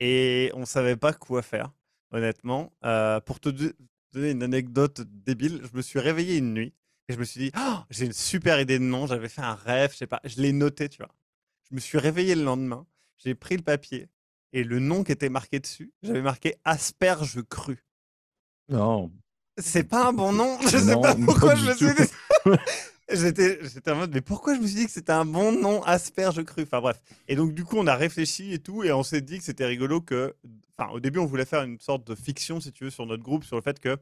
et 0.00 0.50
on 0.54 0.60
ne 0.60 0.64
savait 0.64 0.96
pas 0.96 1.12
quoi 1.12 1.42
faire, 1.42 1.70
honnêtement. 2.10 2.72
pour 3.26 3.40
te 3.40 3.48
donner 4.12 4.30
une 4.30 4.42
anecdote 4.42 5.02
débile, 5.06 5.62
je 5.62 5.76
me 5.76 5.82
suis 5.82 5.98
réveillé 5.98 6.38
une 6.38 6.52
nuit 6.54 6.74
et 7.08 7.14
je 7.14 7.18
me 7.18 7.24
suis 7.24 7.40
dit, 7.40 7.50
«Oh, 7.56 7.78
j'ai 7.90 8.06
une 8.06 8.12
super 8.12 8.60
idée 8.60 8.78
de 8.78 8.84
nom, 8.84 9.06
j'avais 9.06 9.28
fait 9.28 9.42
un 9.42 9.54
rêve, 9.54 9.92
je 9.92 9.98
sais 9.98 10.06
pas, 10.06 10.20
je 10.24 10.40
l'ai 10.40 10.52
noté, 10.52 10.88
tu 10.88 10.98
vois. 10.98 11.14
Je 11.68 11.74
me 11.74 11.80
suis 11.80 11.98
réveillé 11.98 12.34
le 12.34 12.44
lendemain, 12.44 12.86
j'ai 13.16 13.34
pris 13.34 13.56
le 13.56 13.62
papier 13.62 14.08
et 14.52 14.64
le 14.64 14.78
nom 14.78 15.02
qui 15.04 15.12
était 15.12 15.28
marqué 15.28 15.60
dessus, 15.60 15.92
j'avais 16.02 16.22
marqué 16.22 16.56
asperge 16.64 17.42
cru. 17.48 17.84
Non. 18.68 19.10
C'est 19.58 19.84
pas 19.84 20.08
un 20.08 20.12
bon 20.12 20.32
nom, 20.32 20.58
je 20.62 20.78
sais 20.78 21.00
pas 21.00 21.14
pourquoi 21.14 21.54
je 21.54 21.66
me 21.66 21.74
suis 21.74 21.94
dit. 21.94 22.56
J'étais, 23.12 23.58
j'étais 23.62 23.90
en 23.90 23.96
mode, 23.96 24.14
mais 24.14 24.22
pourquoi 24.22 24.54
je 24.54 24.60
me 24.60 24.66
suis 24.66 24.76
dit 24.76 24.86
que 24.86 24.90
c'était 24.90 25.12
un 25.12 25.26
bon 25.26 25.52
nom, 25.52 25.82
asperge 25.82 26.42
cru 26.44 26.62
Enfin 26.62 26.80
bref. 26.80 27.02
Et 27.28 27.36
donc, 27.36 27.52
du 27.52 27.62
coup, 27.62 27.76
on 27.76 27.86
a 27.86 27.94
réfléchi 27.94 28.54
et 28.54 28.58
tout, 28.58 28.84
et 28.84 28.92
on 28.92 29.02
s'est 29.02 29.20
dit 29.20 29.38
que 29.38 29.44
c'était 29.44 29.66
rigolo 29.66 30.00
que. 30.00 30.34
Enfin, 30.78 30.90
au 30.92 31.00
début, 31.00 31.18
on 31.18 31.26
voulait 31.26 31.44
faire 31.44 31.62
une 31.62 31.78
sorte 31.78 32.06
de 32.06 32.14
fiction, 32.14 32.58
si 32.60 32.72
tu 32.72 32.84
veux, 32.84 32.90
sur 32.90 33.04
notre 33.04 33.22
groupe, 33.22 33.44
sur 33.44 33.56
le 33.56 33.62
fait 33.62 33.78
que 33.80 33.98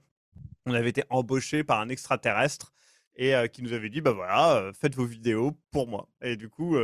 on 0.66 0.74
avait 0.74 0.90
été 0.90 1.02
embauché 1.10 1.64
par 1.64 1.80
un 1.80 1.88
extraterrestre 1.88 2.72
et 3.16 3.34
qui 3.52 3.62
nous 3.62 3.72
avait 3.72 3.90
dit 3.90 4.00
bah 4.00 4.12
voilà, 4.12 4.70
faites 4.72 4.94
vos 4.94 5.04
vidéos 5.04 5.58
pour 5.70 5.88
moi. 5.88 6.08
Et 6.22 6.36
du 6.36 6.48
coup, 6.48 6.76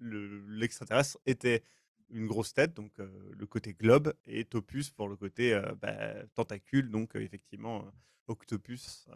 l'extraterrestre 0.00 1.18
était 1.26 1.62
une 2.10 2.26
grosse 2.26 2.52
tête, 2.52 2.74
donc 2.74 2.92
le 2.98 3.46
côté 3.46 3.72
globe, 3.72 4.12
et 4.26 4.44
Topus 4.44 4.90
pour 4.90 5.08
le 5.08 5.16
côté 5.16 5.58
bah, 5.80 6.14
tentacule, 6.34 6.90
donc 6.90 7.14
effectivement 7.14 7.84
octopus 8.28 9.06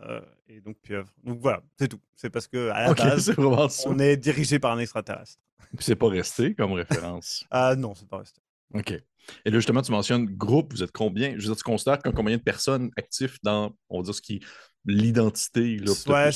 et 0.49 0.61
donc 0.61 0.79
pieuvre. 0.81 1.13
Donc 1.23 1.41
voilà, 1.41 1.63
c'est 1.79 1.89
tout. 1.89 2.01
C'est 2.15 2.31
parce 2.31 2.47
que 2.49 2.71
à 2.71 2.89
la 2.89 2.95
base, 2.95 3.35
on 3.87 3.99
est 3.99 4.17
dirigé 4.17 4.59
par 4.59 4.73
un 4.73 4.79
extraterrestre. 4.79 5.39
c'est 5.79 5.97
pas 5.97 6.09
resté 6.09 6.55
comme 6.55 6.73
référence? 6.73 7.45
ah 7.51 7.75
non, 7.77 7.95
c'est 7.95 8.09
pas 8.09 8.19
resté. 8.19 8.41
OK. 8.75 8.93
Et 9.45 9.51
là, 9.51 9.59
justement, 9.59 9.83
tu 9.83 9.91
mentionnes 9.93 10.27
groupe, 10.27 10.73
vous 10.73 10.83
êtes 10.83 10.93
combien? 10.93 11.31
Je 11.31 11.37
veux 11.37 11.55
dire, 11.55 11.57
tu 11.57 11.65
considères 11.65 11.99
combien 12.03 12.37
de 12.37 12.43
personnes 12.43 12.91
actives 12.97 13.39
dans, 13.43 13.77
on 13.89 13.99
va 13.99 14.05
dire, 14.05 14.15
ce 14.15 14.23
qui 14.23 14.41
l'identité? 14.87 15.81
Ouais, 16.07 16.31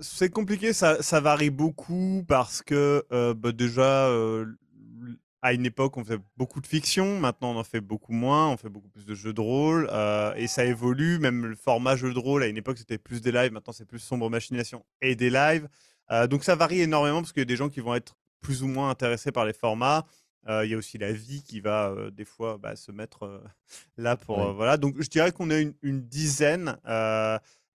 c'est 0.00 0.30
compliqué, 0.30 0.72
ça, 0.72 1.02
ça, 1.02 1.20
varie 1.20 1.50
beaucoup 1.50 2.24
parce 2.26 2.62
que 2.62 3.04
euh, 3.12 3.34
bah, 3.34 3.52
déjà, 3.52 4.06
euh, 4.06 4.46
à 5.42 5.52
une 5.52 5.66
époque, 5.66 5.96
on 5.96 6.04
faisait 6.04 6.20
beaucoup 6.36 6.60
de 6.60 6.66
fiction, 6.66 7.18
maintenant 7.18 7.52
on 7.52 7.58
en 7.58 7.64
fait 7.64 7.80
beaucoup 7.80 8.12
moins, 8.12 8.48
on 8.48 8.56
fait 8.56 8.68
beaucoup 8.68 8.88
plus 8.88 9.04
de 9.04 9.14
jeux 9.14 9.32
de 9.32 9.40
rôle, 9.40 9.88
euh, 9.92 10.34
et 10.34 10.46
ça 10.46 10.64
évolue, 10.64 11.18
même 11.18 11.46
le 11.46 11.56
format 11.56 11.96
jeu 11.96 12.12
de 12.12 12.18
rôle, 12.18 12.42
à 12.42 12.46
une 12.46 12.56
époque 12.56 12.78
c'était 12.78 12.98
plus 12.98 13.20
des 13.20 13.32
lives, 13.32 13.52
maintenant 13.52 13.72
c'est 13.72 13.86
plus 13.86 13.98
sombre 13.98 14.30
machination 14.30 14.84
et 15.00 15.14
des 15.14 15.30
lives. 15.30 15.68
donc 16.30 16.44
ça 16.44 16.54
varie 16.54 16.80
énormément 16.80 17.20
parce 17.20 17.32
qu'il 17.32 17.40
y 17.40 17.42
a 17.42 17.46
des 17.46 17.56
gens 17.56 17.68
qui 17.68 17.80
vont 17.80 17.94
être 17.94 18.14
plus 18.40 18.62
ou 18.62 18.68
moins 18.68 18.90
intéressés 18.90 19.32
par 19.32 19.44
les 19.44 19.52
formats. 19.52 20.06
Il 20.48 20.70
y 20.70 20.74
a 20.74 20.78
aussi 20.78 20.96
la 20.96 21.12
vie 21.12 21.42
qui 21.42 21.60
va 21.60 21.94
des 22.10 22.24
fois 22.24 22.56
bah, 22.56 22.74
se 22.74 22.90
mettre 22.90 23.42
là 23.98 24.16
pour... 24.16 24.54
voilà, 24.54 24.78
donc 24.78 24.94
je 24.98 25.08
dirais 25.08 25.30
qu'on 25.30 25.50
une, 25.50 25.74
une 25.82 26.00
dizaine. 26.00 26.78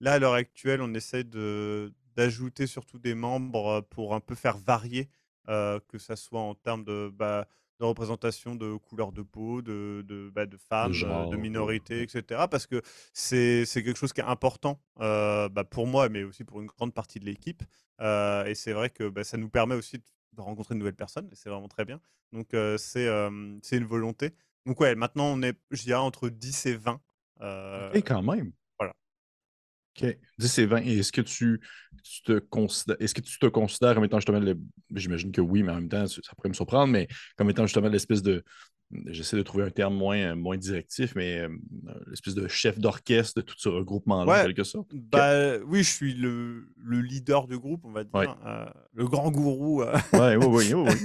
Là, 0.04 0.14
à 0.14 0.20
l'heure 0.20 0.34
actuelle, 0.34 0.82
on 0.82 0.94
essaie 0.94 1.24
de, 1.24 1.94
d'ajouter 2.16 2.68
surtout 2.68 3.00
des 3.00 3.16
membres 3.16 3.82
pour 3.90 4.14
un 4.14 4.20
peu 4.20 4.36
faire 4.36 4.58
varier, 4.58 5.10
que 5.48 5.98
ça 5.98 6.16
soit 6.16 6.42
en 6.42 6.56
termes 6.56 6.84
de, 6.84 7.10
bah, 7.14 7.48
de 7.80 7.86
représentation 7.86 8.56
de 8.56 8.76
couleur 8.76 9.12
de 9.12 9.22
peau, 9.22 9.62
de, 9.62 10.04
de, 10.06 10.30
bah, 10.30 10.46
de 10.46 10.58
femmes, 10.58 10.92
de, 10.92 11.36
minorités, 11.38 12.02
etc. 12.02 12.44
Parce 12.52 12.68
que 12.68 12.82
c'est 13.14 13.66
quelque 13.74 13.98
chose 13.98 14.14
qui 14.14 14.22
est 14.22 14.26
important 14.26 14.80
bah, 14.98 15.64
pour 15.70 15.88
moi, 15.88 16.10
mais 16.10 16.24
aussi 16.24 16.44
pour 16.44 16.62
une 16.62 16.68
grande 16.68 16.94
partie 16.94 17.20
de 17.20 17.26
l'équipe. 17.26 17.64
et 18.02 18.54
c'est 18.56 18.74
vrai 18.74 18.90
que 18.90 19.08
bah, 19.10 19.24
ça 19.24 19.38
nous 19.38 19.50
permet 19.50 19.76
aussi 19.76 19.98
de 19.98 20.42
rencontrer 20.42 20.74
de 20.74 20.80
nouvelles 20.80 20.96
personnes, 20.96 21.30
et 21.32 21.36
c'est 21.36 21.50
vraiment 21.50 21.70
très 21.70 21.86
bien. 21.86 22.02
Donc 22.34 22.50
c'est 22.78 23.08
c'est 23.62 23.78
une 23.78 23.86
volonté. 23.86 24.34
Donc 24.66 24.80
ouais, 24.82 24.96
maintenant 24.96 25.26
on 25.26 25.42
est, 25.42 25.58
je 25.72 25.84
dirais, 25.84 26.00
entre 26.00 26.30
10 26.30 26.66
et 26.66 26.76
20. 26.76 27.02
et 27.94 28.02
quand 28.02 28.22
même. 28.22 28.52
OK. 30.02 30.18
10 30.40 30.58
et 30.60 30.66
20. 30.66 30.78
Et 30.86 31.00
est-ce 31.00 31.12
que 31.12 31.22
tu, 31.22 31.62
te 32.26 32.40
considères 32.40 32.98
est-ce 33.00 33.14
que 33.14 33.22
tu 33.22 33.40
te 33.40 33.46
considères 33.46 33.96
comme 33.96 34.06
étant 34.06 34.20
justement 34.20 34.42
j'imagine 34.94 35.32
que 35.32 35.42
oui, 35.42 35.64
mais 35.64 35.72
en 35.72 35.76
même 35.76 35.90
temps, 35.90 36.08
ça 36.08 36.20
pourrait 36.36 36.50
me 36.50 36.54
surprendre, 36.54 36.92
mais 36.92 37.08
comme 37.38 37.50
étant 37.50 37.66
justement 37.66 37.90
l'espèce 37.90 38.22
de 38.22 38.44
j'essaie 39.08 39.38
de 39.38 39.42
trouver 39.42 39.64
un 39.64 39.70
terme 39.70 39.96
moins, 39.96 40.36
moins 40.36 40.58
directif, 40.58 41.14
mais 41.16 41.40
euh, 41.40 41.50
l'espèce 42.08 42.36
de 42.36 42.48
chef 42.48 42.80
d'orchestre 42.80 43.34
de 43.38 43.42
tout 43.42 43.56
ce 43.58 43.70
regroupement-là, 43.70 44.42
en 44.42 44.46
quelque 44.46 44.64
sorte? 44.64 44.94
Bah, 44.94 45.58
oui, 45.66 45.80
je 45.80 45.90
suis 45.90 46.14
le, 46.14 46.68
le, 46.78 47.02
leader 47.02 47.48
du 47.48 47.58
groupe, 47.58 47.82
on 47.86 47.92
va 47.92 48.04
dire, 48.04 48.38
euh, 48.46 48.66
le 48.94 49.08
grand 49.08 49.32
gourou. 49.32 49.82
Euh. 49.82 49.96
oui, 50.14 50.36
oui, 50.36 50.74
oui. 50.74 50.96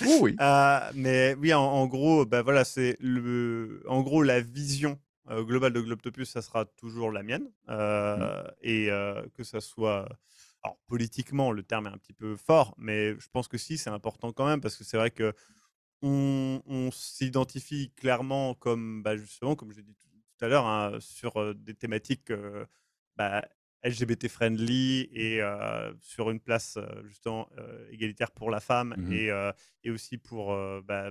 oui, 0.00 0.18
oui. 0.20 0.36
mais 0.94 1.34
oui, 1.40 1.52
en, 1.52 1.62
en 1.62 1.86
gros, 1.86 2.24
bah, 2.24 2.42
voilà, 2.42 2.64
c'est 2.64 2.96
le, 3.00 3.82
en 3.88 4.02
gros 4.02 4.22
la 4.22 4.40
vision 4.40 4.98
global 5.28 5.72
de 5.72 5.80
Globtopus, 5.80 6.28
ça 6.28 6.42
sera 6.42 6.64
toujours 6.64 7.10
la 7.10 7.22
mienne. 7.22 7.50
Mmh. 7.68 8.24
Et 8.62 8.88
que 9.34 9.42
ça 9.42 9.60
soit. 9.60 10.08
Alors, 10.62 10.78
politiquement, 10.86 11.52
le 11.52 11.62
terme 11.62 11.86
est 11.86 11.90
un 11.90 11.98
petit 11.98 12.14
peu 12.14 12.36
fort, 12.36 12.74
mais 12.78 13.18
je 13.18 13.28
pense 13.30 13.48
que 13.48 13.58
si, 13.58 13.76
c'est 13.76 13.90
important 13.90 14.32
quand 14.32 14.46
même, 14.46 14.62
parce 14.62 14.76
que 14.76 14.84
c'est 14.84 14.96
vrai 14.96 15.10
que 15.10 15.34
on, 16.00 16.90
s'identifie 16.92 17.90
clairement 17.96 18.54
comme, 18.54 19.02
bah, 19.02 19.16
justement, 19.16 19.56
comme 19.56 19.72
j'ai 19.72 19.82
dit 19.82 19.94
tout, 19.94 20.44
à 20.44 20.48
l'heure, 20.48 20.66
hein, 20.66 20.98
sur 21.00 21.54
des 21.54 21.74
thématiques 21.74 22.32
bah, 23.16 23.46
LGBT 23.84 24.28
friendly 24.28 25.08
et 25.12 25.40
sur 26.00 26.30
une 26.30 26.40
place 26.40 26.78
justement 27.04 27.48
égalitaire 27.90 28.30
pour 28.30 28.50
la 28.50 28.60
femme 28.60 28.94
mmh 28.96 29.12
et, 29.12 29.50
et, 29.84 29.90
aussi 29.90 30.18
pour 30.18 30.56
bah, 30.82 31.10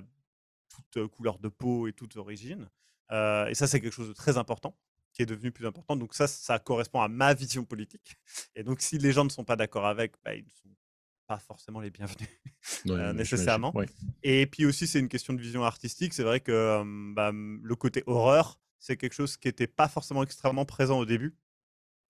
toute 0.68 1.06
couleur 1.08 1.38
de 1.38 1.48
peau 1.48 1.88
et 1.88 1.92
toute 1.92 2.16
origine. 2.16 2.68
Euh, 3.12 3.46
et 3.46 3.54
ça, 3.54 3.66
c'est 3.66 3.80
quelque 3.80 3.92
chose 3.92 4.08
de 4.08 4.14
très 4.14 4.38
important 4.38 4.76
qui 5.12 5.22
est 5.22 5.26
devenu 5.26 5.52
plus 5.52 5.66
important. 5.66 5.96
Donc 5.96 6.14
ça, 6.14 6.26
ça 6.26 6.58
correspond 6.58 7.00
à 7.00 7.08
ma 7.08 7.34
vision 7.34 7.64
politique. 7.64 8.16
Et 8.56 8.64
donc, 8.64 8.80
si 8.80 8.98
les 8.98 9.12
gens 9.12 9.24
ne 9.24 9.28
sont 9.28 9.44
pas 9.44 9.56
d'accord 9.56 9.86
avec, 9.86 10.14
bah, 10.24 10.34
ils 10.34 10.44
ne 10.44 10.50
sont 10.50 10.74
pas 11.26 11.38
forcément 11.38 11.80
les 11.80 11.90
bienvenus 11.90 12.28
euh, 12.88 13.12
nécessairement. 13.12 13.72
Et 14.22 14.46
puis 14.46 14.66
aussi, 14.66 14.86
c'est 14.86 14.98
une 14.98 15.08
question 15.08 15.32
de 15.32 15.40
vision 15.40 15.64
artistique. 15.64 16.14
C'est 16.14 16.24
vrai 16.24 16.40
que 16.40 16.82
bah, 17.14 17.30
le 17.32 17.76
côté 17.76 18.02
horreur, 18.06 18.58
c'est 18.80 18.96
quelque 18.96 19.14
chose 19.14 19.36
qui 19.36 19.48
n'était 19.48 19.68
pas 19.68 19.88
forcément 19.88 20.22
extrêmement 20.22 20.64
présent 20.64 20.98
au 20.98 21.04
début 21.04 21.36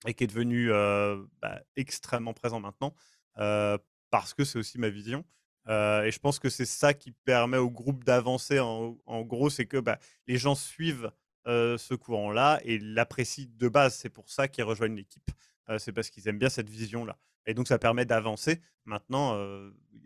et 0.07 0.13
qui 0.13 0.23
est 0.23 0.27
devenu 0.27 0.71
euh, 0.71 1.23
bah, 1.41 1.61
extrêmement 1.75 2.33
présent 2.33 2.59
maintenant 2.59 2.95
parce 3.35 4.33
que 4.33 4.45
c'est 4.45 4.57
aussi 4.57 4.79
ma 4.79 4.89
vision. 4.89 5.25
Euh, 5.67 6.03
et 6.03 6.11
je 6.11 6.19
pense 6.19 6.39
que 6.39 6.49
c'est 6.49 6.65
ça 6.65 6.93
qui 6.93 7.11
permet 7.11 7.57
au 7.57 7.69
groupe 7.69 8.03
d'avancer. 8.03 8.59
En, 8.59 9.21
gros, 9.23 9.49
c'est 9.49 9.65
que 9.65 9.77
bah, 9.77 9.99
les 10.27 10.37
gens 10.37 10.55
suivent 10.55 11.11
euh, 11.47 11.77
ce 11.77 11.93
courant-là 11.93 12.59
et 12.63 12.77
l'apprécient 12.79 13.47
de 13.57 13.67
base. 13.67 13.95
C'est 13.95 14.09
pour 14.09 14.29
ça 14.29 14.47
qu'ils 14.47 14.63
rejoignent 14.63 14.95
l'équipe. 14.95 15.29
Euh, 15.69 15.79
c'est 15.79 15.91
parce 15.91 16.09
qu'ils 16.09 16.27
aiment 16.27 16.39
bien 16.39 16.49
cette 16.49 16.69
vision-là. 16.69 17.17
Et 17.47 17.53
donc, 17.53 17.67
ça 17.67 17.79
permet 17.79 18.05
d'avancer. 18.05 18.61
Maintenant, 18.85 19.35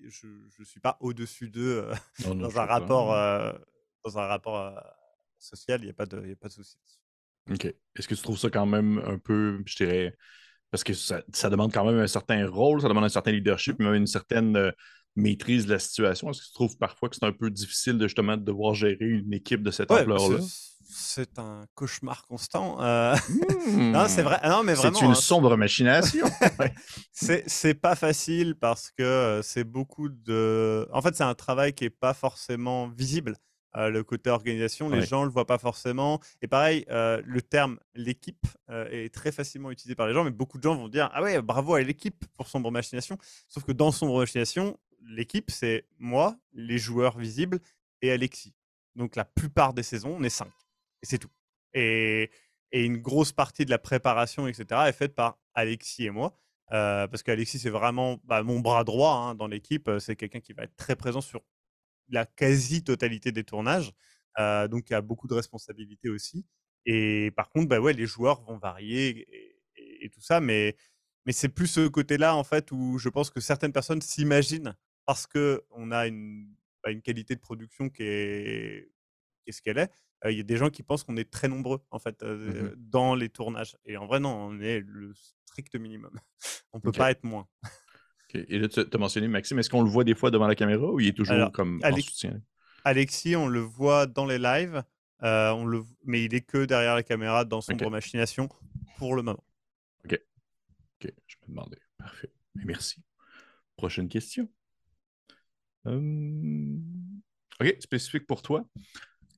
je 0.07 0.27
ne 0.59 0.65
suis 0.65 0.79
pas 0.79 0.97
au-dessus 1.01 1.49
d'eux 1.49 1.89
dans, 2.25 2.59
un 2.59 2.65
rapport, 2.65 3.09
dans 4.03 4.19
un 4.19 4.25
rapport 4.25 4.73
social. 5.37 5.81
Il 5.81 5.85
n'y 5.85 5.89
a 5.89 5.93
pas 5.93 6.05
de, 6.05 6.25
y 6.25 6.31
a 6.31 6.35
pas 6.35 6.47
de 6.47 6.53
souci. 6.53 6.77
OK. 7.49 7.65
Est-ce 7.65 8.07
que 8.07 8.15
tu 8.15 8.21
trouves 8.21 8.37
ça 8.37 8.49
quand 8.49 8.65
même 8.65 9.01
un 9.05 9.17
peu, 9.17 9.61
je 9.65 9.75
dirais, 9.75 10.15
parce 10.69 10.83
que 10.83 10.93
ça, 10.93 11.23
ça, 11.33 11.49
demande 11.49 11.73
quand 11.73 11.85
même 11.85 11.99
un 11.99 12.07
certain 12.07 12.45
rôle, 12.47 12.81
ça 12.81 12.87
demande 12.89 13.05
un 13.05 13.09
certain 13.09 13.31
leadership, 13.31 13.79
mmh. 13.79 13.83
même 13.83 13.95
une 13.95 14.07
certaine 14.07 14.71
maîtrise 15.19 15.67
la 15.67 15.79
situation? 15.79 16.29
Est-ce 16.29 16.41
que 16.41 16.45
tu 16.47 16.53
trouves 16.53 16.77
parfois 16.77 17.09
que 17.09 17.15
c'est 17.15 17.25
un 17.25 17.31
peu 17.31 17.49
difficile 17.49 17.97
de 17.97 18.07
justement 18.07 18.37
de 18.37 18.43
devoir 18.43 18.73
gérer 18.73 18.97
une 19.01 19.33
équipe 19.33 19.63
de 19.63 19.71
cette 19.71 19.91
ampleur-là? 19.91 20.39
C'est 20.91 21.37
un 21.37 21.65
cauchemar 21.75 22.25
constant. 22.25 22.81
Euh. 22.81 23.15
non, 23.77 24.07
c'est 24.07 24.23
vrai. 24.23 24.39
Non, 24.43 24.63
mais 24.63 24.75
C'est 24.75 24.87
une 25.01 25.11
hein, 25.11 25.13
sombre 25.13 25.55
machination. 25.55 26.25
c'est 27.11 27.73
pas 27.75 27.95
facile 27.95 28.55
parce 28.55 28.89
que 28.89 29.03
euh, 29.03 29.41
c'est 29.43 29.63
beaucoup 29.63 30.09
de. 30.09 30.87
En 30.91 31.03
fait, 31.03 31.15
c'est 31.15 31.23
un 31.23 31.35
travail 31.35 31.73
qui 31.73 31.85
est 31.85 31.91
pas 31.91 32.15
forcément 32.15 32.87
visible. 32.87 33.35
Euh, 33.77 33.89
le 33.91 34.03
côté 34.03 34.31
organisation, 34.31 34.89
les 34.89 35.03
gens 35.03 35.21
ne 35.21 35.25
le 35.27 35.31
voient 35.31 35.45
pas 35.45 35.59
forcément. 35.59 36.19
Et 36.41 36.47
pareil, 36.47 36.85
le 36.89 37.39
terme 37.39 37.77
l'équipe 37.93 38.47
est 38.69 39.13
très 39.13 39.31
facilement 39.31 39.69
utilisé 39.69 39.93
par 39.93 40.07
les 40.07 40.15
gens, 40.15 40.23
mais 40.23 40.31
beaucoup 40.31 40.57
de 40.57 40.63
gens 40.63 40.75
vont 40.75 40.89
dire 40.89 41.11
Ah 41.13 41.21
ouais, 41.21 41.39
bravo 41.43 41.75
à 41.75 41.81
l'équipe 41.83 42.25
pour 42.35 42.47
sombre 42.47 42.71
machination. 42.71 43.19
Sauf 43.47 43.63
que 43.63 43.73
dans 43.73 43.91
sombre 43.91 44.17
machination, 44.17 44.75
l'équipe, 45.01 45.51
c'est 45.51 45.85
moi, 45.97 46.37
les 46.53 46.77
joueurs 46.77 47.17
visibles 47.17 47.59
et 48.01 48.11
Alexis. 48.11 48.53
Donc 48.95 49.15
la 49.15 49.25
plupart 49.25 49.73
des 49.73 49.83
saisons, 49.83 50.15
on 50.17 50.23
est 50.23 50.29
cinq. 50.29 50.51
Et 51.01 51.05
c'est 51.05 51.17
tout. 51.17 51.31
Et, 51.73 52.31
une 52.71 52.97
grosse 52.97 53.31
partie 53.31 53.65
de 53.65 53.71
la 53.71 53.79
préparation, 53.79 54.47
etc., 54.47 54.81
est 54.87 54.93
faite 54.93 55.15
par 55.15 55.39
Alexis 55.55 56.05
et 56.05 56.11
moi. 56.11 56.37
Euh, 56.71 57.07
parce 57.07 57.23
qu'Alexis, 57.23 57.57
c'est 57.57 57.71
vraiment 57.71 58.19
bah, 58.25 58.43
mon 58.43 58.59
bras 58.59 58.83
droit 58.83 59.13
hein, 59.13 59.35
dans 59.35 59.47
l'équipe. 59.47 59.89
C'est 59.99 60.15
quelqu'un 60.15 60.39
qui 60.39 60.53
va 60.53 60.63
être 60.63 60.75
très 60.75 60.95
présent 60.95 61.21
sur 61.21 61.41
la 62.09 62.25
quasi-totalité 62.27 63.31
des 63.31 63.43
tournages. 63.43 63.91
Euh, 64.39 64.67
donc, 64.67 64.89
il 64.89 64.93
y 64.93 64.95
a 64.95 65.01
beaucoup 65.01 65.27
de 65.27 65.33
responsabilités 65.33 66.09
aussi. 66.09 66.45
Et 66.85 67.31
par 67.35 67.49
contre, 67.49 67.67
bah 67.69 67.79
ouais, 67.79 67.93
les 67.93 68.05
joueurs 68.05 68.41
vont 68.41 68.57
varier 68.57 69.27
et, 70.01 70.09
tout 70.09 70.21
ça. 70.21 70.39
Mais, 70.39 70.75
mais 71.25 71.33
c'est 71.33 71.49
plus 71.49 71.67
ce 71.67 71.87
côté-là, 71.87 72.35
en 72.35 72.43
fait, 72.43 72.71
où 72.71 72.97
je 72.99 73.09
pense 73.09 73.29
que 73.29 73.39
certaines 73.39 73.73
personnes 73.73 74.01
s'imaginent 74.01 74.75
parce 75.09 75.25
qu'on 75.25 75.89
a 75.89 76.05
une, 76.05 76.53
bah, 76.83 76.91
une, 76.91 77.01
qualité 77.01 77.33
de 77.33 77.39
production 77.39 77.89
qui 77.89 78.03
est, 78.03 78.91
qui 79.43 79.49
est 79.49 79.51
ce 79.51 79.59
qu'elle 79.59 79.79
est, 79.79 79.89
il 80.25 80.37
y 80.37 80.39
a 80.39 80.43
des 80.43 80.55
gens 80.55 80.69
qui 80.69 80.83
pensent 80.83 81.03
qu'on 81.03 81.17
est 81.17 81.31
très 81.31 81.47
nombreux 81.47 81.79
en 81.89 81.97
fait 81.97 82.21
mmh 82.21 82.75
dans 82.77 83.15
les 83.15 83.29
tournages. 83.29 83.75
Et 83.85 83.97
en 83.97 84.05
vrai, 84.05 84.19
non, 84.19 84.29
on 84.29 84.59
est 84.59 84.81
le 84.85 85.11
strict 85.15 85.73
minimum. 85.77 86.11
on 86.73 86.77
ne 86.77 86.81
peut 86.83 86.91
pas 86.91 87.09
être 87.09 87.23
moins. 87.23 87.47
Et 88.35 88.59
là, 88.59 88.67
tu 88.67 88.81
as 88.81 88.97
mentionné 88.99 89.27
Maxime, 89.27 89.57
est-ce 89.57 89.71
qu'on 89.71 89.81
le 89.81 89.89
voit 89.89 90.03
des 90.03 90.13
fois 90.13 90.29
devant 90.29 90.45
la 90.45 90.53
caméra 90.53 90.85
ou 90.85 90.99
il 90.99 91.07
est 91.07 91.13
toujours 91.13 91.51
comme 91.53 91.81
en 91.83 91.95
soutien? 91.95 92.39
Alexis, 92.85 93.35
on 93.35 93.47
le 93.47 93.61
voit 93.61 94.05
dans 94.05 94.27
les 94.27 94.37
lives, 94.37 94.83
on 95.21 95.65
le... 95.65 95.85
mais 96.03 96.23
il 96.23 96.35
est 96.35 96.41
que 96.41 96.65
derrière 96.65 96.93
la 96.93 97.01
caméra 97.01 97.45
dans 97.45 97.61
son 97.61 97.73
okay. 97.73 97.89
machination 97.89 98.47
pour 98.99 99.15
le 99.15 99.23
moment. 99.23 99.43
Ok. 100.05 100.21
Ok, 101.01 101.11
je 101.25 101.35
me 101.41 101.47
demandais. 101.47 101.79
Parfait. 101.97 102.29
Merci. 102.53 103.01
Prochaine 103.75 104.07
question. 104.07 104.47
Hum, 105.85 106.81
OK, 107.61 107.75
spécifique 107.79 108.27
pour 108.27 108.41
toi. 108.41 108.63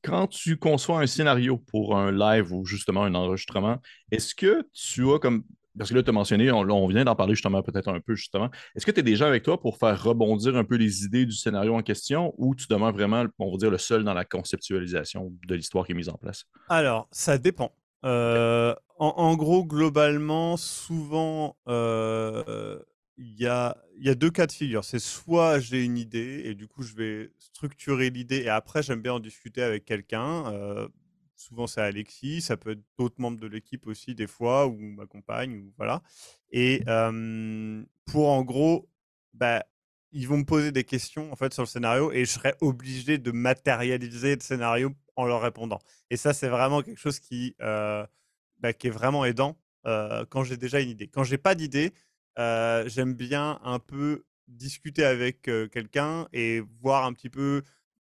Quand 0.04 0.28
tu 0.28 0.58
conçois 0.58 1.02
un 1.02 1.08
scénario 1.08 1.58
pour 1.58 1.96
un 1.96 2.12
live 2.12 2.52
ou 2.52 2.66
justement 2.66 3.04
un 3.04 3.14
enregistrement, 3.14 3.78
est-ce 4.12 4.34
que 4.34 4.68
tu 4.74 5.12
as 5.12 5.20
comme. 5.20 5.44
Parce 5.78 5.90
que 5.90 5.96
là, 5.96 6.04
tu 6.04 6.10
as 6.10 6.14
mentionné, 6.14 6.52
on, 6.52 6.88
vient 6.88 7.06
d'en 7.06 7.16
parler 7.16 7.34
justement 7.34 7.64
peut-être 7.64 7.88
un 7.88 8.02
peu 8.02 8.14
justement. 8.14 8.50
Est-ce 8.76 8.86
que 8.86 8.92
tu 8.92 9.00
es 9.00 9.04
déjà 9.04 9.28
avec 9.28 9.44
toi 9.44 9.62
pour 9.62 9.78
faire 9.78 10.04
rebondir 10.04 10.58
un 10.58 10.66
peu 10.66 10.76
les 10.76 11.06
idées 11.06 11.26
du 11.26 11.32
scénario 11.32 11.74
en 11.76 11.82
question 11.82 12.34
ou 12.38 12.56
tu 12.56 12.68
demeures 12.68 12.92
vraiment, 12.92 13.24
on 13.40 13.52
va 13.52 13.58
dire, 13.58 13.72
le 13.72 13.78
seul 13.78 14.04
dans 14.04 14.14
la 14.14 14.26
conceptualisation 14.26 15.32
de 15.48 15.56
l'histoire 15.56 15.86
qui 15.86 15.94
est 15.94 15.96
mise 15.96 16.10
en 16.10 16.18
place? 16.18 16.44
Alors, 16.68 17.08
ça 17.12 17.38
dépend. 17.38 17.72
Euh, 18.04 18.76
en, 18.98 19.36
gros, 19.36 19.66
globalement, 19.66 20.58
souvent, 20.58 21.56
euh, 21.68 22.80
il 23.22 23.40
y 23.40 23.46
a, 23.46 23.78
y 24.00 24.10
a 24.10 24.16
deux 24.16 24.32
cas 24.32 24.48
de 24.48 24.52
figure. 24.52 24.84
C'est 24.84 25.00
soit 25.00 25.60
j'ai 25.60 25.84
une 25.84 25.98
idée 25.98 26.42
et 26.46 26.56
du 26.56 26.68
coup 26.68 26.82
je 26.82 26.96
vais 26.96 27.32
structurer 27.38 28.10
l'idée 28.10 28.38
et 28.38 28.50
après 28.50 28.82
j'aime 28.82 29.02
bien 29.02 29.14
en 29.14 29.20
discuter 29.20 29.62
avec 29.62 29.86
quelqu'un. 29.86 30.90
souvent 31.36 31.68
c'est 31.68 31.82
Alexis, 31.82 32.42
ça 32.42 32.58
peut 32.58 32.72
être 32.72 32.84
d'autres 32.98 33.20
membres 33.20 33.40
de 33.40 33.48
l'équipe 33.48 33.86
aussi 33.88 34.16
des 34.16 34.28
fois 34.28 34.68
ou 34.68 34.76
ma 34.76 35.06
compagne 35.06 35.56
ou 35.56 35.74
voilà. 35.78 36.02
Et 36.52 36.84
pour 38.06 38.30
en 38.30 38.44
gros, 38.44 38.90
bah, 39.34 39.64
ils 40.12 40.28
vont 40.28 40.38
me 40.38 40.46
poser 40.46 40.72
des 40.72 40.84
questions 40.84 41.32
en 41.32 41.36
fait 41.36 41.54
sur 41.54 41.64
le 41.64 41.68
scénario 41.68 42.12
et 42.12 42.26
je 42.26 42.32
serai 42.32 42.56
obligé 42.60 43.18
de 43.20 43.32
matérialiser 43.32 44.36
le 44.36 44.42
scénario 44.42 44.92
en 45.16 45.26
leur 45.26 45.42
répondant. 45.42 45.80
Et 46.10 46.18
ça 46.18 46.34
c'est 46.34 46.50
vraiment 46.50 46.82
quelque 46.82 47.00
chose 47.00 47.20
qui, 47.20 47.56
bah, 47.60 48.74
qui 48.78 48.88
est 48.88 48.92
vraiment 48.92 49.26
aidant 49.26 49.60
quand 49.84 50.44
j'ai 50.44 50.58
déjà 50.58 50.80
une 50.80 50.90
idée. 50.90 51.08
Quand 51.08 51.24
j'ai 51.24 51.38
pas 51.38 51.54
d'idée, 51.54 51.94
j'aime 52.38 53.14
bien 53.14 53.60
un 53.64 53.80
peu 53.80 54.24
discuter 54.48 55.06
avec 55.06 55.44
quelqu'un 55.72 56.28
et 56.34 56.62
voir 56.82 57.06
un 57.06 57.14
petit 57.14 57.30
peu, 57.30 57.64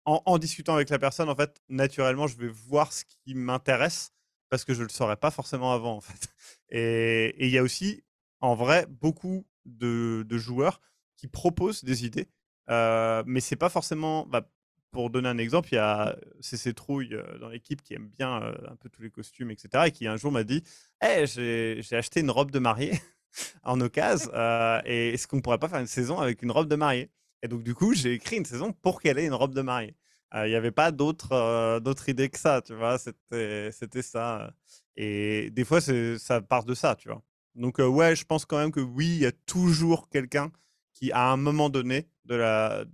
en, 0.05 0.39
discutant 0.39 0.75
avec 0.75 0.89
la 0.89 0.99
personne, 0.99 1.29
en 1.29 1.37
fait, 1.37 1.61
naturellement, 1.69 2.27
je 2.27 2.37
vais 2.37 2.49
voir 2.49 2.93
ce 2.93 3.05
qui 3.05 3.35
m'intéresse 3.35 4.13
parce 4.49 4.65
que 4.65 4.75
je 4.75 4.81
ne 4.81 4.85
le 4.85 4.91
saurais 4.91 5.17
pas 5.17 5.31
forcément 5.31 5.73
avant. 5.73 6.01
Et 6.71 7.47
il 7.47 7.51
y 7.51 7.59
a 7.59 7.63
aussi, 7.63 8.03
en 8.41 8.55
vrai, 8.55 8.87
beaucoup 8.89 9.47
de, 9.65 10.27
joueurs 10.31 10.81
qui 11.17 11.29
proposent 11.29 11.85
des 11.85 12.05
idées, 12.05 12.29
mais 12.69 13.41
c'est 13.41 13.57
pas 13.57 13.69
forcément. 13.69 14.27
Bah, 14.27 14.49
pour 14.93 15.09
donner 15.09 15.29
un 15.29 15.39
exemple, 15.39 15.69
il 15.71 15.77
y 15.77 15.79
a 15.79 16.17
CC 16.41 16.75
Trouille 16.75 17.17
dans 17.41 17.49
l'équipe 17.49 17.81
qui 17.81 17.95
aime 17.95 18.09
bien 18.09 18.35
un 18.37 18.75
peu 18.75 18.89
tous 18.89 19.03
les 19.03 19.11
costumes, 19.11 19.53
etc. 19.53 19.85
Et 19.87 19.93
qui 19.93 20.09
un 20.09 20.17
jour 20.17 20.33
m'a 20.33 20.43
dit 20.43 20.65
hey, 21.01 21.27
«Eh, 21.39 21.81
j'ai 21.81 21.97
acheté 21.97 22.19
une 22.19 22.31
robe 22.31 22.51
de 22.51 22.59
mariée 22.59 23.01
en 23.63 23.81
occasion. 23.81 24.31
Euh, 24.35 24.81
et 24.85 25.11
est-ce 25.11 25.27
qu'on 25.27 25.41
pourrait 25.41 25.59
pas 25.59 25.69
faire 25.69 25.81
une 25.81 25.87
saison 25.87 26.19
avec 26.19 26.43
une 26.43 26.51
robe 26.51 26.69
de 26.69 26.77
mariée? 26.77 27.11
Et 27.43 27.49
donc, 27.49 27.63
du 27.63 27.75
coup, 27.75 27.95
j'ai 27.95 28.15
écrit 28.15 28.37
une 28.37 28.45
saison 28.45 28.73
pour 28.73 29.01
qu'elle 29.01 29.19
ait 29.19 29.27
une 29.27 29.35
robe 29.35 29.55
de 29.55 29.63
mariée. 29.63 29.97
Euh, 30.35 30.47
il 30.47 30.51
n'y 30.51 30.57
avait 30.57 30.71
pas 30.71 30.93
d'autres 30.93 31.33
euh, 31.33 31.95
idées 32.07 32.29
que 32.29 32.39
ça, 32.39 32.63
tu 32.63 32.75
vois. 32.75 32.99
C'était 32.99 34.03
ça. 34.03 34.53
Et 34.97 35.51
des 35.51 35.65
fois, 35.65 35.81
ça 35.81 36.41
part 36.41 36.65
de 36.65 36.75
ça, 36.75 36.95
tu 36.97 37.09
vois. 37.09 37.23
Donc, 37.55 37.79
ouais, 37.79 38.15
je 38.15 38.25
pense 38.25 38.45
quand 38.45 38.59
même 38.59 38.71
que 38.71 38.81
oui, 38.81 39.07
il 39.07 39.19
y 39.19 39.27
a 39.27 39.33
toujours 39.33 40.09
quelqu'un 40.09 40.53
qui, 40.93 41.11
à 41.13 41.31
un 41.31 41.37
moment 41.37 41.71
donné, 41.71 42.09
de 42.27 42.37
la, 42.37 42.85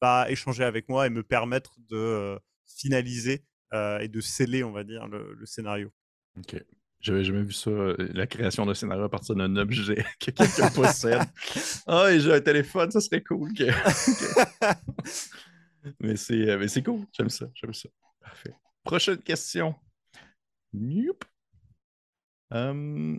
va 0.00 0.28
échanger 0.28 0.64
avec 0.64 0.88
moi 0.88 1.06
et 1.06 1.10
me 1.10 1.22
permettre 1.22 1.76
de 1.88 2.38
finaliser 2.66 3.44
et 3.72 4.08
de 4.08 4.20
sceller, 4.20 4.64
on 4.64 4.72
va 4.72 4.84
dire, 4.84 5.06
le, 5.06 5.34
le 5.34 5.46
scénario. 5.46 5.92
Ok. 6.38 6.56
J'avais 7.02 7.24
jamais 7.24 7.42
vu 7.42 7.52
ça, 7.52 7.68
euh, 7.68 7.96
la 8.14 8.28
création 8.28 8.64
d'un 8.64 8.74
scénario 8.74 9.02
à 9.02 9.08
partir 9.08 9.34
d'un 9.34 9.56
objet 9.56 10.06
que 10.20 10.30
quelqu'un 10.30 10.70
possède. 10.70 11.22
Ah, 11.86 12.12
et 12.12 12.20
j'ai 12.20 12.32
un 12.32 12.40
téléphone, 12.40 12.92
ça 12.92 13.00
serait 13.00 13.22
cool. 13.24 13.50
mais 16.00 16.14
euh, 16.30 16.68
c'est 16.68 16.82
cool, 16.84 17.00
j'aime 17.12 17.28
ça, 17.28 17.46
j'aime 17.54 17.74
ça. 17.74 17.88
Parfait. 18.20 18.54
Prochaine 18.84 19.18
question. 19.18 19.74
Hum, 22.50 23.18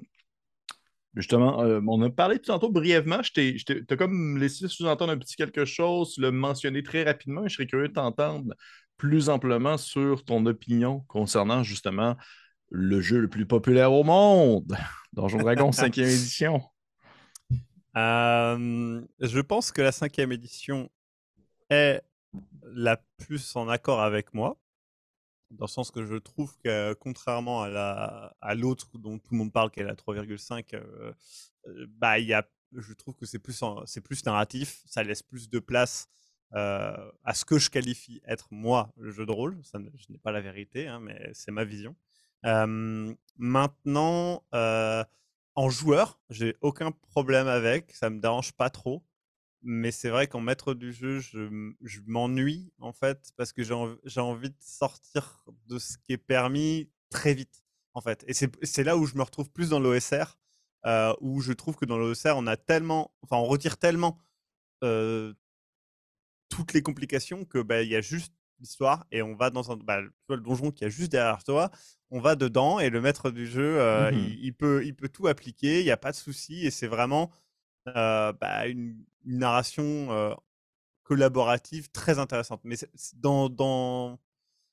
justement, 1.14 1.62
euh, 1.62 1.82
on 1.86 2.02
a 2.04 2.10
parlé 2.10 2.40
tout 2.40 2.46
tantôt 2.46 2.72
brièvement. 2.72 3.20
Tu 3.22 3.62
as 3.90 3.96
comme 3.98 4.38
laissé 4.38 4.70
sous-entendre 4.70 5.12
un 5.12 5.18
petit 5.18 5.36
quelque 5.36 5.66
chose, 5.66 6.18
le 6.18 6.32
mentionner 6.32 6.84
très 6.84 7.04
rapidement. 7.04 7.46
Je 7.50 7.56
serais 7.56 7.68
curieux 7.68 7.90
de 7.90 7.94
t'entendre 7.94 8.54
plus 8.96 9.28
amplement 9.28 9.78
sur 9.78 10.24
ton 10.24 10.46
opinion 10.46 11.02
concernant 11.10 11.64
justement 11.64 12.16
le 12.74 13.02
jeu 13.02 13.20
le 13.20 13.28
plus 13.28 13.46
populaire 13.46 13.94
au 13.94 14.04
monde, 14.04 14.76
Donjon 15.14 15.38
Dragon 15.38 15.70
5e 15.70 16.02
édition. 16.02 16.60
Euh, 17.96 19.06
je 19.20 19.40
pense 19.40 19.72
que 19.72 19.84
la 19.84 19.92
5e 19.92 20.34
édition 20.34 20.90
est 21.70 22.02
la 22.64 22.98
plus 23.18 23.56
en 23.56 23.70
accord 23.70 24.02
avec 24.02 24.34
moi, 24.34 24.60
dans 25.52 25.66
le 25.66 25.70
sens 25.70 25.92
que 25.92 26.04
je 26.04 26.16
trouve 26.16 26.58
que 26.64 26.94
contrairement 26.94 27.62
à 27.62 27.70
la 27.70 28.36
à 28.42 28.56
l'autre 28.56 28.98
dont 28.98 29.20
tout 29.20 29.34
le 29.34 29.38
monde 29.38 29.54
parle, 29.54 29.70
qui 29.70 29.82
est 29.82 29.84
la 29.84 29.94
3,5, 29.94 30.74
euh, 30.74 31.14
euh, 31.68 31.86
bah 31.90 32.18
il 32.18 32.26
y 32.26 32.34
a, 32.34 32.44
je 32.76 32.94
trouve 32.94 33.14
que 33.16 33.28
c'est 33.28 33.38
plus 33.38 33.64
c'est 33.86 34.02
plus 34.02 34.26
narratif, 34.26 34.82
ça 34.88 35.04
laisse 35.04 35.22
plus 35.22 35.48
de 35.48 35.60
place 35.60 36.08
à 36.56 37.34
ce 37.34 37.46
que 37.46 37.58
je 37.58 37.70
qualifie 37.72 38.22
être 38.28 38.48
moi 38.52 38.92
le 38.98 39.12
jeu 39.12 39.26
de 39.26 39.32
rôle. 39.32 39.60
Ça, 39.64 39.80
je 39.96 40.12
n'ai 40.12 40.20
pas 40.20 40.32
la 40.32 40.42
vérité, 40.42 40.88
hein, 40.88 41.00
mais 41.00 41.32
c'est 41.34 41.52
ma 41.52 41.64
vision 41.64 41.96
maintenant, 42.44 44.44
en 45.56 45.70
joueur, 45.70 46.20
j'ai 46.30 46.56
aucun 46.62 46.92
problème 46.92 47.48
avec, 47.48 47.94
ça 47.94 48.10
me 48.10 48.20
dérange 48.20 48.54
pas 48.54 48.70
trop. 48.70 49.04
Mais 49.66 49.92
c'est 49.92 50.10
vrai 50.10 50.28
qu'en 50.28 50.42
maître 50.42 50.74
du 50.74 50.92
jeu, 50.92 51.20
je, 51.20 51.48
m'ennuie 52.06 52.74
en 52.80 52.92
fait 52.92 53.32
parce 53.38 53.54
que 53.54 53.64
j'ai 53.64 54.20
envie 54.20 54.50
de 54.50 54.58
sortir 54.60 55.46
de 55.68 55.80
ce 55.80 55.98
qui 55.98 56.12
est 56.12 56.18
permis 56.18 56.90
très 57.10 57.34
vite 57.34 57.64
en 57.94 58.02
fait. 58.02 58.26
Et 58.28 58.34
c'est 58.34 58.84
là 58.84 58.98
où 58.98 59.06
je 59.06 59.16
me 59.16 59.24
retrouve 59.24 59.50
plus 59.50 59.70
dans 59.70 59.80
l'OSR, 59.80 60.38
où 61.22 61.42
je 61.42 61.54
trouve 61.54 61.78
que 61.78 61.86
dans 61.86 61.98
l'OSR, 61.98 62.34
on 62.36 62.48
a 62.48 62.58
tellement, 62.58 63.14
enfin, 63.22 63.38
on 63.38 63.46
retire 63.46 63.78
tellement 63.78 64.20
toutes 66.50 66.74
les 66.74 66.82
complications 66.82 67.46
que 67.46 67.60
bah, 67.60 67.84
il 67.84 67.90
y 67.90 67.96
a 67.96 68.02
juste 68.02 68.34
l'histoire 68.64 69.06
et 69.12 69.22
on 69.22 69.36
va 69.36 69.50
dans 69.50 69.72
un 69.72 69.76
bah, 69.76 70.02
le 70.02 70.38
donjon 70.38 70.72
qui 70.72 70.86
a 70.86 70.90
juste 70.90 71.12
derrière 71.12 71.44
toi 71.44 71.70
on 72.10 72.20
va 72.20 72.36
dedans 72.36 72.80
et 72.80 72.90
le 72.90 73.02
maître 73.02 73.30
du 73.30 73.46
jeu 73.46 73.80
euh, 73.80 74.12
mmh 74.12 74.16
il, 74.42 74.54
peut 74.54 74.86
il 74.86 74.96
peut 74.96 75.10
tout 75.10 75.28
appliquer 75.28 75.82
il 75.82 75.86
n'y 75.86 75.92
a 75.92 75.98
pas 75.98 76.12
de 76.12 76.16
souci 76.16 76.66
et 76.66 76.72
c'est 76.72 76.88
vraiment 76.88 77.30
euh, 77.90 78.32
bah, 78.34 78.68
une, 78.68 78.98
narration 79.26 80.12
euh, 80.12 80.34
collaborative 81.04 81.90
très 81.92 82.20
intéressante 82.20 82.62
mais 82.64 82.78
dans, 83.16 83.50
dans 83.50 84.20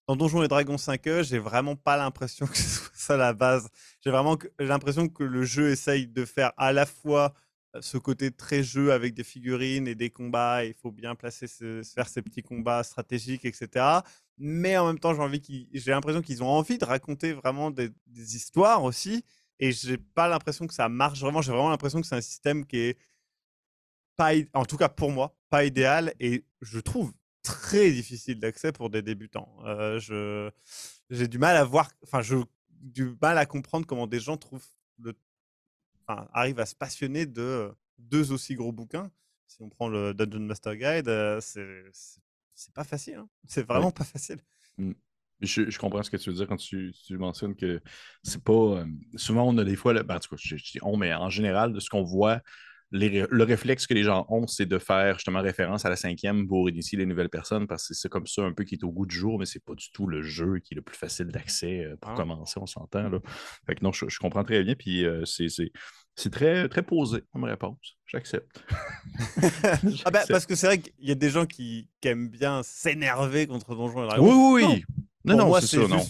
dans 0.09 0.17
Donjons 0.17 0.43
et 0.43 0.49
Dragons 0.49 0.75
5e, 0.75 1.23
j'ai 1.23 1.39
vraiment 1.39 1.77
pas 1.77 1.97
l'impression 1.97 2.47
que 2.49 2.57
ce 2.57 2.69
soit 2.69 2.91
ça 2.95 3.17
la 3.17 3.33
base. 3.33 3.69
J'ai 4.01 4.11
vraiment 4.11 4.37
l'impression 4.59 5.09
que 5.09 5.23
le 5.23 5.45
jeu 5.45 5.71
essaye 5.71 6.09
de 6.09 6.25
faire 6.25 6.53
à 6.57 6.73
la 6.73 6.85
fois 6.85 7.33
ce 7.81 7.99
côté 7.99 8.31
très 8.31 8.63
jeu 8.63 8.93
avec 8.93 9.15
des 9.15 9.25
figurines 9.25 9.87
et 9.87 9.95
des 9.95 10.11
combats, 10.11 10.65
il 10.65 10.75
faut 10.75 10.91
bien 10.91 11.15
placer, 11.15 11.47
faire 11.85 12.09
ces 12.09 12.23
petits 12.23 12.43
combats 12.43 12.83
stratégiques, 12.83 13.45
etc. 13.45 14.01
Mais 14.39 14.77
en 14.77 14.87
même 14.87 14.99
temps, 14.99 15.15
j'ai 15.15 15.91
l'impression 15.91 16.23
qu'ils 16.23 16.43
ont 16.43 16.49
envie 16.49 16.79
de 16.79 16.85
raconter 16.85 17.33
vraiment 17.33 17.71
des, 17.71 17.91
histoires 18.17 18.83
aussi, 18.83 19.25
et 19.59 19.73
j'ai 19.73 19.99
pas 19.99 20.29
l'impression 20.29 20.67
que 20.67 20.75
ça 20.75 20.89
marche 20.89 21.21
vraiment. 21.21 21.43
J'ai 21.43 21.53
vraiment 21.53 21.71
l'impression 21.71 22.01
que 22.01 22.07
c'est 22.07 22.17
un 22.17 22.21
système 22.21 22.67
qui 22.67 22.79
est 22.79 22.99
pas, 24.17 24.33
en 24.55 24.65
tout 24.65 24.77
cas 24.77 24.89
pour 24.89 25.13
moi, 25.13 25.37
pas 25.49 25.65
idéal, 25.65 26.15
et 26.19 26.45
je 26.61 26.81
trouve 26.81 27.13
très 27.43 27.91
difficile 27.93 28.41
d'accès 28.41 28.73
pour 28.73 28.91
des 28.91 29.03
débutants. 29.03 29.49
Je, 29.99 30.51
j'ai 31.11 31.29
du 31.29 31.39
mal 31.39 31.57
à 31.57 31.65
voir, 31.65 31.91
enfin, 32.03 32.23
je, 32.23 32.37
du 32.81 33.17
mal 33.21 33.39
à 33.39 33.47
comprendre 33.47 33.87
comment 33.87 34.07
des 34.07 34.21
gens 34.21 34.37
trouvent 34.37 34.67
le 34.99 35.15
arrive 36.33 36.61
à 36.61 36.67
se 36.67 36.75
passionner 36.75 37.27
de 37.27 37.73
deux 37.99 38.33
aussi 38.33 38.55
gros 38.55 38.73
bouquins. 38.73 39.11
Si 39.47 39.63
on 39.63 39.69
prend 39.69 39.89
le 39.89 40.15
Dungeon 40.15 40.41
Master 40.41 40.77
Guide, 40.77 41.11
c'est 41.41 42.75
pas 42.75 42.85
facile. 42.85 43.17
Hein. 43.17 43.29
C'est 43.47 43.67
vraiment 43.67 43.91
pas 43.91 44.05
facile. 44.05 44.39
Mmh. 44.79 44.93
Je, 45.41 45.79
comprends 45.79 46.03
ce 46.03 46.11
que 46.11 46.19
tu 46.19 46.31
veux 46.31 46.37
dire 46.37 46.47
quand 46.47 46.59
tu, 46.59 46.93
mentionnes 47.11 47.57
que 47.57 47.81
c'est 48.23 48.43
pas. 48.43 48.85
souvent, 49.17 49.49
on 49.49 49.57
a 49.57 49.65
des 49.65 49.77
fois, 49.77 49.95
ben, 50.03 50.17
en 50.17 50.19
tout 50.21 50.29
cas, 50.29 50.37
je, 50.39 50.55
dis 50.57 50.79
on, 50.83 50.97
mais 50.99 51.15
en 51.15 51.31
général, 51.31 51.73
de 51.73 51.81
ce 51.81 51.89
qu'on 51.89 52.03
voit, 52.03 52.43
le 52.91 53.45
réflexe 53.45 53.87
que 53.87 53.95
les 53.95 54.03
gens 54.03 54.27
ont, 54.29 54.47
c'est 54.47 54.67
de 54.67 54.79
faire 54.79 55.15
justement 55.15 55.41
référence 55.41 55.87
à 55.87 55.89
la 55.91 55.97
cinquième 55.97 56.47
pour 56.47 56.69
initier 56.69 56.99
les 56.99 57.07
nouvelles 57.07 57.31
personnes 57.31 57.67
parce 57.69 57.89
que 57.89 57.95
c'est 57.95 58.09
comme 58.09 58.27
ça 58.27 58.43
un 58.43 58.53
peu 58.53 58.65
qui 58.65 58.75
est 58.75 58.85
au 58.85 58.91
goût 58.91 59.07
du 59.07 59.17
jour, 59.17 59.39
mais 59.39 59.47
c'est 59.47 59.65
pas 59.65 59.75
du 59.75 59.91
tout 59.93 60.07
le 60.07 60.23
jeu 60.23 60.59
qui 60.59 60.75
est 60.75 60.77
le 60.77 60.83
plus 60.83 60.97
facile 60.97 61.29
d'accès 61.29 61.87
pour 62.01 62.11
ah. 62.11 62.17
commencer, 62.17 62.59
on 62.61 62.67
s'entend. 62.67 63.11
Fait 63.67 63.77
que 63.77 63.85
non, 63.85 63.93
je, 63.93 64.19
comprends 64.19 64.45
très 64.45 64.63
bien, 64.63 64.75
puis 64.75 65.07
c'est 65.25 65.73
c'est 66.17 66.31
très, 66.31 66.69
très 66.69 66.83
posé 66.83 67.23
comme 67.33 67.45
réponse. 67.45 67.97
J'accepte. 68.07 68.63
ah 70.05 70.11
ben, 70.11 70.23
parce 70.29 70.47
que 70.47 70.55
c'est 70.55 70.67
vrai 70.67 70.79
qu'il 70.81 70.93
y 71.07 71.13
a 71.13 71.15
des 71.15 71.31
gens 71.31 71.47
qui, 71.47 71.89
aiment 72.03 72.29
bien 72.29 72.63
s'énerver 72.63 73.47
contre 73.47 73.75
Donjons 73.75 74.05
et 74.05 74.07
Dragons. 74.09 74.55
Oui, 74.55 74.65
oui, 74.65 74.69
oui. 74.69 74.85
Non, 75.25 75.37
non, 75.37 75.61
c'est 75.61 75.77
ça, 75.77 75.89
non. 75.89 76.05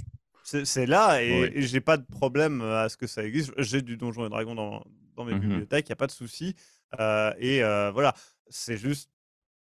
C'est 0.65 0.87
là 0.87 1.23
et, 1.23 1.63
j'ai 1.63 1.81
pas 1.81 1.97
de 1.97 2.05
problème 2.05 2.61
à 2.63 2.89
ce 2.89 2.97
que 2.97 3.07
ça 3.07 3.25
existe. 3.25 3.53
J'ai 3.59 3.83
du 3.83 3.97
Donjon 3.97 4.27
et 4.27 4.31
Dragons 4.31 4.55
dans, 4.55 4.85
dans 5.17 5.25
mes 5.25 5.33
mm-hmm. 5.33 5.41
bibliothèques, 5.41 5.89
il 5.89 5.91
n'y 5.91 5.95
a 5.95 5.97
pas 5.97 6.07
de 6.07 6.13
souci. 6.13 6.55
Euh, 6.99 7.33
et 7.39 7.63
euh, 7.63 7.91
voilà, 7.93 8.15
c'est 8.49 8.77
juste, 8.77 9.11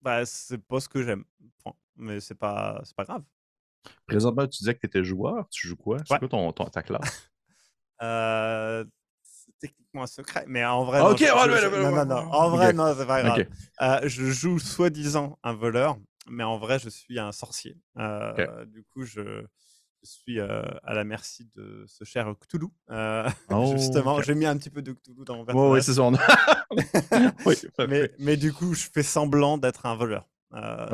bah, 0.02 0.24
c'est 0.24 0.58
pas 0.58 0.80
ce 0.80 0.88
que 0.88 1.02
j'aime. 1.02 1.24
Mais 1.96 2.20
c'est 2.20 2.34
pas, 2.34 2.82
pas 2.94 3.04
grave. 3.04 3.22
Présentement, 4.06 4.46
tu 4.46 4.58
disais 4.58 4.74
que 4.74 4.80
tu 4.80 4.86
étais 4.86 5.04
joueur. 5.04 5.48
Tu 5.50 5.66
joues 5.68 5.76
quoi? 5.76 5.98
C'est 6.06 6.18
quoi 6.18 6.28
ton, 6.28 6.52
ton, 6.52 6.66
ta 6.66 6.82
classe? 6.82 7.30
euh, 8.02 8.84
techniquement 9.60 10.02
un 10.02 10.06
secret, 10.06 10.44
mais 10.46 10.64
en 10.64 10.84
vrai, 10.84 11.00
non, 11.00 11.10
non, 11.10 12.06
non, 12.06 12.14
en 12.32 12.50
vrai, 12.50 12.72
non, 12.72 12.94
c'est 12.96 13.06
pas 13.06 13.22
grave. 13.22 13.46
Euh, 13.82 14.00
je 14.04 14.24
joue 14.26 14.58
soi-disant 14.58 15.38
un 15.42 15.54
voleur, 15.54 15.96
mais 16.28 16.44
en 16.44 16.58
vrai, 16.58 16.78
je 16.78 16.88
suis 16.88 17.18
un 17.18 17.32
sorcier. 17.32 17.76
Euh, 17.98 18.64
du 18.66 18.84
coup, 18.84 19.04
je, 19.04 19.44
je 20.02 20.08
suis 20.08 20.40
à 20.40 20.94
la 20.94 21.04
merci 21.04 21.48
de 21.54 21.84
ce 21.86 22.04
cher 22.04 22.32
Cthulhu. 22.40 22.68
Oh, 23.50 23.72
justement, 23.72 24.20
j'ai 24.22 24.34
mis 24.34 24.46
un 24.46 24.56
petit 24.56 24.70
peu 24.70 24.82
de 24.82 24.92
Cthulhu 24.92 25.24
dans 25.24 25.36
mon 25.36 25.44
personnage. 25.44 25.72
oui, 25.72 25.82
c'est 25.82 25.94
ça. 25.94 26.10
oui, 27.46 27.54
mais, 27.88 28.10
mais, 28.18 28.36
du 28.36 28.52
coup, 28.52 28.74
je 28.74 28.86
fais 28.92 29.02
semblant 29.02 29.58
d'être 29.58 29.86
un 29.86 29.96
voleur. 29.96 30.28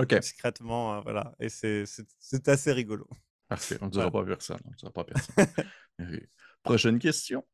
Discrètement, 0.09 1.01
voilà. 1.03 1.35
Et 1.41 1.49
c'est 1.49 1.85
assez 2.47 2.73
rigolo. 2.73 3.09
Parfait, 3.49 3.77
on 3.83 3.87
ne 3.87 3.91
dira 3.91 4.11
pas 4.11 4.25
personne. 4.25 4.61
On 4.65 4.71
ne 4.71 4.77
dira 4.77 4.91
pas 4.91 5.05
personne. 5.05 5.47
Prochaine 6.63 6.99
question. 6.99 7.45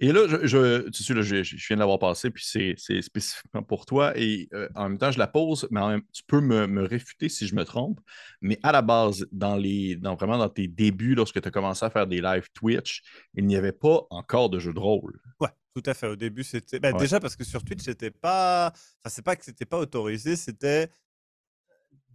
Et 0.00 0.10
là, 0.10 0.26
je, 0.26 0.88
tu 0.88 1.04
sais, 1.04 1.22
je, 1.22 1.66
viens 1.66 1.76
de 1.76 1.80
l'avoir 1.80 2.00
passé, 2.00 2.30
puis 2.30 2.44
c'est 2.44 3.00
spécifiquement 3.00 3.62
pour 3.62 3.86
toi. 3.86 4.12
Et 4.16 4.48
euh, 4.52 4.68
en 4.74 4.88
même 4.88 4.98
temps, 4.98 5.12
je 5.12 5.18
la 5.18 5.28
pose, 5.28 5.68
mais 5.70 5.80
tu 6.12 6.22
peux 6.26 6.40
me, 6.40 6.82
réfuter 6.84 7.28
si 7.28 7.46
je 7.46 7.54
me 7.54 7.64
trompe. 7.64 8.00
Mais 8.40 8.58
à 8.64 8.72
la 8.72 8.82
base, 8.82 9.26
dans 9.30 9.56
les, 9.56 9.94
dans, 9.94 10.16
vraiment 10.16 10.36
dans 10.36 10.48
tes 10.48 10.66
débuts, 10.66 11.14
lorsque 11.14 11.40
tu 11.40 11.46
as 11.46 11.50
commencé 11.50 11.84
à 11.84 11.90
faire 11.90 12.08
des 12.08 12.20
lives 12.20 12.48
Twitch, 12.54 13.02
il 13.34 13.46
n'y 13.46 13.56
avait 13.56 13.72
pas 13.72 14.04
encore 14.10 14.50
de 14.50 14.58
jeu 14.58 14.72
de 14.72 14.80
rôle. 14.80 15.20
Ouais, 15.40 15.50
tout 15.74 15.82
à 15.86 15.94
fait. 15.94 16.08
Au 16.08 16.16
début, 16.16 16.42
c'était. 16.42 16.80
Ben, 16.80 16.96
déjà 16.96 17.20
parce 17.20 17.36
que 17.36 17.44
sur 17.44 17.62
Twitch, 17.62 17.84
c'était 17.84 18.10
pas. 18.10 18.72
Enfin, 18.72 19.08
c'est 19.08 19.24
pas 19.24 19.36
que 19.36 19.44
c'était 19.44 19.66
pas 19.66 19.78
autorisé, 19.78 20.34
c'était 20.34 20.88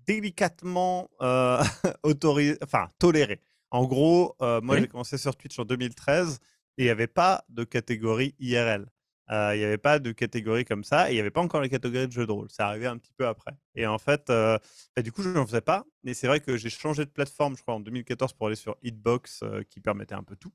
délicatement 0.05 1.09
euh, 1.21 1.63
autorisé, 2.03 2.57
enfin 2.61 2.89
toléré. 2.99 3.41
En 3.71 3.85
gros, 3.85 4.35
euh, 4.41 4.59
moi, 4.61 4.79
j'ai 4.79 4.87
commencé 4.87 5.17
sur 5.17 5.35
Twitch 5.35 5.57
en 5.59 5.65
2013 5.65 6.39
il 6.79 6.85
n'y 6.85 6.91
avait 6.91 7.07
pas 7.07 7.43
de 7.49 7.65
catégorie 7.65 8.35
IRL. 8.39 8.87
Euh, 9.31 9.53
il 9.53 9.59
n'y 9.59 9.65
avait 9.65 9.77
pas 9.77 9.99
de 9.99 10.11
catégorie 10.11 10.65
comme 10.65 10.83
ça 10.83 11.11
il 11.11 11.13
n'y 11.13 11.19
avait 11.19 11.29
pas 11.29 11.41
encore 11.41 11.61
les 11.61 11.69
catégories 11.69 12.07
de 12.07 12.11
jeux 12.11 12.25
de 12.25 12.31
rôle. 12.31 12.49
Ça 12.49 12.67
arrivait 12.67 12.87
un 12.87 12.97
petit 12.97 13.11
peu 13.11 13.27
après. 13.27 13.51
Et 13.75 13.85
en 13.85 13.99
fait, 13.99 14.29
euh, 14.29 14.57
bah, 14.95 15.03
du 15.03 15.11
coup, 15.11 15.21
je 15.21 15.29
n'en 15.29 15.45
faisais 15.45 15.61
pas. 15.61 15.85
Mais 16.03 16.13
c'est 16.13 16.25
vrai 16.27 16.39
que 16.39 16.57
j'ai 16.57 16.69
changé 16.69 17.05
de 17.05 17.11
plateforme, 17.11 17.55
je 17.57 17.61
crois, 17.61 17.75
en 17.75 17.79
2014 17.81 18.33
pour 18.33 18.47
aller 18.47 18.55
sur 18.55 18.77
Hitbox 18.81 19.43
euh, 19.43 19.61
qui 19.69 19.81
permettait 19.81 20.15
un 20.15 20.23
peu 20.23 20.37
tout. 20.37 20.53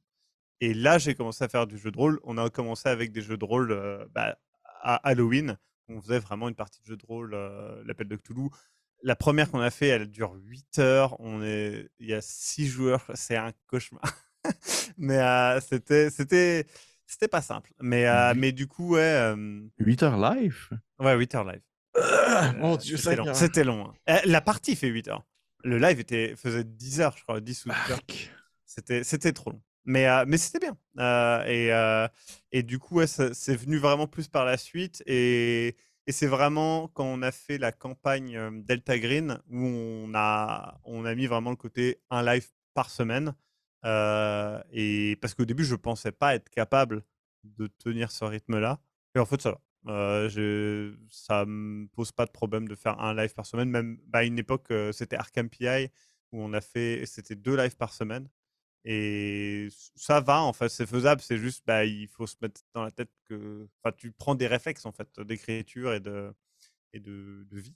Et 0.61 0.72
là, 0.72 0.99
j'ai 0.99 1.14
commencé 1.14 1.45
à 1.45 1.49
faire 1.49 1.66
du 1.66 1.77
jeu 1.77 1.91
de 1.91 1.99
rôle. 1.99 2.18
On 2.25 2.39
a 2.39 2.49
commencé 2.49 2.89
avec 2.89 3.12
des 3.12 3.20
jeux 3.20 3.37
de 3.37 3.45
rôle 3.45 4.09
bah, 4.12 4.39
à 4.81 4.95
Halloween. 5.09 5.59
On 5.89 6.01
faisait 6.01 6.20
vraiment 6.20 6.49
une 6.49 6.55
partie 6.55 6.81
de 6.81 6.87
jeu 6.87 6.97
de 6.97 7.05
rôle, 7.05 7.35
l'appel 7.85 8.09
de 8.09 8.16
Cthulhu. 8.16 8.49
La 9.03 9.14
première 9.14 9.51
qu'on 9.51 9.61
a 9.61 9.70
fait, 9.70 9.89
elle 9.89 10.11
dure 10.11 10.33
8 10.35 10.79
heures. 10.79 11.20
On 11.20 11.43
est... 11.43 11.91
Il 11.99 12.09
y 12.09 12.14
a 12.14 12.22
6 12.22 12.66
joueurs. 12.68 13.05
C'est 13.14 13.37
un 13.37 13.53
cauchemar. 13.66 14.03
mais 14.99 15.18
euh, 15.18 15.61
c'était, 15.61 16.11
c'était, 16.11 16.66
c'était 17.07 17.28
pas 17.28 17.42
simple. 17.42 17.72
Mais, 17.80 18.07
euh, 18.07 18.34
mais 18.36 18.53
du 18.53 18.66
coup, 18.66 18.95
ouais. 18.95 19.34
8 19.78 20.03
heures 20.03 20.18
live? 20.18 20.68
Ouais, 20.99 21.16
8 21.16 21.34
heures 21.34 21.45
live. 21.45 21.61
Ah, 21.97 22.53
mon 22.59 22.76
Dieu, 22.76 22.97
c'était 22.97 23.16
long. 23.16 23.34
C'était 23.34 23.64
long. 23.64 23.92
Hein. 24.07 24.20
La 24.24 24.40
partie 24.40 24.76
fait 24.76 24.88
8 24.88 25.09
heures. 25.09 25.24
Le 25.62 25.78
live 25.78 26.01
était, 26.01 26.34
faisait 26.36 26.64
10 26.64 27.01
heures, 27.01 27.16
je 27.16 27.22
crois, 27.22 27.40
10 27.40 27.66
ou 27.66 27.68
12 27.70 27.90
heures. 27.90 28.01
C'était, 28.66 29.05
c'était 29.05 29.32
trop 29.32 29.51
long. 29.51 29.62
Mais, 29.86 30.09
euh, 30.09 30.24
mais 30.26 30.38
c'était 30.38 30.59
bien. 30.59 31.45
et, 31.47 31.70
et 32.53 32.62
du 32.62 32.78
coup, 32.78 32.97
ouais, 32.97 33.07
c'est 33.07 33.57
venu 33.57 33.78
vraiment 33.78 34.07
plus 34.07 34.28
par 34.28 34.45
la 34.45 34.57
suite. 34.57 35.03
Et, 35.07 35.76
et 36.07 36.12
c'est 36.12 36.26
vraiment 36.26 36.88
quand 36.88 37.05
on 37.05 37.22
a 37.22 37.32
fait 37.32 37.59
la 37.59 37.72
campagne 37.72 38.62
Delta 38.64 38.99
Green 38.99 39.38
où 39.49 39.64
on 39.64 40.12
a, 40.14 40.80
on 40.84 41.05
a 41.05 41.14
mis 41.14 41.26
vraiment 41.26 41.51
le 41.51 41.57
côté 41.57 42.01
un 42.11 42.22
live 42.22 42.47
par 42.74 42.90
semaine. 42.90 43.34
Euh, 43.85 44.62
et 44.72 45.16
parce 45.20 45.35
qu'au 45.35 45.45
début, 45.45 45.64
je 45.64 45.74
pensais 45.76 46.12
pas 46.12 46.35
être 46.35 46.49
capable 46.51 47.05
de 47.45 47.66
tenir 47.66 48.11
ce 48.11 48.24
rythme-là. 48.24 48.80
Et 49.14 49.18
en 49.18 49.26
fait, 49.26 49.41
ça 49.43 49.53
va. 49.53 49.61
Euh, 49.87 50.97
ça 51.11 51.45
me 51.45 51.87
pose 51.89 52.11
pas 52.12 52.24
de 52.26 52.30
problème 52.30 52.66
de 52.68 52.74
faire 52.74 52.99
un 53.01 53.14
live 53.14 53.35
par 53.35 53.47
semaine. 53.47 53.68
Même 53.70 53.99
bah, 54.07 54.20
à 54.20 54.24
une 54.24 54.39
époque, 54.39 54.70
euh, 54.70 54.93
c'était 54.93 55.16
Arkham 55.16 55.49
où 56.32 56.43
on 56.43 56.53
a 56.53 56.61
fait, 56.61 57.05
c'était 57.07 57.37
deux 57.37 57.57
lives 57.57 57.76
par 57.76 57.93
semaine. 57.93 58.28
Et 58.85 59.68
ça 59.97 60.20
va, 60.20 60.43
en 60.43 60.53
c'est 60.53 60.87
faisable. 60.87 61.20
C'est 61.22 61.39
juste, 61.39 61.64
bah, 61.66 61.85
il 61.85 62.09
faut 62.09 62.26
se 62.26 62.37
mettre 62.43 62.61
dans 62.74 62.85
la 62.85 62.91
tête 62.91 63.11
que, 63.24 63.68
enfin, 63.82 63.95
tu 63.97 64.12
prends 64.12 64.35
des 64.35 64.47
réflexes 64.47 64.87
en 64.87 64.93
fait 64.93 65.09
d'écriture 65.20 65.95
et 65.95 66.01
de 66.01 66.35
et 66.93 67.01
de, 67.01 67.47
de 67.51 67.59
vie. 67.59 67.74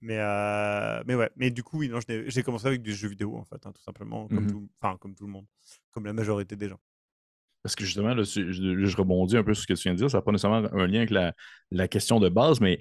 Mais, 0.00 0.18
euh, 0.18 1.02
mais 1.06 1.14
ouais, 1.14 1.30
mais 1.36 1.50
du 1.50 1.62
coup, 1.62 1.78
oui, 1.78 1.90
j'ai 2.26 2.42
commencé 2.42 2.66
avec 2.66 2.82
des 2.82 2.92
jeux 2.92 3.08
vidéo, 3.08 3.36
en 3.36 3.44
fait, 3.44 3.64
hein, 3.66 3.72
tout 3.72 3.82
simplement, 3.82 4.28
comme, 4.28 4.44
mmh 4.44 4.50
tout, 4.50 4.68
comme 5.00 5.14
tout 5.14 5.26
le 5.26 5.32
monde, 5.32 5.46
comme 5.90 6.04
la 6.04 6.12
majorité 6.12 6.54
des 6.54 6.68
gens. 6.68 6.80
Parce 7.62 7.74
que 7.74 7.84
justement, 7.84 8.14
là, 8.14 8.22
je, 8.22 8.96
rebondis 8.96 9.36
un 9.36 9.42
peu 9.42 9.54
sur 9.54 9.62
ce 9.62 9.66
que 9.66 9.72
tu 9.72 9.82
viens 9.84 9.94
de 9.94 9.98
dire, 9.98 10.10
ça 10.10 10.18
n'a 10.18 10.22
pas 10.22 10.30
nécessairement 10.30 10.68
un 10.72 10.86
lien 10.86 10.98
avec 10.98 11.10
la, 11.10 11.34
la 11.70 11.88
question 11.88 12.20
de 12.20 12.28
base, 12.28 12.60
mais 12.60 12.80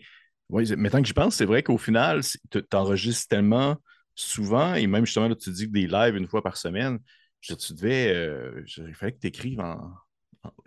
oui, 0.50 0.72
maintenant 0.78 1.02
que 1.02 1.08
j'y 1.08 1.14
pense, 1.14 1.36
c'est 1.36 1.46
vrai 1.46 1.64
qu'au 1.64 1.78
final, 1.78 2.22
tu 2.52 2.62
enregistres 2.74 3.28
tellement 3.28 3.78
souvent, 4.14 4.76
et 4.76 4.86
même 4.86 5.06
justement, 5.06 5.28
là, 5.28 5.36
tu 5.36 5.50
dis 5.52 5.68
que 5.68 5.72
des 5.72 5.88
lives 5.88 6.16
une 6.16 6.28
fois 6.28 6.44
par 6.44 6.58
semaine, 6.58 7.00
je, 7.42 7.54
tu 7.56 7.74
devais, 7.74 8.14
euh, 8.14 8.64
il 8.78 8.94
fallait 8.94 9.14
que 9.14 9.20
tu 9.20 9.28
écrives 9.28 9.60
en, 9.60 9.94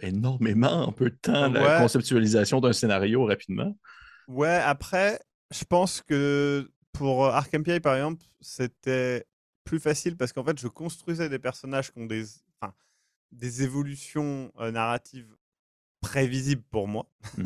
énormément, 0.00 0.88
en 0.88 0.92
peu 0.92 1.10
de 1.10 1.16
temps, 1.16 1.50
la 1.50 1.80
conceptualisation 1.80 2.60
d'un 2.60 2.72
scénario 2.72 3.24
rapidement. 3.24 3.76
Ouais, 4.26 4.60
après, 4.64 5.20
je 5.50 5.64
pense 5.64 6.02
que 6.02 6.70
pour 6.92 7.26
Arkham 7.26 7.62
PI, 7.62 7.80
par 7.80 7.94
exemple, 7.94 8.24
c'était 8.40 9.26
plus 9.64 9.80
facile 9.80 10.16
parce 10.16 10.32
qu'en 10.32 10.44
fait, 10.44 10.58
je 10.58 10.68
construisais 10.68 11.28
des 11.28 11.38
personnages 11.38 11.92
qui 11.92 11.98
ont 11.98 12.06
des, 12.06 12.24
enfin, 12.60 12.74
des 13.32 13.62
évolutions 13.62 14.52
narratives 14.58 15.36
prévisibles 16.00 16.62
pour 16.70 16.88
moi, 16.88 17.10
mmh 17.36 17.44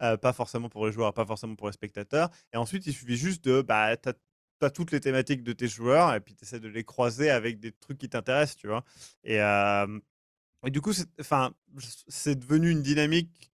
pas 0.20 0.32
forcément 0.32 0.68
pour 0.68 0.86
les 0.86 0.92
joueurs, 0.92 1.14
pas 1.14 1.26
forcément 1.26 1.56
pour 1.56 1.68
les 1.68 1.72
spectateurs. 1.72 2.30
Et 2.52 2.56
ensuite, 2.56 2.86
il 2.86 2.92
suffit 2.92 3.16
juste 3.16 3.44
de, 3.44 3.62
bah, 3.62 3.96
tu 3.96 4.08
as, 4.08 4.70
toutes 4.70 4.90
les 4.92 5.00
thématiques 5.00 5.42
de 5.42 5.52
tes 5.52 5.68
joueurs 5.68 6.14
et 6.14 6.20
puis 6.20 6.34
tu 6.34 6.44
essaies 6.44 6.60
de 6.60 6.68
les 6.68 6.84
croiser 6.84 7.30
avec 7.30 7.60
des 7.60 7.72
trucs 7.72 7.98
qui 7.98 8.08
t'intéressent, 8.08 8.56
tu 8.56 8.68
vois? 8.68 8.84
Et, 9.24 9.36
et 9.36 10.70
du 10.70 10.80
coup, 10.80 10.92
c'est 10.92 12.34
devenu 12.38 12.70
une 12.70 12.82
dynamique 12.82 13.52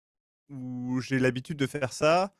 où 0.50 1.00
j'ai 1.02 1.20
l'habitude 1.20 1.58
de 1.58 1.68
faire 1.68 1.94
ça 1.94 2.34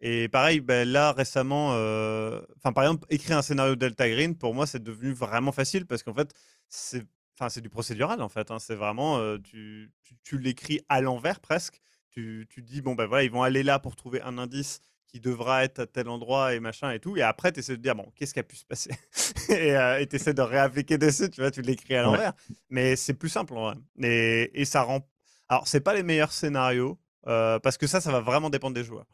et 0.00 0.28
pareil, 0.28 0.60
ben 0.60 0.86
là 0.86 1.12
récemment, 1.12 1.70
euh, 1.72 2.40
enfin 2.56 2.72
par 2.72 2.84
exemple, 2.84 3.06
écrire 3.10 3.38
un 3.38 3.42
scénario 3.42 3.76
Delta 3.76 4.08
Green, 4.08 4.36
pour 4.36 4.54
moi, 4.54 4.66
c'est 4.66 4.82
devenu 4.82 5.12
vraiment 5.12 5.52
facile 5.52 5.86
parce 5.86 6.02
qu'en 6.02 6.14
fait, 6.14 6.34
c'est 6.68 7.04
enfin 7.34 7.48
c'est 7.48 7.60
du 7.62 7.70
procédural 7.70 8.20
en 8.22 8.28
fait. 8.28 8.50
Hein. 8.50 8.58
c'est 8.58 8.74
vraiment, 8.74 9.18
euh, 9.18 9.38
tu, 9.38 9.90
tu, 10.22 10.38
l'écris 10.38 10.80
à 10.88 11.00
l'envers 11.00 11.40
presque. 11.40 11.80
Tu, 12.10 12.46
tu, 12.50 12.62
dis, 12.62 12.82
bon 12.82 12.94
ben 12.94 13.06
voilà, 13.06 13.24
ils 13.24 13.30
vont 13.30 13.42
aller 13.42 13.62
là 13.62 13.78
pour 13.78 13.96
trouver 13.96 14.22
un 14.22 14.38
indice 14.38 14.80
qui 15.06 15.20
devra 15.20 15.64
être 15.64 15.80
à 15.80 15.86
tel 15.86 16.08
endroit 16.08 16.54
et 16.54 16.60
machin 16.60 16.90
et 16.90 16.98
tout. 17.00 17.16
Et 17.16 17.22
après, 17.22 17.52
tu 17.52 17.60
essaies 17.60 17.76
de 17.76 17.82
dire, 17.82 17.94
bon, 17.94 18.10
qu'est-ce 18.14 18.34
qui 18.34 18.40
a 18.40 18.42
pu 18.42 18.56
se 18.56 18.64
passer? 18.64 18.90
Et 19.50 19.76
euh, 19.76 20.04
tu 20.04 20.16
essaies 20.16 20.34
de 20.34 20.42
réappliquer 20.42 20.98
dessus, 20.98 21.30
tu 21.30 21.40
vois, 21.40 21.50
tu 21.50 21.62
l'écris 21.62 21.94
à 21.94 22.02
l'envers. 22.02 22.32
Mais 22.70 22.96
c'est 22.96 23.14
plus 23.14 23.28
simple 23.28 23.54
en 23.54 23.66
vrai. 23.66 23.74
Et, 24.02 24.60
et 24.60 24.64
ça 24.64 24.82
rend. 24.82 25.08
Alors, 25.48 25.68
c'est 25.68 25.80
pas 25.80 25.94
les 25.94 26.02
meilleurs 26.02 26.32
scénarios 26.32 26.98
parce 27.24 27.76
que 27.76 27.86
ça, 27.86 28.00
ça 28.00 28.10
va 28.12 28.20
vraiment 28.20 28.50
dépendre 28.50 28.74
des 28.74 28.84
joueurs. 28.84 29.06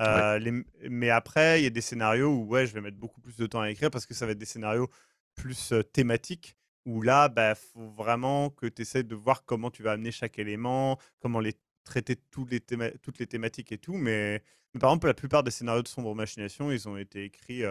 Euh, 0.00 0.62
mais 0.88 1.10
après, 1.10 1.60
il 1.60 1.64
y 1.64 1.66
a 1.66 1.70
des 1.70 1.80
scénarios 1.80 2.28
où 2.28 2.46
ouais, 2.46 2.66
je 2.66 2.72
vais 2.74 2.80
mettre 2.80 2.96
beaucoup 2.96 3.20
plus 3.20 3.36
de 3.36 3.46
temps 3.46 3.60
à 3.60 3.70
écrire 3.70 3.90
parce 3.90 4.06
que 4.06 4.14
ça 4.14 4.26
va 4.26 4.32
être 4.32 4.38
des 4.38 4.46
scénarios 4.46 4.88
plus 5.34 5.74
thématiques 5.92 6.56
où 6.86 7.02
là, 7.02 7.28
il 7.30 7.34
bah, 7.34 7.54
faut 7.54 7.90
vraiment 7.90 8.50
que 8.50 8.66
tu 8.66 8.82
essaies 8.82 9.02
de 9.02 9.14
voir 9.14 9.44
comment 9.44 9.70
tu 9.70 9.82
vas 9.82 9.92
amener 9.92 10.10
chaque 10.10 10.38
élément, 10.38 10.98
comment 11.20 11.40
les 11.40 11.54
traiter 11.84 12.16
toutes 12.30 12.50
les, 12.50 12.60
toutes 12.60 13.18
les 13.18 13.26
thématiques 13.26 13.72
et 13.72 13.78
tout. 13.78 13.94
Mais, 13.94 14.42
par 14.80 14.90
exemple, 14.90 15.08
la 15.08 15.14
plupart 15.14 15.42
des 15.42 15.50
scénarios 15.50 15.82
de 15.82 15.88
sombre 15.88 16.14
machination, 16.14 16.70
ils 16.70 16.88
ont 16.88 16.96
été 16.96 17.24
écrits 17.24 17.62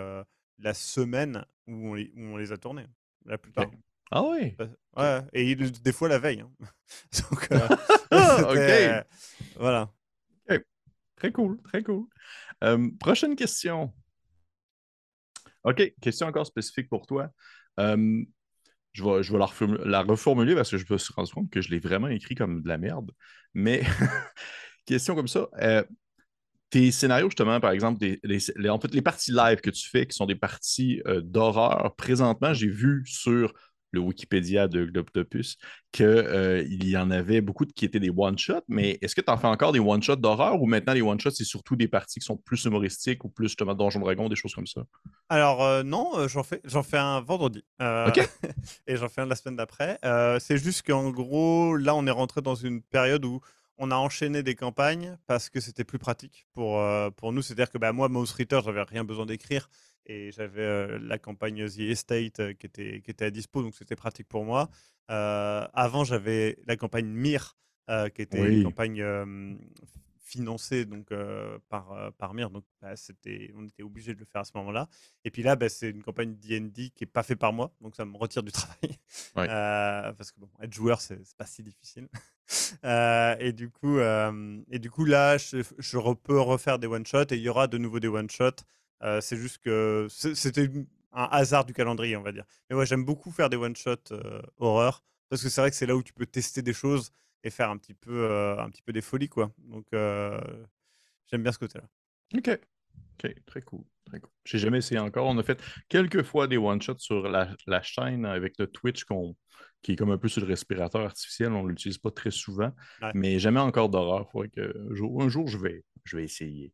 la 0.59 0.73
semaine 0.73 1.43
où 1.67 1.89
on, 1.89 1.93
les, 1.95 2.11
où 2.15 2.21
on, 2.21 2.37
les, 2.37 2.51
a 2.51 2.57
tournés. 2.57 2.85
La 3.25 3.37
plupart. 3.37 3.65
Ah 4.11 4.23
oui 4.23 4.55
Ouais, 4.97 5.21
et 5.33 5.55
des 5.55 5.91
fois 5.91 6.09
la 6.09 6.19
veille. 6.19 6.41
Hein. 6.41 6.51
Donc, 7.31 7.49
ok. 8.11 9.05
voilà. 9.55 9.89
Très 11.19 11.33
cool, 11.33 11.61
très 11.63 11.83
cool. 11.83 12.05
Euh, 12.63 12.89
prochaine 12.97 13.35
question. 13.35 13.93
OK, 15.65 15.93
question 16.01 16.27
encore 16.27 16.45
spécifique 16.45 16.87
pour 16.87 17.05
toi. 17.05 17.29
Euh, 17.79 18.23
je 18.93 19.03
vais, 19.03 19.85
la, 19.85 20.01
reformuler, 20.01 20.55
parce 20.55 20.71
que 20.71 20.77
je 20.77 20.85
me 20.89 20.97
suis 20.97 21.13
rendu 21.13 21.31
compte 21.31 21.51
que 21.51 21.61
je 21.61 21.69
l'ai 21.69 21.79
vraiment 21.79 22.07
écrit 22.07 22.35
comme 22.35 22.61
de 22.61 22.67
la 22.69 22.77
merde. 22.77 23.11
Mais 23.53 23.83
question 24.85 25.13
comme 25.13 25.27
ça. 25.27 25.49
Euh, 25.61 25.83
tes 26.69 26.89
scénarios, 26.91 27.29
justement, 27.29 27.59
par 27.59 27.71
exemple, 27.71 28.05
en 28.05 28.79
fait, 28.79 28.93
les 28.93 29.01
parties 29.01 29.31
live 29.31 29.59
que 29.59 29.71
tu 29.71 29.89
fais, 29.89 30.07
qui 30.07 30.15
sont 30.15 30.25
des 30.25 30.35
parties 30.35 31.01
d'horreur, 31.23 31.95
présentement, 31.95 32.53
j'ai 32.53 32.69
vu 32.69 33.03
sur 33.05 33.53
le 33.91 33.99
Wikipédia 33.99 34.67
de 34.67 34.85
Globtopus, 34.85 35.57
qu'il 35.91 36.05
euh, 36.05 36.63
y 36.67 36.97
en 36.97 37.11
avait 37.11 37.41
beaucoup 37.41 37.65
qui 37.65 37.85
étaient 37.85 37.99
des 37.99 38.11
one-shots, 38.15 38.63
mais 38.67 38.97
est-ce 39.01 39.15
que 39.15 39.21
tu 39.21 39.31
en 39.31 39.37
fais 39.37 39.47
encore 39.47 39.71
des 39.71 39.79
one-shots 39.79 40.17
d'horreur 40.17 40.61
ou 40.61 40.67
maintenant 40.67 40.93
les 40.93 41.01
one-shots, 41.01 41.31
c'est 41.31 41.43
surtout 41.43 41.75
des 41.75 41.87
parties 41.87 42.19
qui 42.19 42.25
sont 42.25 42.37
plus 42.37 42.63
humoristiques 42.65 43.23
ou 43.25 43.29
plus 43.29 43.47
justement 43.47 43.73
Donjon 43.73 43.99
Dragon, 43.99 44.29
des 44.29 44.35
choses 44.35 44.53
comme 44.53 44.67
ça? 44.67 44.81
Alors 45.29 45.63
euh, 45.63 45.83
non, 45.83 46.17
euh, 46.17 46.27
j'en 46.27 46.43
fais, 46.43 46.61
j'en 46.63 46.83
fais 46.83 46.97
un 46.97 47.21
vendredi. 47.21 47.63
OK. 47.79 48.19
et 48.87 48.95
j'en 48.95 49.09
fais 49.09 49.21
un 49.21 49.25
la 49.25 49.35
semaine 49.35 49.55
d'après. 49.55 49.99
c'est 50.39 50.57
juste 50.57 50.85
qu'en 50.85 51.09
gros, 51.09 51.75
là, 51.75 51.95
on 51.95 52.05
est 52.05 52.11
rentré 52.11 52.41
dans 52.41 52.55
une 52.55 52.81
période 52.81 53.25
où 53.25 53.41
on 53.77 53.91
a 53.91 53.95
enchaîné 53.95 54.43
des 54.43 54.55
campagnes 54.55 55.17
parce 55.25 55.49
que 55.49 55.61
c'était 55.61 55.85
plus 55.85 55.99
pratique 55.99 56.47
pour, 56.53 56.83
pour 57.15 57.31
nous. 57.31 57.41
C'est-à-dire 57.41 57.71
que 57.71 57.77
bah, 57.77 57.93
moi, 57.93 58.09
Mouse 58.09 58.31
Reader, 58.31 58.61
j'avais 58.65 58.83
rien 58.83 59.03
besoin 59.05 59.25
d'écrire 59.25 59.69
et 60.05 60.31
j'avais 60.31 60.97
la 60.99 61.17
campagne 61.17 61.67
The 61.67 61.79
Estate 61.79 62.57
qui, 62.57 62.65
était, 62.65 63.01
qui 63.01 63.11
était 63.11 63.25
à 63.25 63.31
dispo, 63.31 63.61
donc 63.61 63.75
c'était 63.75 63.95
pratique 63.95 64.27
pour 64.27 64.45
moi. 64.45 64.69
avant, 65.07 66.03
j'avais 66.03 66.57
la 66.65 66.75
campagne 66.75 67.07
Mir, 67.07 67.57
qui 68.13 68.21
était 68.21 68.53
une 68.53 68.63
campagne 68.63 69.03
financé 70.29 70.85
donc 70.85 71.07
par 71.69 72.13
par 72.17 72.33
Mir. 72.33 72.49
Donc 72.49 72.63
bah, 72.81 72.95
c'était 72.95 73.51
on 73.55 73.65
était 73.65 73.83
obligé 73.83 74.13
de 74.13 74.19
le 74.19 74.25
faire 74.25 74.41
à 74.41 74.45
ce 74.45 74.51
moment-là. 74.55 74.87
Et 75.25 75.31
puis 75.31 75.43
là 75.43 75.55
bah, 75.55 75.69
c'est 75.69 75.89
une 75.89 76.03
campagne 76.03 76.35
D&D 76.35 76.91
qui 76.95 77.03
est 77.03 77.07
pas 77.07 77.23
fait 77.23 77.35
par 77.35 77.51
moi 77.51 77.73
donc 77.81 77.95
ça 77.95 78.05
me 78.05 78.15
retire 78.15 78.43
du 78.43 78.51
travail. 78.53 78.97
Parce 79.33 80.31
que 80.31 80.39
bon 80.39 80.49
être 80.61 80.73
joueur 80.73 81.01
c'est 81.01 81.19
pas 81.35 81.45
si 81.45 81.63
difficile. 81.63 82.07
Et 83.39 83.53
du 83.53 83.69
coup 83.69 83.99
et 83.99 84.79
du 84.79 84.89
coup 84.91 85.05
là 85.05 85.37
je, 85.37 85.63
je 85.77 86.13
peux 86.13 86.39
refaire 86.39 86.79
des 86.79 86.87
one 86.87 87.05
shots 87.05 87.31
et 87.31 87.35
il 87.35 87.41
y 87.41 87.49
aura 87.49 87.67
de 87.67 87.77
nouveau 87.77 87.99
des 87.99 88.07
one 88.07 88.29
c'est 89.21 89.37
juste 89.37 89.59
que 89.59 90.07
c'était 90.09 90.69
un 91.11 91.27
hasard 91.31 91.65
du 91.65 91.73
calendrier 91.73 92.15
on 92.15 92.21
va 92.21 92.31
dire 92.31 92.45
mais 92.69 92.75
ouais 92.75 92.85
j'aime 92.85 93.03
beaucoup 93.03 93.31
faire 93.31 93.49
des 93.49 93.57
one 93.57 93.75
shots 93.75 94.13
horreur 94.57 95.03
parce 95.29 95.43
que 95.43 95.49
c'est 95.49 95.61
vrai 95.61 95.69
que 95.69 95.75
c'est 95.75 95.85
là 95.85 95.95
où 95.95 96.03
tu 96.03 96.13
peux 96.13 96.25
tester 96.25 96.61
des 96.61 96.73
choses 96.73 97.11
et 97.43 97.49
faire 97.49 97.69
un 97.69 97.77
petit 97.77 97.93
peu, 97.93 98.59
un 98.59 98.69
petit 98.69 98.81
peu 98.81 98.91
des 98.91 99.01
folies, 99.01 99.29
quoi. 99.29 99.51
Donc, 99.59 99.85
j'aime 99.91 101.43
bien 101.43 101.51
ce 101.51 101.59
côté-là. 101.59 101.87
OK. 102.35 102.59
OK, 103.23 103.35
très 103.45 103.61
cool. 103.61 103.83
Très 104.05 104.19
cool. 104.19 104.31
J'ai 104.43 104.59
jamais 104.59 104.79
essayé 104.79 104.99
encore. 104.99 105.27
On 105.27 105.37
a 105.37 105.43
fait 105.43 105.61
quelques 105.87 106.23
fois 106.23 106.47
des 106.47 106.57
one-shots 106.57 106.99
sur 106.99 107.29
la, 107.29 107.53
la, 107.67 107.81
chaîne 107.81 108.25
avec 108.25 108.55
le 108.57 108.67
Twitch 108.67 109.05
qui 109.81 109.91
est 109.91 109.95
comme 109.95 110.11
un 110.11 110.17
peu 110.17 110.27
sur 110.27 110.41
le 110.41 110.47
respirateur 110.47 111.01
artificiel. 111.01 111.51
On 111.51 111.63
ne 111.63 111.69
l'utilise 111.69 111.97
pas 111.97 112.11
très 112.11 112.31
souvent, 112.31 112.73
mais 113.13 113.39
jamais 113.39 113.59
encore 113.59 113.89
d'horreur. 113.89 114.29
que 114.53 114.89
un 114.91 114.95
jour, 114.95 115.21
un 115.21 115.29
jour, 115.29 115.47
je 115.47 115.57
vais, 115.57 115.83
je 116.05 116.17
vais 116.17 116.23
essayer. 116.23 116.73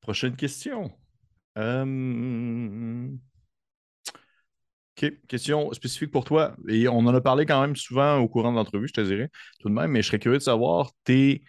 Prochaine 0.00 0.36
question. 0.36 0.96
OK. 4.96 5.12
Question 5.28 5.72
spécifique 5.72 6.10
pour 6.10 6.24
toi. 6.24 6.56
Et 6.68 6.86
on 6.88 6.98
en 6.98 7.14
a 7.14 7.20
parlé 7.20 7.46
quand 7.46 7.60
même 7.60 7.76
souvent 7.76 8.18
au 8.18 8.28
courant 8.28 8.52
de 8.52 8.56
l'entrevue, 8.56 8.88
je 8.88 8.92
te 8.92 9.00
dirais, 9.00 9.28
tout 9.60 9.68
de 9.68 9.74
même, 9.74 9.90
mais 9.90 10.02
je 10.02 10.08
serais 10.08 10.18
curieux 10.18 10.38
de 10.38 10.42
savoir 10.42 10.92
tes, 11.02 11.42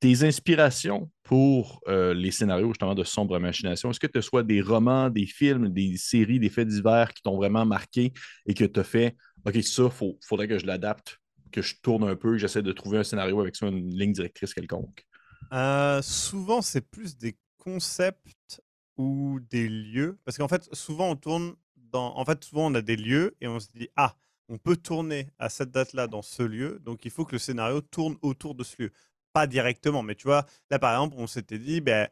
tes 0.00 0.24
inspirations 0.24 1.10
pour 1.22 1.80
euh, 1.86 2.14
les 2.14 2.32
scénarios 2.32 2.68
justement 2.68 2.94
de 2.94 3.04
sombre 3.04 3.38
machination. 3.38 3.90
Est-ce 3.90 4.00
que 4.00 4.06
tu 4.08 4.20
soit 4.22 4.42
des 4.42 4.60
romans, 4.60 5.08
des 5.08 5.26
films, 5.26 5.68
des 5.68 5.96
séries, 5.96 6.40
des 6.40 6.50
faits 6.50 6.66
divers 6.66 7.12
qui 7.12 7.22
t'ont 7.22 7.36
vraiment 7.36 7.64
marqué 7.64 8.12
et 8.46 8.54
que 8.54 8.64
tu 8.64 8.80
as 8.80 8.84
fait 8.84 9.16
OK, 9.46 9.62
ça, 9.62 9.88
il 10.02 10.16
faudrait 10.26 10.48
que 10.48 10.58
je 10.58 10.66
l'adapte, 10.66 11.18
que 11.52 11.62
je 11.62 11.76
tourne 11.82 12.04
un 12.04 12.16
peu, 12.16 12.36
j'essaie 12.36 12.62
de 12.62 12.72
trouver 12.72 12.98
un 12.98 13.04
scénario 13.04 13.40
avec 13.40 13.56
ça, 13.56 13.66
une 13.66 13.94
ligne 13.96 14.12
directrice 14.12 14.52
quelconque? 14.52 15.04
Euh, 15.52 16.02
souvent, 16.02 16.60
c'est 16.60 16.88
plus 16.88 17.16
des 17.16 17.36
concepts 17.56 18.60
ou 19.00 19.40
des 19.40 19.68
lieux? 19.68 20.18
Parce 20.24 20.36
qu'en 20.36 20.48
fait, 20.48 20.68
souvent, 20.74 21.10
on 21.10 21.16
tourne 21.16 21.54
en 21.98 22.24
fait, 22.24 22.44
souvent, 22.44 22.70
on 22.70 22.74
a 22.74 22.82
des 22.82 22.96
lieux 22.96 23.36
et 23.40 23.48
on 23.48 23.60
se 23.60 23.68
dit, 23.68 23.88
ah, 23.96 24.14
on 24.48 24.58
peut 24.58 24.76
tourner 24.76 25.28
à 25.38 25.48
cette 25.48 25.70
date-là 25.70 26.06
dans 26.06 26.22
ce 26.22 26.42
lieu, 26.42 26.78
donc 26.80 27.04
il 27.04 27.10
faut 27.10 27.24
que 27.24 27.32
le 27.32 27.38
scénario 27.38 27.80
tourne 27.80 28.16
autour 28.22 28.54
de 28.54 28.64
ce 28.64 28.82
lieu. 28.82 28.92
Pas 29.32 29.46
directement, 29.46 30.02
mais 30.02 30.14
tu 30.14 30.24
vois, 30.24 30.46
là, 30.70 30.78
par 30.78 30.92
exemple, 30.92 31.16
on 31.18 31.26
s'était 31.26 31.58
dit, 31.58 31.80
ben, 31.80 32.08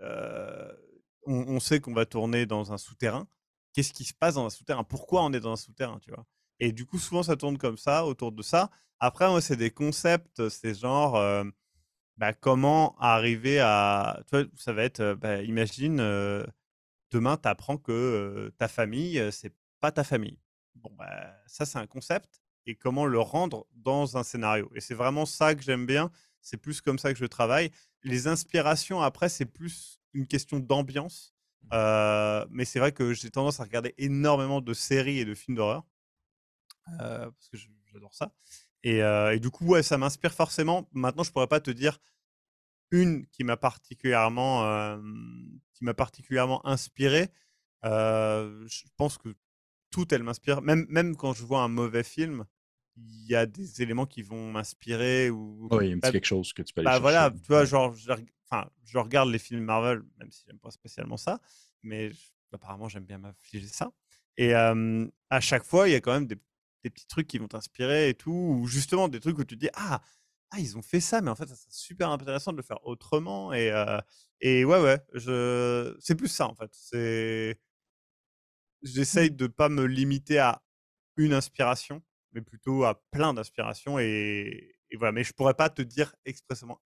euh, 0.00 0.72
on, 1.26 1.60
sait 1.60 1.80
qu'on 1.80 1.94
va 1.94 2.06
tourner 2.06 2.46
dans 2.46 2.72
un 2.72 2.78
souterrain. 2.78 3.26
Qu'est-ce 3.72 3.92
qui 3.92 4.04
se 4.04 4.14
passe 4.14 4.34
dans 4.34 4.46
un 4.46 4.50
souterrain? 4.50 4.84
Pourquoi 4.84 5.24
on 5.24 5.32
est 5.32 5.40
dans 5.40 5.52
un 5.52 5.56
souterrain, 5.56 5.98
tu 6.00 6.10
vois? 6.10 6.24
Et 6.60 6.72
du 6.72 6.86
coup, 6.86 6.98
souvent, 6.98 7.22
ça 7.22 7.36
tourne 7.36 7.58
comme 7.58 7.78
ça, 7.78 8.06
autour 8.06 8.32
de 8.32 8.42
ça. 8.42 8.70
Après, 9.00 9.28
moi, 9.28 9.40
c'est 9.40 9.56
des 9.56 9.70
concepts, 9.70 10.48
c'est 10.48 10.78
genre, 10.78 11.16
euh, 11.16 11.44
bah, 12.16 12.32
comment 12.32 12.96
arriver 12.98 13.60
à... 13.60 14.22
Tu 14.28 14.36
vois, 14.36 14.46
ça 14.56 14.72
va 14.72 14.84
être, 14.84 15.14
bah, 15.14 15.42
imagine 15.42 15.96
demain, 17.10 17.36
tu 17.36 17.48
apprends 17.48 17.76
que 17.76 18.52
ta 18.58 18.68
famille, 18.68 19.22
c'est 19.32 19.54
pas 19.80 19.92
ta 19.92 20.04
famille. 20.04 20.38
Bon, 20.74 20.90
bah, 20.96 21.34
ça, 21.46 21.64
c'est 21.64 21.78
un 21.78 21.86
concept. 21.86 22.42
Et 22.66 22.74
comment 22.76 23.04
le 23.04 23.18
rendre 23.20 23.66
dans 23.72 24.16
un 24.16 24.22
scénario. 24.22 24.70
Et 24.74 24.80
c'est 24.80 24.94
vraiment 24.94 25.26
ça 25.26 25.54
que 25.54 25.62
j'aime 25.62 25.86
bien. 25.86 26.10
C'est 26.40 26.56
plus 26.56 26.80
comme 26.80 26.98
ça 26.98 27.12
que 27.12 27.18
je 27.18 27.26
travaille. 27.26 27.70
Les 28.02 28.26
inspirations, 28.26 29.00
après, 29.00 29.28
c'est 29.28 29.46
plus 29.46 30.00
une 30.12 30.26
question 30.26 30.60
d'ambiance. 30.60 31.34
Mmh. 31.70 32.44
mais 32.50 32.66
c'est 32.66 32.78
vrai 32.78 32.92
que 32.92 33.14
j'ai 33.14 33.30
tendance 33.30 33.58
à 33.58 33.64
regarder 33.64 33.94
énormément 33.96 34.60
de 34.60 34.74
séries 34.74 35.18
et 35.18 35.24
de 35.24 35.34
films 35.34 35.56
d'horreur. 35.56 35.84
parce 36.98 37.48
que 37.50 37.56
j'adore 37.90 38.14
ça. 38.14 38.32
Et, 38.84 38.98
et, 38.98 39.40
du 39.40 39.50
coup, 39.50 39.66
ouais, 39.66 39.82
ça 39.82 39.98
m'inspire 39.98 40.32
forcément. 40.32 40.88
Maintenant, 40.92 41.22
je 41.24 41.32
pourrais 41.32 41.46
pas 41.46 41.60
te 41.60 41.70
dire 41.70 41.98
une 42.90 43.26
qui 43.28 43.42
m'a 43.42 43.56
particulièrement, 43.56 45.00
qui 45.72 45.84
m'a 45.84 45.94
particulièrement 45.94 46.64
inspiré. 46.66 47.28
je 47.82 48.84
pense 48.96 49.18
que 49.18 49.34
tout, 49.90 50.12
elle 50.12 50.22
m'inspire. 50.22 50.60
Même, 50.60 50.86
même 50.88 51.16
quand 51.16 51.32
je 51.32 51.44
vois 51.44 51.62
un 51.62 51.68
mauvais 51.68 52.02
film, 52.02 52.44
il 52.96 53.26
y 53.26 53.34
a 53.34 53.46
des 53.46 53.82
éléments 53.82 54.06
qui 54.06 54.22
vont 54.22 54.50
m'inspirer. 54.50 55.30
Ou... 55.30 55.68
Oui, 55.70 55.86
il 55.86 55.90
y 55.90 55.92
a 55.92 55.96
un 55.96 56.00
petit 56.00 56.12
quelque 56.12 56.26
chose 56.26 56.52
que 56.52 56.62
tu 56.62 56.74
peux 56.74 56.80
aller 56.80 56.90
bah, 56.90 56.98
Voilà, 56.98 57.30
tu 57.30 57.46
vois, 57.48 57.64
genre, 57.64 57.94
je, 57.94 58.12
enfin, 58.50 58.68
je 58.84 58.98
regarde 58.98 59.30
les 59.30 59.38
films 59.38 59.64
Marvel, 59.64 60.02
même 60.18 60.30
si 60.30 60.44
j'aime 60.46 60.58
pas 60.58 60.70
spécialement 60.70 61.16
ça, 61.16 61.40
mais 61.82 62.10
apparemment, 62.52 62.88
j'aime 62.88 63.04
bien 63.04 63.18
m'affliger 63.18 63.66
ça. 63.66 63.92
Et 64.36 64.52
à 64.54 65.40
chaque 65.40 65.64
fois, 65.64 65.88
il 65.88 65.92
y 65.92 65.94
a 65.94 66.00
quand 66.00 66.12
même 66.12 66.26
des, 66.26 66.38
des 66.84 66.90
petits 66.90 67.06
trucs 67.06 67.26
qui 67.26 67.38
vont 67.38 67.48
t'inspirer 67.48 68.10
et 68.10 68.14
tout, 68.14 68.30
ou 68.30 68.66
justement 68.66 69.08
des 69.08 69.20
trucs 69.20 69.38
où 69.38 69.44
tu 69.44 69.56
te 69.56 69.60
dis, 69.60 69.70
ah, 69.74 70.02
ah, 70.50 70.60
ils 70.60 70.78
ont 70.78 70.82
fait 70.82 71.00
ça, 71.00 71.20
mais 71.20 71.30
en 71.30 71.34
fait, 71.34 71.48
c'est 71.48 71.72
super 71.72 72.10
intéressant 72.10 72.52
de 72.52 72.58
le 72.58 72.62
faire 72.62 72.84
autrement. 72.86 73.52
Et, 73.52 73.72
et 74.40 74.64
ouais, 74.64 74.80
ouais, 74.80 75.00
je... 75.14 75.96
c'est 76.00 76.14
plus 76.14 76.28
ça, 76.28 76.46
en 76.46 76.54
fait. 76.54 76.70
C'est... 76.72 77.58
J'essaye 78.82 79.30
mmh. 79.30 79.36
de 79.36 79.46
pas 79.48 79.68
me 79.68 79.84
limiter 79.84 80.38
à 80.38 80.62
une 81.16 81.32
inspiration, 81.32 82.02
mais 82.32 82.42
plutôt 82.42 82.84
à 82.84 83.02
plein 83.10 83.34
d'inspirations. 83.34 83.98
Et... 83.98 84.76
et, 84.90 84.96
voilà, 84.96 85.12
mais 85.12 85.24
je 85.24 85.32
pourrais 85.32 85.54
pas 85.54 85.70
te 85.70 85.82
dire 85.82 86.14
expressément 86.24 86.80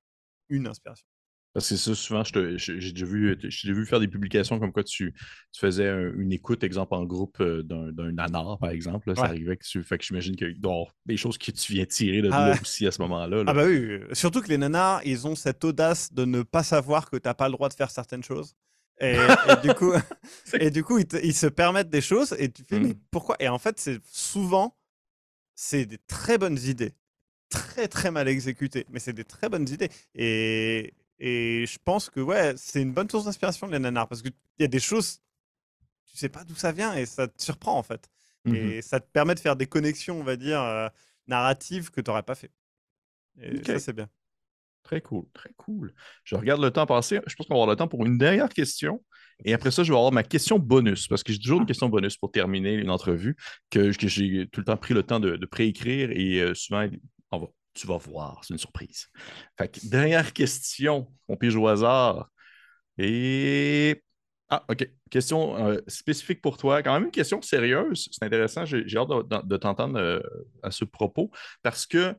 une 0.49 0.67
inspiration. 0.67 1.07
Parce 1.55 1.71
que 1.71 1.77
ça, 1.77 1.95
souvent, 1.95 2.23
j'ai 2.25 2.91
déjà, 2.93 3.07
vu, 3.07 3.37
vu 3.37 3.87
faire 3.87 4.01
des 4.01 4.09
publications 4.09 4.61
comme 4.61 4.73
quoi 4.73 4.85
tu, 4.85 5.15
tu 5.53 5.61
faisais 5.61 5.89
une 6.17 6.33
écoute, 6.33 6.63
exemple, 6.63 6.95
en 6.95 7.05
groupe 7.05 7.41
euh, 7.41 7.63
d'un 7.63 8.13
nanar, 8.13 8.59
par 8.59 8.71
exemple. 8.71 9.15
Ça 9.17 9.25
arrivait 9.25 9.57
que 9.57 9.65
tu. 9.65 9.83
Fait 9.83 9.99
que 9.99 10.05
j'imagine 10.05 10.37
qu'il 10.37 10.49
y 10.49 10.67
a 10.67 10.85
des 11.07 11.17
choses 11.17 11.39
que 11.39 11.51
tu 11.51 11.73
viens 11.73 11.87
tirer 11.87 12.23
de 12.23 12.31
ah 12.31 12.51
là 12.51 12.57
aussi 12.61 12.87
à 12.87 12.91
ce 12.91 13.01
moment-là. 13.03 13.45
Ah 13.47 13.55
bah 13.55 13.65
oui. 13.67 13.99
Surtout 14.13 14.43
que 14.43 14.49
les 14.49 14.59
nanars, 14.59 15.01
ils 15.05 15.27
ont 15.27 15.35
cette 15.35 15.65
audace 15.65 16.13
de 16.13 16.25
ne 16.25 16.43
pas 16.43 16.63
savoir 16.63 17.11
que 17.11 17.17
tu 17.17 17.27
n'as 17.27 17.35
pas 17.35 17.49
le 17.49 17.53
droit 17.53 17.69
de 17.69 17.75
faire 17.75 17.91
certaines 17.91 18.23
choses. 18.23 18.55
Et, 19.01 19.17
du 19.63 19.75
coup, 19.75 19.93
et 20.55 20.71
du 20.71 20.83
coup 20.83 20.99
ils, 21.23 21.35
se 21.35 21.47
permettent 21.47 21.91
des 21.91 22.01
choses 22.01 22.35
et 22.39 22.51
tu 22.51 22.65
fais, 22.65 22.81
mais 22.81 22.91
mmh. 22.91 23.01
pourquoi? 23.11 23.37
Et 23.39 23.49
en 23.49 23.59
fait, 23.59 23.79
c'est 23.79 24.01
souvent, 24.05 24.77
c'est 25.55 25.87
des 25.87 25.99
très 25.99 26.39
bonnes 26.39 26.59
idées. 26.59 26.93
Très, 27.49 27.89
très 27.89 28.11
mal 28.11 28.29
exécutées. 28.29 28.87
Mais 28.91 28.99
c'est 28.99 29.13
des 29.13 29.25
très 29.25 29.49
bonnes 29.49 29.69
idées. 29.69 29.89
Et, 30.15 30.93
et 31.19 31.65
je 31.67 31.79
pense 31.85 32.11
que 32.11 32.21
ouais, 32.21 32.55
c'est 32.57 32.83
une 32.83 32.93
bonne 32.93 33.11
source 33.11 33.25
d'inspiration, 33.25 33.67
les 33.67 33.79
nanars, 33.79 34.09
parce 34.09 34.23
qu'il 34.23 34.33
y 34.59 34.65
a 34.65 34.69
des 34.69 34.81
choses, 34.81 35.21
tu 36.07 36.17
sais 36.17 36.29
pas 36.29 36.45
d'où 36.45 36.55
ça 36.55 36.73
vient 36.73 36.95
et 36.95 37.07
ça 37.07 37.29
te 37.29 37.43
surprend 37.43 37.79
en 37.79 37.83
fait. 37.83 38.09
Mmh 38.45 38.55
et 38.55 38.83
ça 38.83 39.01
te 39.01 39.11
permet 39.11 39.35
de 39.35 39.41
faire 39.41 39.57
des 39.57 39.67
connexions, 39.67 40.21
on 40.21 40.25
va 40.25 40.37
dire, 40.37 40.61
euh, 40.63 40.89
narratives 41.27 41.91
que 41.91 42.01
tu 42.01 42.09
n'aurais 42.09 42.23
pas 42.23 42.37
fait. 42.37 42.53
Et 43.41 43.63
ça, 43.65 43.79
c'est 43.79 43.93
bien. 43.93 44.09
Très 44.83 45.01
cool, 45.01 45.27
très 45.35 45.51
cool. 45.57 45.93
Je 46.25 46.35
regarde 46.35 46.63
le 46.63 46.71
temps 46.71 46.87
passer. 46.87 47.21
Je 47.27 47.35
pense 47.35 47.47
qu'on 47.47 47.55
va 47.55 47.63
avoir 47.63 47.69
le 47.69 47.77
temps 47.77 47.89
pour 47.89 48.07
une 48.07 48.17
dernière 48.17 48.49
question. 48.49 49.05
Et 49.45 49.53
après 49.53 49.71
ça, 49.71 49.83
je 49.83 49.93
vais 49.93 49.99
avoir 49.99 50.13
ma 50.13 50.23
question 50.23 50.59
bonus, 50.59 51.07
parce 51.09 51.23
que 51.23 51.33
j'ai 51.33 51.39
toujours 51.39 51.59
une 51.59 51.65
ah. 51.65 51.67
question 51.67 51.89
bonus 51.89 52.17
pour 52.17 52.33
terminer 52.33 52.73
une 52.73 52.91
entrevue 52.91 53.37
que, 53.71 53.93
j'ai 53.93 54.49
tout 54.51 54.61
le 54.61 54.65
temps 54.65 54.77
pris 54.77 54.95
le 54.95 55.03
temps 55.03 55.21
de, 55.21 55.37
préécrire 55.47 56.11
et 56.11 56.41
euh, 56.41 56.55
souvent, 56.55 56.89
on 57.31 57.39
va 57.39 57.47
tu 57.79 57.87
vas 57.87 57.97
voir, 57.97 58.41
c'est 58.43 58.55
une 58.55 58.59
surprise. 58.59 59.09
Fait 59.57 59.79
dernière 59.89 60.33
question, 60.33 61.09
on 61.29 61.37
pige 61.37 61.57
au 61.57 61.67
hasard. 61.67 62.31
Et. 62.99 64.03
Ah, 64.51 64.65
OK. 64.69 64.89
Question 65.11 65.59
euh, 65.59 65.79
spécifique 65.89 66.41
pour 66.41 66.57
toi. 66.57 66.83
Quand 66.83 66.95
même 66.95 67.05
une 67.05 67.11
question 67.11 67.43
sérieuse. 67.43 68.09
C'est 68.11 68.25
intéressant. 68.25 68.65
J'ai 68.65 68.97
hâte 68.97 69.09
de, 69.47 69.57
t'entendre 69.59 69.99
euh, 69.99 70.21
à 70.63 70.71
ce 70.71 70.87
propos 70.87 71.31
parce 71.63 71.87
que 71.87 72.15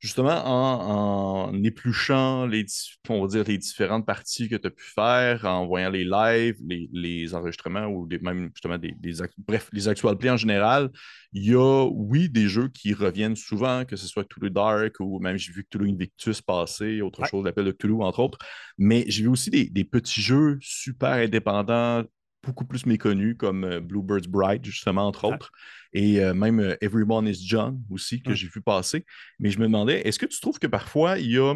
justement, 0.00 0.42
en, 0.44 1.62
épluchant 1.62 2.46
les, 2.46 2.66
on 3.08 3.22
va 3.22 3.28
dire, 3.28 3.44
les 3.44 3.58
différentes 3.58 4.06
parties 4.06 4.48
que 4.48 4.56
tu 4.56 4.66
as 4.66 4.70
pu 4.70 4.84
faire, 4.84 5.44
en 5.44 5.66
voyant 5.66 5.90
les 5.90 6.04
lives, 6.04 6.56
les, 6.92 7.34
enregistrements 7.34 7.86
ou 7.86 8.08
même 8.22 8.50
justement 8.54 8.78
des, 8.78 8.94
bref, 9.38 9.68
les 9.72 9.88
actual 9.88 10.16
plays 10.16 10.30
en 10.30 10.36
général, 10.36 10.90
il 11.32 11.44
y 11.44 11.54
a, 11.54 11.84
oui, 11.84 12.28
des 12.28 12.48
jeux 12.48 12.68
qui 12.68 12.94
reviennent 12.94 13.36
souvent, 13.36 13.84
que 13.84 13.96
ce 13.96 14.06
soit 14.06 14.24
Cthulhu 14.24 14.50
Dark 14.50 14.96
ou 15.00 15.18
même 15.20 15.36
j'ai 15.36 15.52
vu 15.52 15.64
Cthulhu 15.64 15.90
Invictus 15.90 16.40
passer, 16.40 17.00
autre 17.00 17.26
chose, 17.26 17.44
l'appel 17.44 17.64
de 17.64 17.72
Cthulhu, 17.72 18.02
entre 18.02 18.20
autres. 18.20 18.38
Mais 18.78 19.04
j'ai 19.08 19.22
vu 19.22 19.28
aussi 19.28 19.50
des, 19.50 19.84
petits 19.84 20.20
jeux 20.20 20.58
super 20.60 21.12
indépendants, 21.12 22.04
beaucoup 22.46 22.64
plus 22.64 22.86
méconnus 22.86 23.36
comme 23.38 23.64
euh, 23.64 23.80
Bluebird's 23.80 24.28
Bride, 24.28 24.64
justement, 24.64 25.06
entre 25.06 25.24
autres 25.24 25.52
et 25.96 26.20
euh, 26.20 26.34
même 26.34 26.60
euh, 26.60 26.76
Everyone 26.82 27.26
is 27.26 27.38
John 27.42 27.82
aussi, 27.90 28.20
que 28.20 28.30
mmh. 28.30 28.34
j'ai 28.34 28.48
vu 28.48 28.60
passer. 28.60 29.06
Mais 29.38 29.50
je 29.50 29.58
me 29.58 29.64
demandais, 29.64 30.06
est-ce 30.06 30.18
que 30.18 30.26
tu 30.26 30.38
trouves 30.40 30.58
que 30.58 30.66
parfois, 30.66 31.18
il 31.18 31.30
y 31.30 31.38
a 31.38 31.54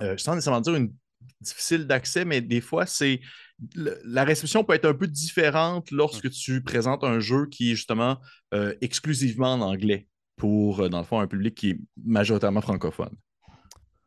euh, 0.00 0.16
sans 0.16 0.34
nécessairement 0.34 0.62
dire 0.62 0.74
une 0.74 0.94
difficile 1.42 1.86
d'accès, 1.86 2.24
mais 2.24 2.40
des 2.40 2.62
fois, 2.62 2.86
c'est 2.86 3.20
la 3.76 4.24
réception 4.24 4.64
peut 4.64 4.72
être 4.72 4.86
un 4.86 4.94
peu 4.94 5.06
différente 5.06 5.90
lorsque 5.90 6.30
tu 6.30 6.62
présentes 6.62 7.04
un 7.04 7.20
jeu 7.20 7.46
qui 7.46 7.70
est 7.70 7.74
justement 7.76 8.18
euh, 8.54 8.74
exclusivement 8.80 9.52
en 9.52 9.60
anglais 9.60 10.08
pour, 10.36 10.88
dans 10.88 10.98
le 10.98 11.04
fond, 11.04 11.20
un 11.20 11.28
public 11.28 11.54
qui 11.54 11.70
est 11.70 11.78
majoritairement 12.04 12.62
francophone? 12.62 13.14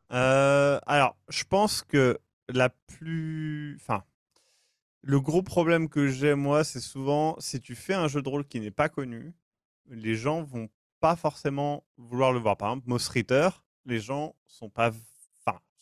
alors, 0.10 1.18
je 1.30 1.44
pense 1.44 1.82
que 1.82 2.18
la 2.50 2.70
plus. 2.70 3.78
Enfin, 3.80 4.04
le 5.02 5.20
gros 5.20 5.42
problème 5.42 5.90
que 5.90 6.08
j'ai, 6.08 6.36
moi, 6.36 6.64
c'est 6.64 6.80
souvent 6.80 7.36
si 7.40 7.62
tu 7.62 7.76
fais 7.76 7.94
un 7.94 8.08
jeu 8.08 8.22
de 8.22 8.30
rôle 8.30 8.46
qui 8.46 8.60
n'est 8.60 8.72
pas 8.72 8.90
connu, 8.90 9.34
les 9.90 10.16
gens 10.16 10.44
vont 10.44 10.70
pas 11.00 11.16
forcément 11.16 11.86
vouloir 11.98 12.34
le 12.34 12.40
voir. 12.40 12.58
Par 12.58 12.70
exemple, 12.70 12.90
Moss 12.90 13.08
Ritter, 13.08 13.50
les 13.86 14.00
gens 14.00 14.36
sont 14.46 14.70
pas 14.70 14.92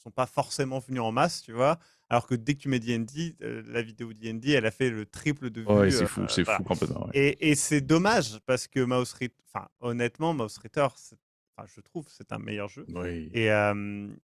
sont 0.06 0.12
pas 0.12 0.28
forcément 0.28 0.78
venus 0.78 1.02
en 1.02 1.12
masse, 1.12 1.42
tu 1.42 1.52
vois. 1.52 1.80
Alors 2.10 2.28
que 2.28 2.36
dès 2.36 2.54
que 2.54 2.60
tu 2.60 2.70
mets 2.70 2.80
D&D, 2.80 3.36
euh, 3.42 3.64
la 3.66 3.82
vidéo 3.82 4.14
D&D, 4.14 4.52
elle 4.52 4.68
a 4.68 4.72
fait 4.72 4.92
le 4.92 5.08
triple 5.08 5.50
de 5.50 5.62
vues. 5.62 5.68
Ouais, 5.68 5.90
c'est 5.90 6.06
fou, 6.06 6.22
euh, 6.22 6.28
c'est 6.30 6.46
fou 6.46 6.64
complètement. 6.64 7.10
Et, 7.16 7.50
et 7.50 7.56
c'est 7.56 7.82
dommage 7.82 8.38
parce 8.46 8.68
que 8.68 8.82
Mouse 8.82 9.14
Ritter, 9.14 9.36
enfin 9.52 9.68
honnêtement, 9.80 10.36
Mouse 10.36 10.60
Ritter, 10.60 10.86
je 11.66 11.82
trouve, 11.82 12.06
c'est 12.10 12.32
un 12.32 12.38
meilleur 12.38 12.70
jeu. 12.70 12.86
Oui. 12.90 13.32
Et, 13.34 13.50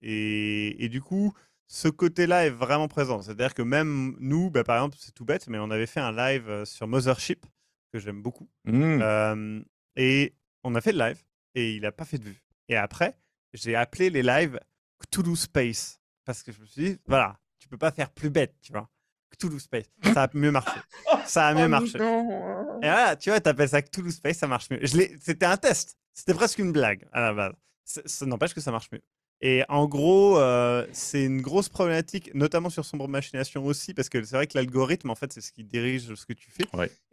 et, 0.01 0.85
et, 0.85 0.89
du 0.89 1.01
coup, 1.01 1.33
ce 1.67 1.87
côté-là 1.87 2.45
est 2.45 2.51
vraiment 2.51 2.87
présent. 2.87 3.21
C'est-à-dire 3.21 3.53
que 3.53 3.61
même 3.61 4.15
nous, 4.19 4.49
bah, 4.49 4.63
par 4.63 4.77
exemple, 4.77 4.97
c'est 4.99 5.13
tout 5.13 5.25
bête, 5.25 5.47
mais 5.47 5.57
on 5.59 5.71
avait 5.71 5.87
fait 5.87 5.99
un 5.99 6.11
live 6.11 6.49
euh, 6.49 6.65
sur 6.65 6.87
Mothership 6.87 7.45
que 7.91 7.99
j'aime 7.99 8.21
beaucoup. 8.21 8.49
Mmh. 8.65 9.63
et 9.95 10.33
on 10.63 10.75
a 10.75 10.81
fait 10.81 10.91
le 10.91 10.99
live 10.99 11.23
et 11.53 11.75
il 11.75 11.81
n'a 11.81 11.91
pas 11.91 12.05
fait 12.05 12.17
de 12.17 12.25
vue. 12.25 12.43
Et 12.67 12.75
après, 12.75 13.17
j'ai 13.53 13.75
appelé 13.75 14.09
les 14.09 14.23
lives 14.23 14.59
Cthulhu 14.99 15.35
Space. 15.35 15.99
Parce 16.25 16.43
que 16.43 16.51
je 16.51 16.59
me 16.59 16.65
suis 16.65 16.83
dit, 16.83 16.99
voilà, 17.05 17.39
tu 17.59 17.67
peux 17.67 17.77
pas 17.77 17.91
faire 17.91 18.09
plus 18.09 18.29
bête, 18.29 18.55
tu 18.61 18.71
vois. 18.71 18.89
Cthulhu 19.31 19.59
Space. 19.59 19.85
Ça 20.13 20.23
a 20.23 20.29
mieux 20.33 20.51
marché. 20.51 20.79
Ça 21.25 21.47
a 21.47 21.53
mieux 21.53 21.63
oh 21.65 21.69
marché. 21.69 21.97
Et 21.97 22.89
voilà, 22.89 23.15
tu 23.15 23.29
vois, 23.29 23.39
t'appelles 23.39 23.69
ça 23.69 23.81
Cthulhu 23.81 24.11
Space, 24.11 24.37
ça 24.37 24.47
marche 24.47 24.69
mieux. 24.69 24.85
C'était 25.19 25.45
un 25.45 25.57
test. 25.57 25.97
C'était 26.13 26.33
presque 26.33 26.59
une 26.59 26.71
blague 26.71 27.07
à 27.11 27.21
la 27.21 27.33
base. 27.33 27.53
Ça 27.83 28.25
n'empêche 28.25 28.53
que 28.53 28.61
ça 28.61 28.71
marche 28.71 28.89
mieux. 28.91 29.01
Et 29.41 29.63
en 29.69 29.87
gros, 29.87 30.39
euh, 30.39 30.87
c'est 30.91 31.23
une 31.23 31.41
grosse 31.41 31.69
problématique, 31.69 32.33
notamment 32.33 32.69
sur 32.69 32.85
Sombre 32.85 33.07
Machination 33.07 33.65
aussi, 33.65 33.93
parce 33.93 34.09
que 34.09 34.23
c'est 34.23 34.35
vrai 34.35 34.47
que 34.47 34.57
l'algorithme, 34.57 35.09
en 35.09 35.15
fait, 35.15 35.33
c'est 35.33 35.41
ce 35.41 35.51
qui 35.51 35.63
dirige 35.63 36.15
ce 36.15 36.25
que 36.25 36.33
tu 36.33 36.51
fais. 36.51 36.65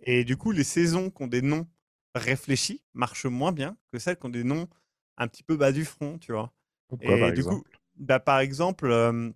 Et 0.04 0.24
du 0.24 0.36
coup, 0.36 0.52
les 0.52 0.64
saisons 0.64 1.10
qui 1.10 1.22
ont 1.22 1.26
des 1.26 1.42
noms 1.42 1.66
réfléchis 2.14 2.82
marchent 2.94 3.26
moins 3.26 3.52
bien 3.52 3.76
que 3.92 3.98
celles 3.98 4.16
qui 4.16 4.26
ont 4.26 4.30
des 4.30 4.44
noms 4.44 4.68
un 5.16 5.28
petit 5.28 5.42
peu 5.42 5.56
bas 5.56 5.72
du 5.72 5.84
front, 5.84 6.18
tu 6.18 6.32
vois. 6.32 6.52
et 7.00 7.32
du 7.32 7.44
coup, 7.44 7.64
bah, 7.96 8.20
par 8.20 8.38
exemple, 8.38 9.32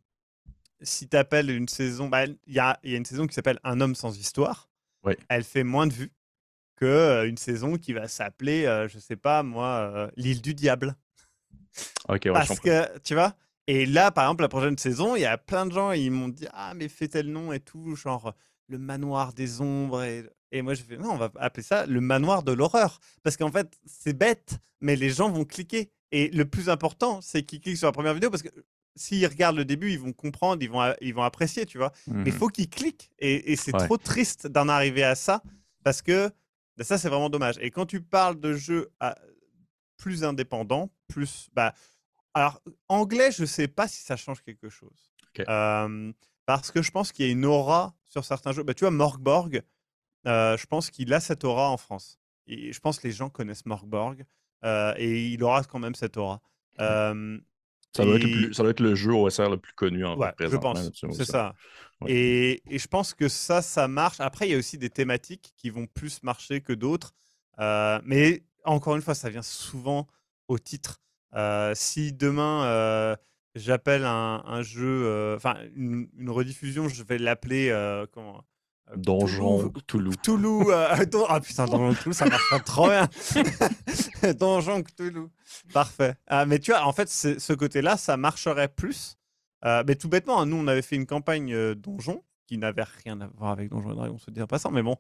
si 0.81 1.09
tu 1.09 1.17
appelles 1.17 1.51
une 1.51 1.69
saison, 1.69 2.09
bah, 2.09 2.27
il 2.27 2.37
y, 2.47 2.59
a, 2.59 2.79
y, 2.85 2.95
a, 2.95 2.97
une 2.97 3.05
saison 3.05 3.27
qui 3.27 3.35
s'appelle 3.35 3.59
Un 3.65 3.81
homme 3.81 3.95
sans 3.95 4.17
histoire. 4.17 4.71
Elle 5.29 5.45
fait 5.45 5.65
moins 5.65 5.87
de 5.87 5.93
vues 5.93 6.13
que 6.77 7.27
une 7.27 7.39
saison 7.39 7.77
qui 7.77 7.93
va 7.93 8.07
s'appeler, 8.07 8.87
je 8.89 8.99
sais 8.99 9.17
pas 9.17 9.43
moi, 9.43 10.11
L'île 10.17 10.41
du 10.41 10.55
diable. 10.55 10.97
Ok, 12.09 12.29
Parce 12.33 12.61
que, 12.61 12.99
tu 13.01 13.15
vois, 13.15 13.35
et 13.67 13.87
là, 13.87 14.11
par 14.11 14.25
exemple, 14.25 14.43
la 14.43 14.49
prochaine 14.49 14.79
saison, 14.79 15.17
il 15.17 15.23
y 15.23 15.27
a 15.27 15.39
plein 15.39 15.67
de 15.67 15.73
gens, 15.73 15.93
ils 15.93 16.11
m'ont 16.11 16.29
dit 16.29 16.47
Ah, 16.53 16.73
mais 16.75 16.89
fais 16.89 17.09
tel 17.09 17.31
nom 17.31 17.53
et 17.53 17.61
tout, 17.61 17.97
genre 17.97 18.35
le 18.69 18.79
manoir 18.79 19.33
des 19.33 19.61
ombres. 19.61 20.03
Et, 20.05 20.25
et 20.53 20.63
moi, 20.63 20.75
je 20.75 20.83
fais 20.83 20.97
Non, 20.97 21.13
on 21.13 21.17
va 21.17 21.31
appeler 21.37 21.63
ça 21.65 21.87
le 21.87 22.01
manoir 22.01 22.43
de 22.43 22.53
l'horreur. 22.53 23.01
Parce 23.23 23.37
qu'en 23.37 23.51
fait, 23.51 23.77
c'est 23.85 24.17
bête, 24.17 24.59
mais 24.81 24.95
les 24.95 25.11
gens 25.11 25.31
vont 25.31 25.45
cliquer. 25.45 25.91
Et 26.13 26.29
le 26.29 26.45
plus 26.45 26.69
important, 26.69 27.21
c'est 27.21 27.43
qu'ils 27.43 27.61
cliquent 27.61 27.79
sur 27.79 27.89
la 27.89 27.93
première 27.93 28.15
vidéo 28.15 28.31
parce 28.31 28.43
que 28.43 28.51
s'ils 28.95 29.27
regardent 29.27 29.57
le 29.57 29.65
début, 29.65 29.91
ils 29.91 29.99
vont 29.99 30.13
comprendre, 30.13 30.63
ils 30.63 30.71
vont, 30.71 30.95
ils 31.01 31.13
vont 31.13 31.23
apprécier, 31.23 31.67
tu 31.67 31.77
vois? 31.77 31.93
Mais 32.07 32.31
il 32.31 32.35
mmh 32.35 32.39
faut 32.39 32.49
qu'ils 32.49 32.71
cliquent. 32.71 33.11
Et, 33.19 33.57
c'est 33.57 33.73
trop 33.73 33.97
triste 33.97 34.47
d'en 34.47 34.69
arriver 34.69 35.03
à 35.03 35.17
ça 35.17 35.43
parce 35.83 36.03
que 36.03 36.31
bah, 36.77 36.85
ça, 36.85 36.99
c'est 36.99 37.09
vraiment 37.09 37.31
dommage. 37.31 37.57
Et 37.61 37.71
quand 37.71 37.87
tu 37.87 38.01
parles 38.01 38.39
de 38.39 38.55
jeux 38.55 38.91
plus 39.97 40.25
indépendants, 40.25 40.91
plus. 41.09 41.49
Bah, 41.55 41.75
alors, 42.35 42.61
anglais, 42.89 43.31
je 43.33 43.43
ne 43.43 43.47
sais 43.47 43.69
pas 43.69 43.89
si 43.89 44.03
ça 44.03 44.17
change 44.17 44.43
quelque 44.43 44.69
chose. 44.69 45.11
parce 46.47 46.71
que 46.71 46.83
je 46.83 46.91
pense 46.91 47.13
qu'il 47.13 47.27
y 47.27 47.29
a 47.29 47.33
une 47.33 47.45
aura 47.45 47.95
sur 48.07 48.25
certains 48.25 48.53
jeux. 48.53 48.63
Bah, 48.63 48.75
tu 48.75 48.85
vois, 48.85 48.91
Morgborg, 48.91 49.63
euh, 50.27 50.57
je 50.57 50.67
pense 50.67 50.91
qu'il 50.91 51.13
a 51.15 51.21
cette 51.21 51.45
aura 51.45 51.71
en 51.71 51.77
France. 51.77 52.19
Et 52.47 52.73
je 52.73 52.81
pense 52.81 52.99
que 52.99 53.07
les 53.07 53.13
gens 53.13 53.29
connaissent 53.29 53.67
Morgborg. 53.67 54.25
Euh, 54.65 54.95
et 54.97 55.27
il 55.29 55.43
aura 55.43 55.63
quand 55.65 55.79
même 55.79 55.95
cette 55.95 56.17
aura. 56.17 56.41
ça, 56.79 57.15
doit 57.99 58.71
être 58.71 58.81
le 58.81 58.95
jeu 58.95 59.13
OSR 59.13 59.51
le 59.51 59.57
plus 59.59 59.73
connu 59.75 60.05
en 60.05 60.17
ouais, 60.17 60.33
Je 60.39 60.57
pense, 60.57 60.91
c'est 61.13 61.25
ça. 61.25 61.55
Et, 62.07 62.63
et, 62.69 62.79
je 62.79 62.89
pense 62.89 63.15
que 63.15 63.29
ça, 63.29 63.63
ça 63.63 63.89
marche. 63.89 64.21
Après, 64.21 64.47
il 64.47 64.53
y 64.53 64.55
a 64.55 64.59
aussi 64.59 64.77
des 64.77 64.91
thématiques 64.91 65.55
qui 65.57 65.71
vont 65.71 65.87
plus 65.87 66.23
marcher 66.23 66.61
que 66.61 66.75
d'autres. 66.75 67.15
Euh, 67.59 68.01
mais 68.05 68.43
encore 68.67 68.97
une 68.97 69.03
fois, 69.03 69.15
ça 69.15 69.31
vient 69.31 69.43
souvent 69.43 70.07
au 70.49 70.59
titre. 70.59 71.01
Euh, 71.35 71.73
si 71.75 72.13
demain 72.13 73.17
j'appelle 73.55 74.05
un, 74.05 74.43
un, 74.45 74.63
jeu, 74.63 75.35
enfin 75.37 75.57
une, 75.75 76.09
une, 76.19 76.31
rediffusion, 76.31 76.89
je 76.89 77.03
vais 77.03 77.19
l'appeler 77.19 77.71
comment 78.13 78.43
euh, 78.91 78.97
Donjon 78.97 79.71
Cthulhu. 79.71 80.11
Cthulhu. 80.11 80.71
Euh, 80.71 80.89
ah 81.29 81.41
putain, 81.41 81.67
Donjon 81.67 81.95
Cthulhu, 81.95 82.15
ça 82.15 82.27
marche 82.27 82.65
trop 82.65 82.89
bien. 82.89 83.09
Donjon 84.35 84.83
Cthulhu. 84.83 85.29
Parfait. 85.73 86.15
Ah, 86.27 86.47
mais 86.47 86.59
tu 86.59 86.71
vois, 86.71 86.85
en 86.85 86.93
fait, 86.93 87.09
ce 87.09 87.53
côté-là, 87.53 87.97
ça 87.97 88.17
marcherait 88.17 88.69
plus. 88.69 89.17
Euh, 89.65 89.83
mais 89.87 89.97
tout 89.97 90.09
bêtement, 90.09 90.41
hein, 90.41 90.47
nous, 90.47 90.57
on 90.57 90.67
avait 90.67 90.83
fait 90.83 90.97
une 90.97 91.07
campagne 91.07 91.75
Donjon 91.75 92.23
qui 92.47 92.59
n'avait 92.59 92.85
rien 93.05 93.21
à 93.21 93.27
voir 93.27 93.51
avec 93.51 93.69
Donjon 93.69 93.93
et 93.93 93.95
Dragons, 93.95 94.19
se 94.19 94.31
dire 94.31 94.47
passant, 94.47 94.71
mais 94.71 94.83
bon, 94.83 94.97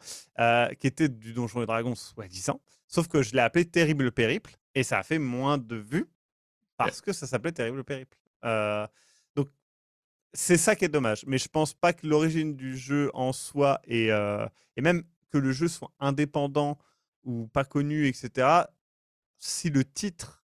qui 0.78 0.86
était 0.86 1.08
du 1.08 1.32
Donjon 1.32 1.62
et 1.62 1.66
Dragons 1.66 1.94
soi-disant. 1.94 2.60
Sauf 2.86 3.08
que 3.08 3.22
je 3.22 3.34
l'ai 3.34 3.40
appelé 3.40 3.64
Terrible 3.64 4.12
Périple 4.12 4.56
et 4.74 4.82
ça 4.82 4.98
a 4.98 5.02
fait 5.02 5.18
moins 5.18 5.58
de 5.58 5.76
vues 5.76 6.08
parce 6.76 7.00
que 7.00 7.12
ça 7.12 7.26
s'appelait 7.26 7.52
Terrible 7.52 7.84
Périple 7.84 8.16
c'est 10.36 10.58
ça 10.58 10.76
qui 10.76 10.84
est 10.84 10.88
dommage. 10.88 11.24
Mais 11.26 11.38
je 11.38 11.48
pense 11.48 11.72
pas 11.74 11.92
que 11.92 12.06
l'origine 12.06 12.54
du 12.56 12.76
jeu 12.76 13.10
en 13.14 13.32
soi 13.32 13.80
et, 13.84 14.12
euh, 14.12 14.46
et 14.76 14.82
même 14.82 15.02
que 15.30 15.38
le 15.38 15.50
jeu 15.52 15.66
soit 15.66 15.90
indépendant 15.98 16.78
ou 17.24 17.48
pas 17.48 17.64
connu, 17.64 18.06
etc. 18.06 18.64
Si 19.38 19.70
le 19.70 19.84
titre 19.84 20.44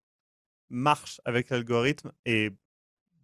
marche 0.70 1.20
avec 1.24 1.51
l'algorithme 1.51 2.12
et 2.24 2.51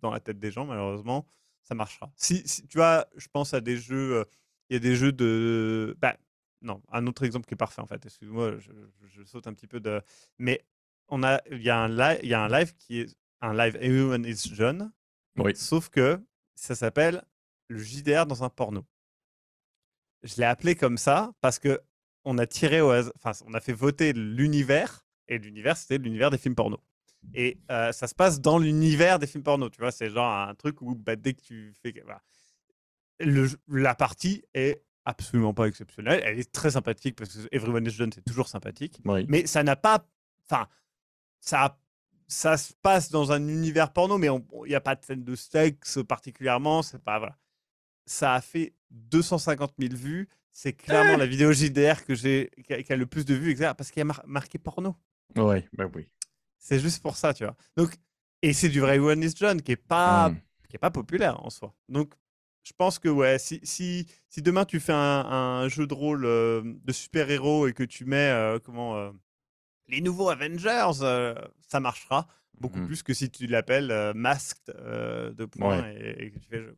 dans 0.03 0.11
la 0.11 0.21
tête 0.21 0.39
des 0.39 0.51
gens, 0.51 0.67
malheureusement, 0.67 1.29
ça 1.67 1.75
marchera. 1.75 2.13
Si, 2.17 2.45
tu 2.69 2.79
vois, 2.79 3.07
je 3.17 3.27
pense 3.29 3.53
à 3.53 3.61
des 3.61 3.77
jeux, 3.77 4.19
euh, 4.19 4.25
il 4.71 4.75
y 4.75 4.77
a 4.77 4.81
des 4.81 4.95
jeux 4.95 5.13
de, 5.13 5.97
bah, 6.01 6.17
non, 6.63 6.81
un 6.93 7.07
autre 7.07 7.25
exemple 7.25 7.47
qui 7.47 7.55
est 7.55 7.57
parfait 7.57 7.83
en 7.83 7.87
fait. 7.87 8.05
Excuse-moi, 8.07 8.59
je, 8.59 9.23
saute 9.25 9.47
un 9.47 9.53
petit 9.53 9.67
peu 9.67 9.81
de, 9.81 10.01
mais 10.39 10.65
on 11.09 11.23
a, 11.23 11.41
il 11.51 11.63
y 11.63 11.71
a 11.71 11.79
un 11.79 11.89
live, 11.89 12.21
il 12.23 12.29
y 12.29 12.35
a 12.35 12.43
un 12.43 12.49
live 12.49 12.75
qui 12.77 13.01
est 13.01 13.17
un 13.41 13.53
live 13.53 13.77
Everyone 13.77 14.25
is 14.25 14.55
John. 14.55 14.93
Oui. 15.37 15.55
Sauf 15.57 15.89
que 15.89 16.21
ça 16.55 16.75
s'appelle 16.75 17.23
le 17.69 17.79
JDR 17.79 18.27
dans 18.27 18.45
un 18.45 18.49
porno. 18.49 18.85
Je 20.23 20.37
l'ai 20.37 20.45
appelé 20.45 20.77
comme 20.77 20.99
ça 20.99 21.33
parce 21.41 21.59
que 21.59 21.81
on 22.25 22.39
a 22.39 22.47
tiré 22.47 22.81
au 22.81 22.93
enfin, 22.93 23.33
on 23.45 23.55
a 23.55 23.61
fait 23.61 23.73
voter 23.73 24.13
l'univers 24.13 25.05
et 25.29 25.39
l'univers 25.39 25.77
c'était 25.77 25.99
l'univers 25.99 26.31
des 26.31 26.39
films 26.39 26.55
porno. 26.55 26.81
Et 27.35 27.59
euh, 27.71 27.93
ça 27.93 28.07
se 28.07 28.15
passe 28.15 28.41
dans 28.41 28.59
l'univers 28.59 29.19
des 29.19 29.27
films 29.27 29.43
porno, 29.43 29.69
tu 29.69 29.81
vois, 29.81 29.93
c'est 29.93 30.11
genre 30.11 30.33
un 30.33 30.55
truc 30.55 30.81
où 30.83 30.95
bah, 30.95 31.17
dès 31.17 31.35
que 31.35 31.43
tu 31.43 31.75
fais 31.83 31.95
le, 33.21 33.49
la 33.69 33.95
partie 33.95 34.45
est 34.55 34.83
absolument 35.05 35.55
pas 35.55 35.69
exceptionnelle, 35.69 36.21
elle 36.25 36.39
est 36.39 36.53
très 36.53 36.73
sympathique 36.73 37.17
parce 37.17 37.33
que 37.33 37.49
Everyone 37.53 37.87
is 37.87 37.91
John 37.91 38.11
c'est 38.13 38.25
toujours 38.25 38.49
sympathique, 38.49 39.01
mais 39.29 39.47
ça 39.47 39.63
n'a 39.63 39.77
pas 39.77 40.07
enfin 40.49 40.67
ça 41.41 41.79
ça 42.29 42.57
se 42.57 42.73
passe 42.83 43.11
dans 43.11 43.33
un 43.33 43.47
univers 43.49 43.93
porno, 43.93 44.19
mais 44.19 44.27
il 44.27 44.69
n'y 44.69 44.75
a 44.75 44.81
pas 44.81 44.95
de 44.95 45.05
scène 45.05 45.25
de 45.25 45.37
sexe 45.37 46.01
particulièrement. 46.07 46.83
C'est 46.83 47.03
pas 47.03 47.19
voilà. 47.19 47.37
Ça 48.05 48.35
a 48.35 48.41
fait 48.41 48.75
250 48.91 49.75
000 49.79 49.95
vues. 49.95 50.29
C'est 50.53 50.73
clairement 50.73 51.15
ah! 51.15 51.19
la 51.19 51.27
vidéo 51.27 51.53
JDR 51.53 52.05
que 52.05 52.15
j'ai 52.15 52.51
qui, 52.65 52.93
a 52.93 52.97
le 52.97 53.07
plus 53.07 53.25
de 53.25 53.35
vues, 53.35 53.53
etc. 53.53 53.73
Parce 53.77 53.91
qu'il 53.91 54.05
y 54.05 54.11
a 54.11 54.23
marqué 54.27 54.59
porno. 54.59 54.97
Ouais, 55.37 55.69
ben 55.73 55.91
oui. 55.95 56.09
C'est 56.67 56.81
juste 56.81 57.01
pour 57.01 57.17
ça, 57.17 57.33
tu 57.33 57.45
vois. 57.45 57.55
Donc, 57.77 57.95
et 58.43 58.53
c'est 58.53 58.69
du 58.69 58.81
vrai 58.81 58.99
One 58.99 59.23
is 59.23 59.35
John 59.37 59.63
qui 59.63 59.71
est 59.71 59.77
pas 59.77 60.31
mmh. 60.31 60.41
qui 60.69 60.75
est 60.75 60.81
pas 60.81 60.91
populaire 60.91 61.41
en 61.45 61.49
soi. 61.49 61.73
Donc, 61.89 62.15
je 62.65 62.73
pense 62.77 62.99
que 62.99 63.09
ouais, 63.09 63.39
si, 63.39 63.61
si, 63.63 64.09
si 64.29 64.43
demain 64.43 64.65
tu 64.65 64.81
fais 64.81 64.93
un, 64.93 65.69
jeu 65.69 65.87
de 65.87 65.95
rôle 65.95 66.25
euh, 66.25 66.63
de 66.65 66.93
super 66.93 67.31
héros 67.31 67.69
et 67.69 67.73
que 67.73 67.85
tu 67.85 68.05
mets 68.05 68.33
euh, 68.33 68.59
comment 68.59 68.97
euh, 68.97 69.13
les 69.87 70.01
nouveaux 70.01 70.29
Avengers, 70.29 70.91
ça 71.69 71.79
marchera 71.79 72.27
beaucoup 72.59 72.81
mmh 72.81 72.87
plus 72.87 73.03
que 73.05 73.15
si 73.15 73.31
tu 73.31 73.47
l'appelles 73.47 74.13
Masked 74.17 74.75
de 74.75 75.45
points 75.45 75.89
et, 75.91 76.33
que 76.33 76.39
tu 76.41 76.49
fais 76.49 76.59
jeu. 76.59 76.77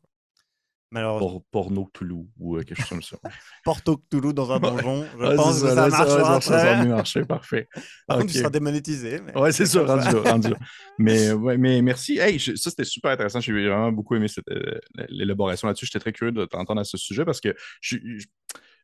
Malheureusement. 0.91 1.45
Porno 1.51 1.84
Cthulhu 1.86 2.26
ou 2.39 2.57
euh, 2.57 2.62
quelque 2.62 2.78
chose 2.78 2.89
comme 2.89 3.03
ça. 3.03 3.18
Porto 3.64 3.99
Cthulhu 3.99 4.32
dans 4.32 4.51
un 4.51 4.59
donjon. 4.59 5.07
Je 5.18 5.36
pense 5.36 5.62
que 5.62 5.68
ça, 5.68 5.89
marchera. 5.89 6.41
Ça, 6.41 6.57
va 6.57 6.84
mieux 6.84 6.95
marcher, 6.95 7.24
parfait. 7.24 7.68
Par 8.07 8.18
contre, 8.18 8.32
tu 8.32 8.39
seras 8.39 8.51
démonétisé. 8.51 9.20
Mais... 9.20 9.36
Ouais, 9.36 9.53
c'est 9.53 9.66
ça, 9.66 9.84
rendu, 9.84 10.16
rendu. 10.16 10.55
Mais, 10.99 11.30
ouais, 11.30 11.57
mais 11.57 11.80
merci. 11.80 12.18
Hey, 12.18 12.41
ça, 12.41 12.53
c'était 12.57 12.82
super 12.82 13.12
intéressant. 13.12 13.41
J'ai 13.41 13.53
vraiment 13.53 13.93
beaucoup 13.93 14.16
aimé 14.16 14.26
euh, 14.51 14.80
l'élaboration 15.09 15.68
là-dessus. 15.68 15.86
J'étais 15.86 16.01
très 16.01 16.12
curieux 16.12 16.32
de 16.32 16.45
t'entendre 16.45 16.80
à 16.80 16.84
ce 16.84 16.97
sujet 16.97 17.24
parce 17.24 17.41
que 17.41 17.55
je, 17.80 17.99
je, 18.03 18.26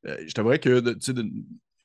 euh, 0.06 0.16
je 0.24 0.32
t'avouerais 0.32 0.60
que 0.60 0.78
de, 0.78 0.96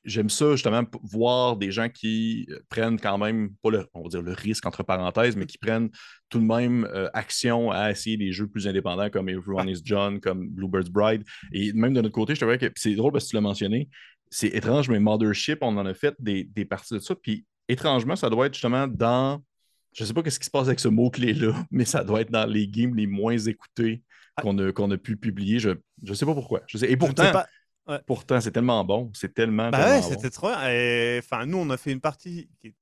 j'aime 0.04 0.30
ça 0.30 0.52
justement 0.52 0.82
voir 1.02 1.56
des 1.56 1.70
gens 1.70 1.88
qui 1.88 2.46
euh, 2.50 2.58
prennent 2.68 2.98
quand 2.98 3.18
même, 3.18 3.50
pas 3.62 3.70
le, 3.70 3.86
on 3.94 4.02
va 4.02 4.08
dire 4.08 4.22
le 4.22 4.32
risque 4.32 4.64
entre 4.66 4.82
parenthèses, 4.82 5.36
mais 5.36 5.46
qui 5.46 5.58
prennent 5.58 5.90
tout 6.28 6.38
de 6.38 6.44
même 6.44 6.88
euh, 6.92 7.08
action 7.12 7.70
à 7.70 7.90
essayer 7.90 8.16
des 8.16 8.32
jeux 8.32 8.46
plus 8.46 8.66
indépendants 8.66 9.10
comme 9.10 9.28
Everyone 9.28 9.68
is 9.68 9.80
John, 9.84 10.20
comme 10.20 10.48
Bluebird's 10.48 10.90
Bride. 10.90 11.24
Et 11.52 11.72
même 11.72 11.94
de 11.94 12.00
notre 12.00 12.14
côté, 12.14 12.34
je 12.34 12.40
te 12.40 12.56
que 12.56 12.72
c'est 12.76 12.94
drôle 12.94 13.12
parce 13.12 13.24
que 13.24 13.30
tu 13.30 13.36
l'as 13.36 13.42
mentionné. 13.42 13.88
C'est 14.30 14.48
étrange, 14.48 14.88
mais 14.88 15.00
Mothership, 15.00 15.58
on 15.62 15.76
en 15.76 15.86
a 15.86 15.94
fait 15.94 16.14
des, 16.18 16.44
parties 16.64 16.94
de 16.94 17.00
ça. 17.00 17.14
Puis 17.14 17.44
étrangement, 17.68 18.16
ça 18.16 18.30
doit 18.30 18.46
être 18.46 18.54
justement 18.54 18.86
dans. 18.86 19.42
Je 19.92 20.04
sais 20.04 20.14
pas 20.14 20.22
ce 20.28 20.38
qui 20.38 20.46
se 20.46 20.50
passe 20.50 20.68
avec 20.68 20.78
ce 20.78 20.88
mot-clé-là, 20.88 21.52
mais 21.70 21.84
ça 21.84 22.04
doit 22.04 22.20
être 22.20 22.30
dans 22.30 22.46
les 22.46 22.68
games 22.68 22.94
les 22.94 23.08
moins 23.08 23.36
écoutés 23.36 24.02
ah. 24.36 24.42
qu'on 24.42 24.56
a, 24.58 24.68
a 24.68 24.98
pu 24.98 25.16
publier. 25.16 25.58
Je 25.58 25.70
ne 26.02 26.14
sais 26.14 26.24
pas 26.24 26.34
pourquoi. 26.34 26.62
Je 26.68 26.78
sais, 26.78 26.90
et 26.90 26.96
pourtant. 26.96 27.32
Pourtant, 28.06 28.40
c'est 28.40 28.52
tellement 28.52 28.84
bon. 28.84 29.10
C'est 29.14 29.34
tellement. 29.34 29.70
Bah 29.70 29.88
ouais, 29.88 30.02
c'était 30.02 30.30
trop 30.30 30.48
bien. 30.48 31.18
Enfin, 31.18 31.46
nous, 31.46 31.58
on 31.58 31.70
a 31.70 31.76
fait 31.76 31.92
une 31.92 32.00
partie 32.00 32.48
qui 32.60 32.74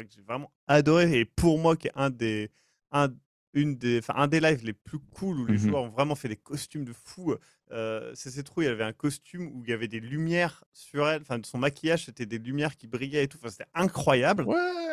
que 0.00 0.14
j'ai 0.14 0.22
vraiment 0.22 0.50
adoré 0.66 1.18
et 1.18 1.24
pour 1.24 1.58
moi, 1.58 1.76
qui 1.76 1.88
est 1.88 1.92
un 1.94 2.10
des, 2.10 2.50
un, 2.92 3.08
une 3.52 3.76
des, 3.76 4.00
un 4.08 4.26
des 4.26 4.40
lives 4.40 4.64
les 4.64 4.72
plus 4.72 4.98
cool 4.98 5.40
où 5.40 5.46
les 5.46 5.54
mmh 5.54 5.58
joueurs 5.58 5.82
ont 5.82 5.90
vraiment 5.90 6.14
fait 6.14 6.28
des 6.28 6.36
costumes 6.36 6.84
de 6.84 6.92
fou. 6.92 7.34
Euh, 7.70 8.12
c'est 8.14 8.42
trop, 8.42 8.62
il 8.62 8.66
y 8.66 8.68
avait 8.68 8.84
un 8.84 8.92
costume 8.92 9.50
où 9.54 9.64
il 9.64 9.70
y 9.70 9.72
avait 9.72 9.88
des 9.88 10.00
lumières 10.00 10.64
sur 10.72 11.08
elle. 11.08 11.22
Enfin, 11.22 11.38
son 11.44 11.58
maquillage, 11.58 12.06
c'était 12.06 12.26
des 12.26 12.38
lumières 12.38 12.76
qui 12.76 12.86
brillaient 12.86 13.24
et 13.24 13.28
tout. 13.28 13.38
Enfin, 13.38 13.50
c'était 13.50 13.70
incroyable. 13.74 14.46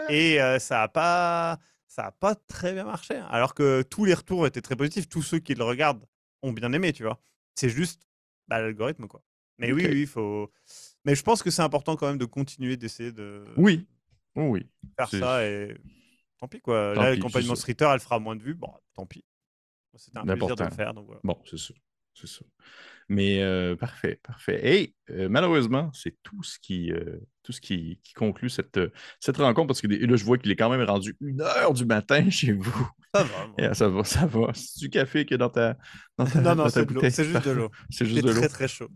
Et 0.09 0.41
euh, 0.41 0.59
ça 0.59 0.83
a 0.83 0.87
pas. 0.87 1.59
Ça 1.91 2.05
a 2.05 2.11
pas 2.11 2.35
très 2.35 2.73
bien 2.73 2.83
marché. 2.83 3.15
Hein. 3.15 3.27
Alors 3.31 3.55
que 3.55 3.81
tous 3.81 4.05
les 4.05 4.13
retours 4.13 4.45
étaient 4.45 4.61
très 4.61 4.75
positifs. 4.75 5.09
Tous 5.09 5.23
ceux 5.23 5.39
qui 5.39 5.55
le 5.55 5.63
regardent 5.63 6.05
ont 6.43 6.51
bien 6.51 6.71
aimé, 6.71 6.93
tu 6.93 7.01
vois. 7.01 7.19
C'est 7.55 7.69
juste 7.69 8.03
bah, 8.47 8.61
l'algorithme, 8.61 9.07
quoi. 9.07 9.23
Mais 9.59 9.71
oui, 9.71 9.85
oui, 9.87 10.01
il 10.01 10.07
faut. 10.07 10.51
Mais 11.05 11.15
je 11.15 11.23
pense 11.23 11.43
que 11.43 11.51
c'est 11.51 11.61
important 11.61 11.95
quand 11.95 12.07
même 12.07 12.17
de 12.17 12.25
continuer 12.25 12.77
d'essayer 12.77 13.11
de. 13.11 13.45
Oui, 13.57 13.85
oui. 14.35 14.65
Faire 14.97 15.09
ça 15.09 15.45
et. 15.45 15.77
Tant 16.39 16.47
pis, 16.47 16.61
quoi. 16.61 16.95
Là, 16.95 17.09
la 17.11 17.17
campagne 17.17 17.45
Monster 17.45 17.75
elle 17.79 17.99
fera 17.99 18.17
moins 18.19 18.35
de 18.35 18.41
vues. 18.41 18.53
Bon, 18.53 18.71
tant 18.93 19.05
pis. 19.05 19.25
C'était 19.95 20.19
un 20.19 20.25
plaisir 20.25 20.55
de 20.55 20.63
le 20.63 20.69
faire. 20.69 20.93
Donc 20.93 21.05
voilà. 21.05 21.21
Bon, 21.23 21.37
c'est 21.45 21.57
sûr. 21.57 21.75
C'est 22.19 22.27
sûr. 22.27 22.45
Mais 23.07 23.41
euh, 23.41 23.75
parfait, 23.75 24.19
parfait. 24.21 24.59
Et 24.63 24.95
euh, 25.09 25.29
malheureusement, 25.29 25.89
c'est 25.93 26.15
tout 26.21 26.43
ce 26.43 26.59
qui, 26.59 26.91
euh, 26.91 27.19
tout 27.41 27.51
ce 27.51 27.59
qui, 27.59 27.99
qui 28.03 28.13
conclut 28.13 28.49
cette, 28.49 28.79
cette 29.19 29.37
rencontre 29.37 29.67
parce 29.67 29.81
que 29.81 29.87
là, 29.87 30.15
je 30.15 30.23
vois 30.23 30.37
qu'il 30.37 30.51
est 30.51 30.55
quand 30.55 30.69
même 30.69 30.83
rendu 30.83 31.17
une 31.19 31.41
heure 31.41 31.73
du 31.73 31.85
matin 31.85 32.29
chez 32.29 32.51
vous. 32.51 32.87
Ça 33.15 33.23
va. 33.23 33.73
ça 33.73 33.89
va, 33.89 34.03
ça 34.03 34.25
va. 34.27 34.51
C'est 34.53 34.79
du 34.79 34.89
café 34.91 35.25
que 35.25 35.33
dans 35.33 35.49
ta, 35.49 35.75
dans 36.17 36.25
ta 36.25 36.41
Non, 36.41 36.55
non, 36.55 36.69
c'est 36.69 36.87
juste 37.23 37.45
de 37.45 37.51
l'eau. 37.51 37.71
c'est 37.89 38.05
juste 38.05 38.23
de 38.23 38.29
l'eau. 38.29 38.39
très, 38.39 38.49
très 38.49 38.67
chaud. 38.67 38.89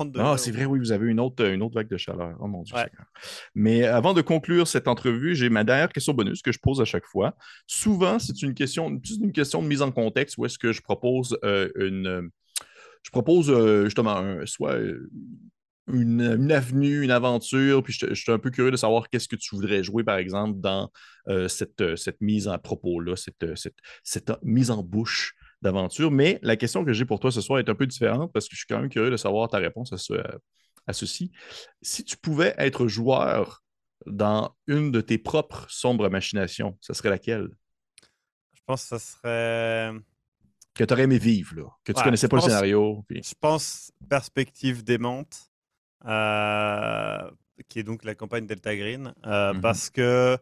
Il 0.00 0.12
fait 0.12 0.12
32 0.12 0.20
Ah, 0.20 0.36
c'est 0.38 0.50
vrai, 0.50 0.64
oui, 0.64 0.78
vous 0.78 0.92
avez 0.92 1.08
une 1.08 1.20
autre, 1.20 1.44
une 1.44 1.62
autre 1.62 1.74
vague 1.74 1.88
de 1.88 1.96
chaleur. 1.96 2.36
Oh 2.40 2.46
mon 2.46 2.62
Dieu. 2.62 2.76
Mais 3.54 3.84
avant 3.84 4.14
de 4.14 4.22
conclure 4.22 4.66
cette 4.66 4.88
entrevue, 4.88 5.34
j'ai 5.34 5.50
ma 5.50 5.64
dernière 5.64 5.88
question 5.90 6.14
bonus 6.14 6.42
que 6.42 6.52
je 6.52 6.58
pose 6.58 6.80
à 6.80 6.84
chaque 6.84 7.06
fois. 7.06 7.34
Souvent, 7.66 8.18
c'est 8.18 8.42
une 8.42 8.54
question, 8.54 9.00
une 9.20 9.32
question 9.32 9.62
de 9.62 9.68
mise 9.68 9.82
en 9.82 9.90
contexte 9.90 10.38
où 10.38 10.46
est-ce 10.46 10.58
que 10.58 10.72
je 10.72 10.82
propose 10.82 11.38
une 11.42 12.30
je 13.02 13.10
propose 13.10 13.50
euh, 13.50 13.84
justement 13.84 14.22
soit 14.44 14.74
euh, 14.74 15.08
une, 15.90 16.52
avenue, 16.52 17.02
une 17.02 17.10
aventure, 17.10 17.82
puis 17.82 17.94
je, 17.94 18.12
suis 18.12 18.30
un 18.30 18.38
peu 18.38 18.50
curieux 18.50 18.70
de 18.70 18.76
savoir 18.76 19.08
qu'est-ce 19.08 19.28
que 19.28 19.36
tu 19.36 19.56
voudrais 19.56 19.82
jouer, 19.82 20.04
par 20.04 20.18
exemple, 20.18 20.60
dans 20.60 20.90
euh, 21.28 21.48
cette, 21.48 21.96
cette, 21.96 22.20
mise 22.20 22.48
en 22.48 22.58
propos-là, 22.58 23.16
cette, 23.16 23.46
cette, 24.04 24.32
mise 24.42 24.70
en 24.70 24.82
bouche 24.82 25.34
d'aventure. 25.62 26.10
Mais 26.10 26.38
la 26.42 26.56
question 26.56 26.84
que 26.84 26.92
j'ai 26.92 27.04
pour 27.04 27.20
toi 27.20 27.30
ce 27.30 27.40
soir 27.40 27.58
est 27.58 27.68
un 27.68 27.74
peu 27.74 27.86
différente 27.86 28.32
parce 28.32 28.48
que 28.48 28.54
je 28.54 28.58
suis 28.58 28.66
quand 28.66 28.80
même 28.80 28.88
curieux 28.88 29.10
de 29.10 29.16
savoir 29.16 29.48
ta 29.48 29.58
réponse 29.58 29.92
à, 29.92 29.96
à 30.86 30.92
ceci. 30.92 31.32
Si 31.82 32.04
tu 32.04 32.16
pouvais 32.16 32.54
être 32.58 32.86
joueur 32.88 33.62
dans 34.06 34.54
une 34.66 34.90
de 34.90 35.00
tes 35.00 35.18
propres 35.18 35.66
sombres 35.68 36.08
machinations, 36.08 36.76
ce 36.80 36.92
serait 36.92 37.10
laquelle? 37.10 37.48
Je 38.54 38.60
pense 38.66 38.88
que 38.88 38.98
ce 38.98 39.12
serait 39.12 39.92
que 40.78 40.84
tu 40.84 40.92
aurais 40.92 41.02
aimé 41.02 41.18
vivre, 41.18 41.56
là, 41.56 41.64
que 41.84 41.92
tu 41.92 41.98
ne 41.98 42.04
connaissais 42.04 42.28
pas 42.28 42.36
le 42.36 42.42
scénario. 42.42 43.04
Je 43.10 43.34
pense 43.40 43.92
Perspective 44.08 44.84
démente, 44.84 45.50
euh, 46.06 47.30
qui 47.68 47.80
est 47.80 47.82
donc 47.82 48.04
la 48.04 48.14
campagne 48.14 48.46
Delta 48.46 48.76
Green, 48.76 49.12
euh, 49.26 49.54
mmh 49.54 49.60
parce 49.60 49.90
que 49.90 50.38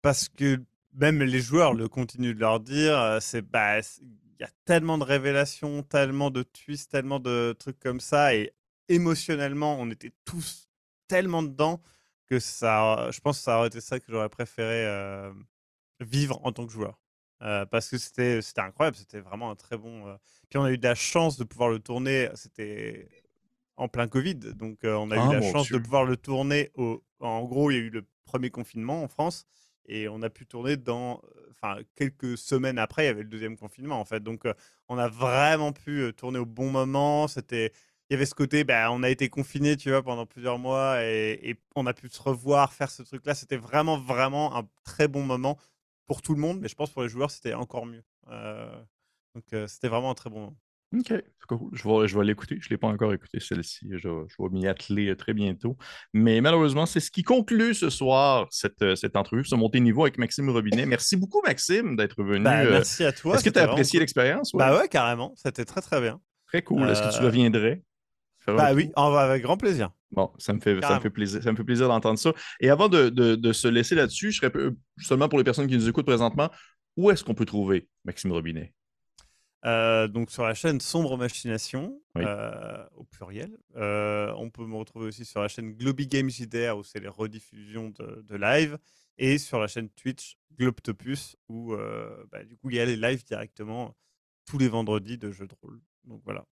parce 0.00 0.28
que 0.28 0.62
même 0.94 1.22
les 1.22 1.40
joueurs 1.40 1.74
le 1.74 1.88
continuent 1.88 2.34
de 2.34 2.40
leur 2.40 2.60
dire, 2.60 2.96
euh, 2.98 3.18
c'est 3.20 3.42
bah, 3.42 3.80
y 4.40 4.44
a 4.44 4.50
tellement 4.64 4.98
de 4.98 5.04
révélations, 5.04 5.82
tellement 5.82 6.30
de 6.30 6.42
twists, 6.42 6.90
tellement 6.90 7.20
de 7.20 7.54
trucs 7.58 7.78
comme 7.80 8.00
ça, 8.00 8.34
et 8.34 8.52
émotionnellement, 8.88 9.78
on 9.80 9.90
était 9.90 10.12
tous 10.24 10.68
tellement 11.08 11.42
dedans 11.42 11.80
que 12.26 12.38
ça, 12.38 13.10
je 13.10 13.20
pense 13.20 13.38
que 13.38 13.44
ça 13.44 13.58
aurait 13.58 13.68
été 13.68 13.80
ça 13.80 13.98
que 13.98 14.06
j'aurais 14.08 14.28
préféré 14.28 14.86
vivre 16.00 16.40
en 16.44 16.52
tant 16.52 16.66
que 16.66 16.72
joueur. 16.72 16.98
Euh, 17.42 17.66
parce 17.66 17.88
que 17.88 17.98
c'était 17.98 18.40
incroyable, 18.56 18.96
c'était 18.96 19.20
vraiment 19.20 19.50
un 19.50 19.54
très 19.54 19.76
bon. 19.76 20.08
Euh, 20.08 20.16
puis 20.48 20.58
on 20.58 20.64
a 20.64 20.72
eu 20.72 20.78
de 20.78 20.82
la 20.82 20.96
chance 20.96 21.38
de 21.38 21.44
pouvoir 21.44 21.68
le 21.68 21.78
tourner, 21.78 22.28
c'était 22.34 23.08
en 23.76 23.88
plein 23.88 24.08
Covid, 24.08 24.34
donc 24.34 24.82
euh, 24.84 24.94
on 24.94 25.12
a 25.12 25.16
eu 25.16 25.20
ah, 25.20 25.34
la 25.34 25.52
chance 25.52 25.70
de 25.70 25.78
pouvoir 25.78 26.04
le 26.04 26.16
tourner. 26.16 26.70
Au... 26.74 27.04
En 27.20 27.44
gros, 27.44 27.70
il 27.70 27.74
y 27.74 27.76
a 27.76 27.80
eu 27.80 27.90
le 27.90 28.04
premier 28.24 28.50
confinement 28.50 29.04
en 29.04 29.08
France 29.08 29.46
et 29.88 30.08
on 30.08 30.22
a 30.22 30.30
pu 30.30 30.46
tourner 30.46 30.76
dans. 30.76 31.20
Enfin, 31.50 31.80
quelques 31.96 32.38
semaines 32.38 32.78
après, 32.78 33.04
il 33.04 33.06
y 33.06 33.10
avait 33.10 33.22
le 33.22 33.28
deuxième 33.28 33.56
confinement 33.56 34.00
en 34.00 34.04
fait. 34.04 34.22
Donc 34.22 34.44
on 34.88 34.98
a 34.98 35.08
vraiment 35.08 35.72
pu 35.72 36.12
tourner 36.16 36.38
au 36.38 36.46
bon 36.46 36.70
moment. 36.70 37.28
C'était. 37.28 37.72
Il 38.10 38.14
y 38.14 38.16
avait 38.16 38.26
ce 38.26 38.34
côté, 38.34 38.64
ben, 38.64 38.88
on 38.90 39.02
a 39.02 39.10
été 39.10 39.28
confiné, 39.28 39.76
tu 39.76 39.90
vois, 39.90 40.02
pendant 40.02 40.24
plusieurs 40.24 40.58
mois 40.58 41.04
et, 41.04 41.58
on 41.76 41.86
a 41.86 41.92
pu 41.92 42.08
se 42.08 42.22
revoir, 42.22 42.72
faire 42.72 42.90
ce 42.90 43.02
truc-là. 43.02 43.34
C'était 43.34 43.58
vraiment, 43.58 43.98
vraiment 43.98 44.56
un 44.56 44.66
très 44.82 45.08
bon 45.08 45.22
moment 45.24 45.58
pour 46.06 46.22
tout 46.22 46.34
le 46.34 46.40
monde, 46.40 46.58
mais 46.60 46.68
je 46.68 46.74
pense 46.74 46.90
pour 46.90 47.02
les 47.02 47.10
joueurs, 47.10 47.30
c'était 47.30 47.52
encore 47.52 47.84
mieux. 47.84 48.02
Euh, 48.28 48.82
donc, 49.34 49.44
euh, 49.52 49.66
c'était 49.66 49.88
vraiment 49.88 50.10
un 50.10 50.14
très 50.14 50.30
bon 50.30 50.40
moment. 50.40 50.56
Ok, 50.96 51.12
cool. 51.48 51.70
Je 51.72 51.86
vais, 51.86 52.08
je 52.08 52.18
vais 52.18 52.24
l'écouter. 52.24 52.56
Je 52.60 52.66
ne 52.66 52.70
l'ai 52.70 52.76
pas 52.78 52.88
encore 52.88 53.12
écouté, 53.12 53.40
celle-ci. 53.40 53.88
Je, 53.90 53.98
je, 53.98 54.08
vais 54.08 54.48
m'y 54.50 54.66
atteler 54.66 55.10
euh, 55.10 55.16
très 55.16 55.34
bientôt. 55.34 55.76
Mais 56.14 56.40
malheureusement, 56.40 56.86
c'est 56.86 57.00
ce 57.00 57.10
qui 57.10 57.22
conclut 57.22 57.74
ce 57.74 57.90
soir 57.90 58.46
cette, 58.50 58.94
cette 58.96 59.16
entrevue, 59.16 59.44
ce 59.44 59.54
monté 59.54 59.80
niveau 59.80 60.02
avec 60.02 60.18
Maxime 60.18 60.48
Robinet. 60.48 60.86
Merci 60.98 61.16
beaucoup, 61.16 61.42
Maxime, 61.44 61.96
d'être 61.96 62.22
venu. 62.22 62.44
Bah, 62.44 62.64
merci 62.64 63.04
à 63.04 63.12
toi. 63.12 63.34
Est-ce 63.34 63.44
que 63.44 63.50
tu 63.50 63.58
as 63.58 63.64
apprécié 63.64 64.00
l'expérience? 64.00 64.52
Bah 64.54 64.76
ouais, 64.78 64.88
carrément. 64.88 65.34
C'était 65.36 65.64
très, 65.64 65.80
très 65.80 66.00
bien. 66.00 66.20
Très 66.46 66.62
cool. 66.62 66.88
Est-ce 66.88 67.02
que 67.02 67.18
tu 67.18 67.24
reviendrais? 67.24 67.82
Bah 68.46 68.72
oui, 68.74 68.90
on 68.96 69.10
va 69.10 69.20
avec 69.20 69.42
grand 69.42 69.56
plaisir. 69.56 69.90
Bon, 70.10 70.30
ça 70.38 70.54
me 70.54 70.60
fait, 70.60 70.80
ça 70.80 70.96
me 70.96 71.00
fait 71.00 71.10
plaisir, 71.10 71.42
ça 71.42 71.52
me 71.52 71.56
fait 71.56 71.64
plaisir 71.64 71.88
d'entendre 71.88 72.18
ça. 72.18 72.32
Et 72.60 72.70
avant 72.70 72.88
de, 72.88 73.10
de, 73.10 73.52
se 73.52 73.68
laisser 73.68 73.94
là-dessus, 73.94 74.32
je 74.32 74.40
serais 74.40 74.52
seulement 74.98 75.28
pour 75.28 75.38
les 75.38 75.44
personnes 75.44 75.66
qui 75.66 75.74
nous 75.74 75.88
écoutent 75.88 76.06
présentement, 76.06 76.50
où 76.96 77.10
est-ce 77.10 77.22
qu'on 77.22 77.34
peut 77.34 77.44
trouver 77.44 77.88
Maxime 78.04 78.32
Robinet? 78.32 78.72
Euh, 79.64 80.06
donc 80.06 80.30
sur 80.30 80.44
la 80.44 80.54
chaîne 80.54 80.80
Sombre 80.80 81.16
Machination, 81.16 82.00
euh, 82.16 82.86
au 82.94 83.04
pluriel. 83.04 83.56
Euh, 83.76 84.32
on 84.36 84.50
peut 84.50 84.64
me 84.64 84.76
retrouver 84.76 85.06
aussi 85.06 85.24
sur 85.24 85.42
la 85.42 85.48
chaîne 85.48 85.72
Globy 85.72 86.06
Games 86.06 86.30
JDR, 86.30 86.76
où 86.78 86.84
c'est 86.84 87.00
les 87.00 87.08
rediffusions 87.08 87.90
de, 87.90 88.22
de, 88.22 88.36
live, 88.36 88.78
et 89.16 89.38
sur 89.38 89.58
la 89.58 89.66
chaîne 89.66 89.88
Twitch 89.90 90.38
Globtopus, 90.56 91.36
où 91.48 91.74
bah, 92.30 92.44
du 92.44 92.56
coup 92.56 92.70
il 92.70 92.76
y 92.76 92.80
a 92.80 92.84
les 92.84 92.96
lives 92.96 93.24
directement 93.24 93.96
tous 94.44 94.58
les 94.58 94.68
vendredis 94.68 95.18
de 95.18 95.30
jeux 95.30 95.46
de 95.46 95.54
rôle. 95.60 95.80
Donc 96.04 96.22
voilà. 96.24 96.46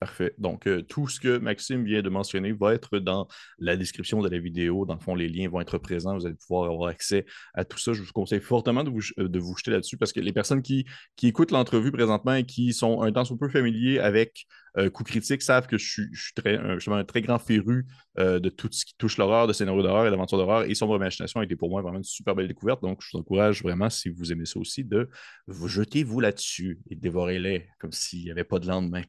Parfait. 0.00 0.32
Donc, 0.38 0.68
euh, 0.68 0.82
tout 0.82 1.08
ce 1.08 1.18
que 1.18 1.38
Maxime 1.38 1.84
vient 1.84 2.02
de 2.02 2.08
mentionner 2.08 2.52
va 2.52 2.72
être 2.72 3.00
dans 3.00 3.26
la 3.58 3.76
description 3.76 4.22
de 4.22 4.28
la 4.28 4.38
vidéo. 4.38 4.86
Dans 4.86 4.94
le 4.94 5.00
fond, 5.00 5.16
les 5.16 5.28
liens 5.28 5.48
vont 5.48 5.60
être 5.60 5.76
présents. 5.78 6.16
Vous 6.16 6.24
allez 6.24 6.36
pouvoir 6.36 6.70
avoir 6.70 6.88
accès 6.88 7.26
à 7.52 7.64
tout 7.64 7.78
ça. 7.78 7.92
Je 7.92 8.02
vous 8.02 8.12
conseille 8.12 8.40
fortement 8.40 8.84
de 8.84 8.90
vous, 8.90 9.00
euh, 9.18 9.28
de 9.28 9.40
jeter 9.56 9.72
là-dessus 9.72 9.96
parce 9.96 10.12
que 10.12 10.20
les 10.20 10.32
personnes 10.32 10.62
qui, 10.62 10.86
qui 11.16 11.26
écoutent 11.26 11.50
l'entrevue 11.50 11.90
présentement 11.90 12.34
et 12.34 12.46
qui 12.46 12.72
sont 12.72 13.02
un 13.02 13.10
temps 13.10 13.24
peu 13.36 13.48
familiers 13.48 13.98
avec 13.98 14.46
euh, 14.76 14.90
coup 14.90 15.04
critique 15.04 15.42
savent 15.42 15.66
que 15.66 15.78
je 15.78 15.90
suis, 16.12 16.34
très, 16.34 16.56
un, 16.56 16.78
un, 16.78 17.04
très 17.04 17.22
grand 17.22 17.38
féru 17.38 17.86
euh, 18.18 18.38
de 18.40 18.48
tout 18.48 18.68
ce 18.70 18.84
qui 18.84 18.94
touche 18.96 19.16
l'horreur, 19.16 19.46
de 19.46 19.52
scénario 19.52 19.82
d'horreur 19.82 20.06
et 20.06 20.10
d'aventure 20.10 20.38
d'horreur. 20.38 20.64
Et 20.64 20.74
Sombre 20.74 20.96
Imagination 20.96 21.40
a 21.40 21.44
été 21.44 21.56
pour 21.56 21.70
moi 21.70 21.82
vraiment 21.82 21.98
une 21.98 22.04
super 22.04 22.34
belle 22.34 22.48
découverte. 22.48 22.82
Donc, 22.82 23.00
je 23.02 23.08
vous 23.12 23.18
encourage 23.18 23.62
vraiment, 23.62 23.88
si 23.90 24.08
vous 24.08 24.32
aimez 24.32 24.44
ça 24.44 24.58
aussi, 24.58 24.84
de 24.84 25.08
vous 25.46 25.68
jeter 25.68 26.04
vous 26.04 26.20
là-dessus 26.20 26.80
et 26.90 26.96
dévorez-les 26.96 27.68
comme 27.78 27.92
s'il 27.92 28.24
n'y 28.24 28.30
avait 28.30 28.44
pas 28.44 28.58
de 28.58 28.66
lendemain. 28.66 29.02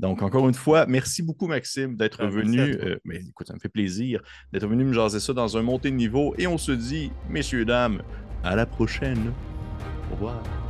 Donc, 0.00 0.22
encore 0.22 0.48
une 0.48 0.54
fois, 0.54 0.86
merci 0.86 1.22
beaucoup, 1.22 1.46
Maxime, 1.46 1.96
d'être 1.96 2.18
ben, 2.18 2.30
venu. 2.30 2.60
Euh, 2.60 2.98
mais 3.04 3.20
écoute, 3.28 3.46
ça 3.46 3.54
me 3.54 3.60
fait 3.60 3.68
plaisir 3.68 4.20
d'être 4.52 4.66
venu 4.66 4.84
me 4.84 4.92
jaser 4.92 5.20
ça 5.20 5.32
dans 5.32 5.56
un 5.56 5.62
montée 5.62 5.90
de 5.90 5.96
niveau. 5.96 6.34
Et 6.38 6.46
on 6.46 6.58
se 6.58 6.72
dit, 6.72 7.12
messieurs, 7.28 7.64
dames, 7.64 8.02
à 8.42 8.56
la 8.56 8.66
prochaine. 8.66 9.32
Au 10.10 10.14
revoir. 10.14 10.63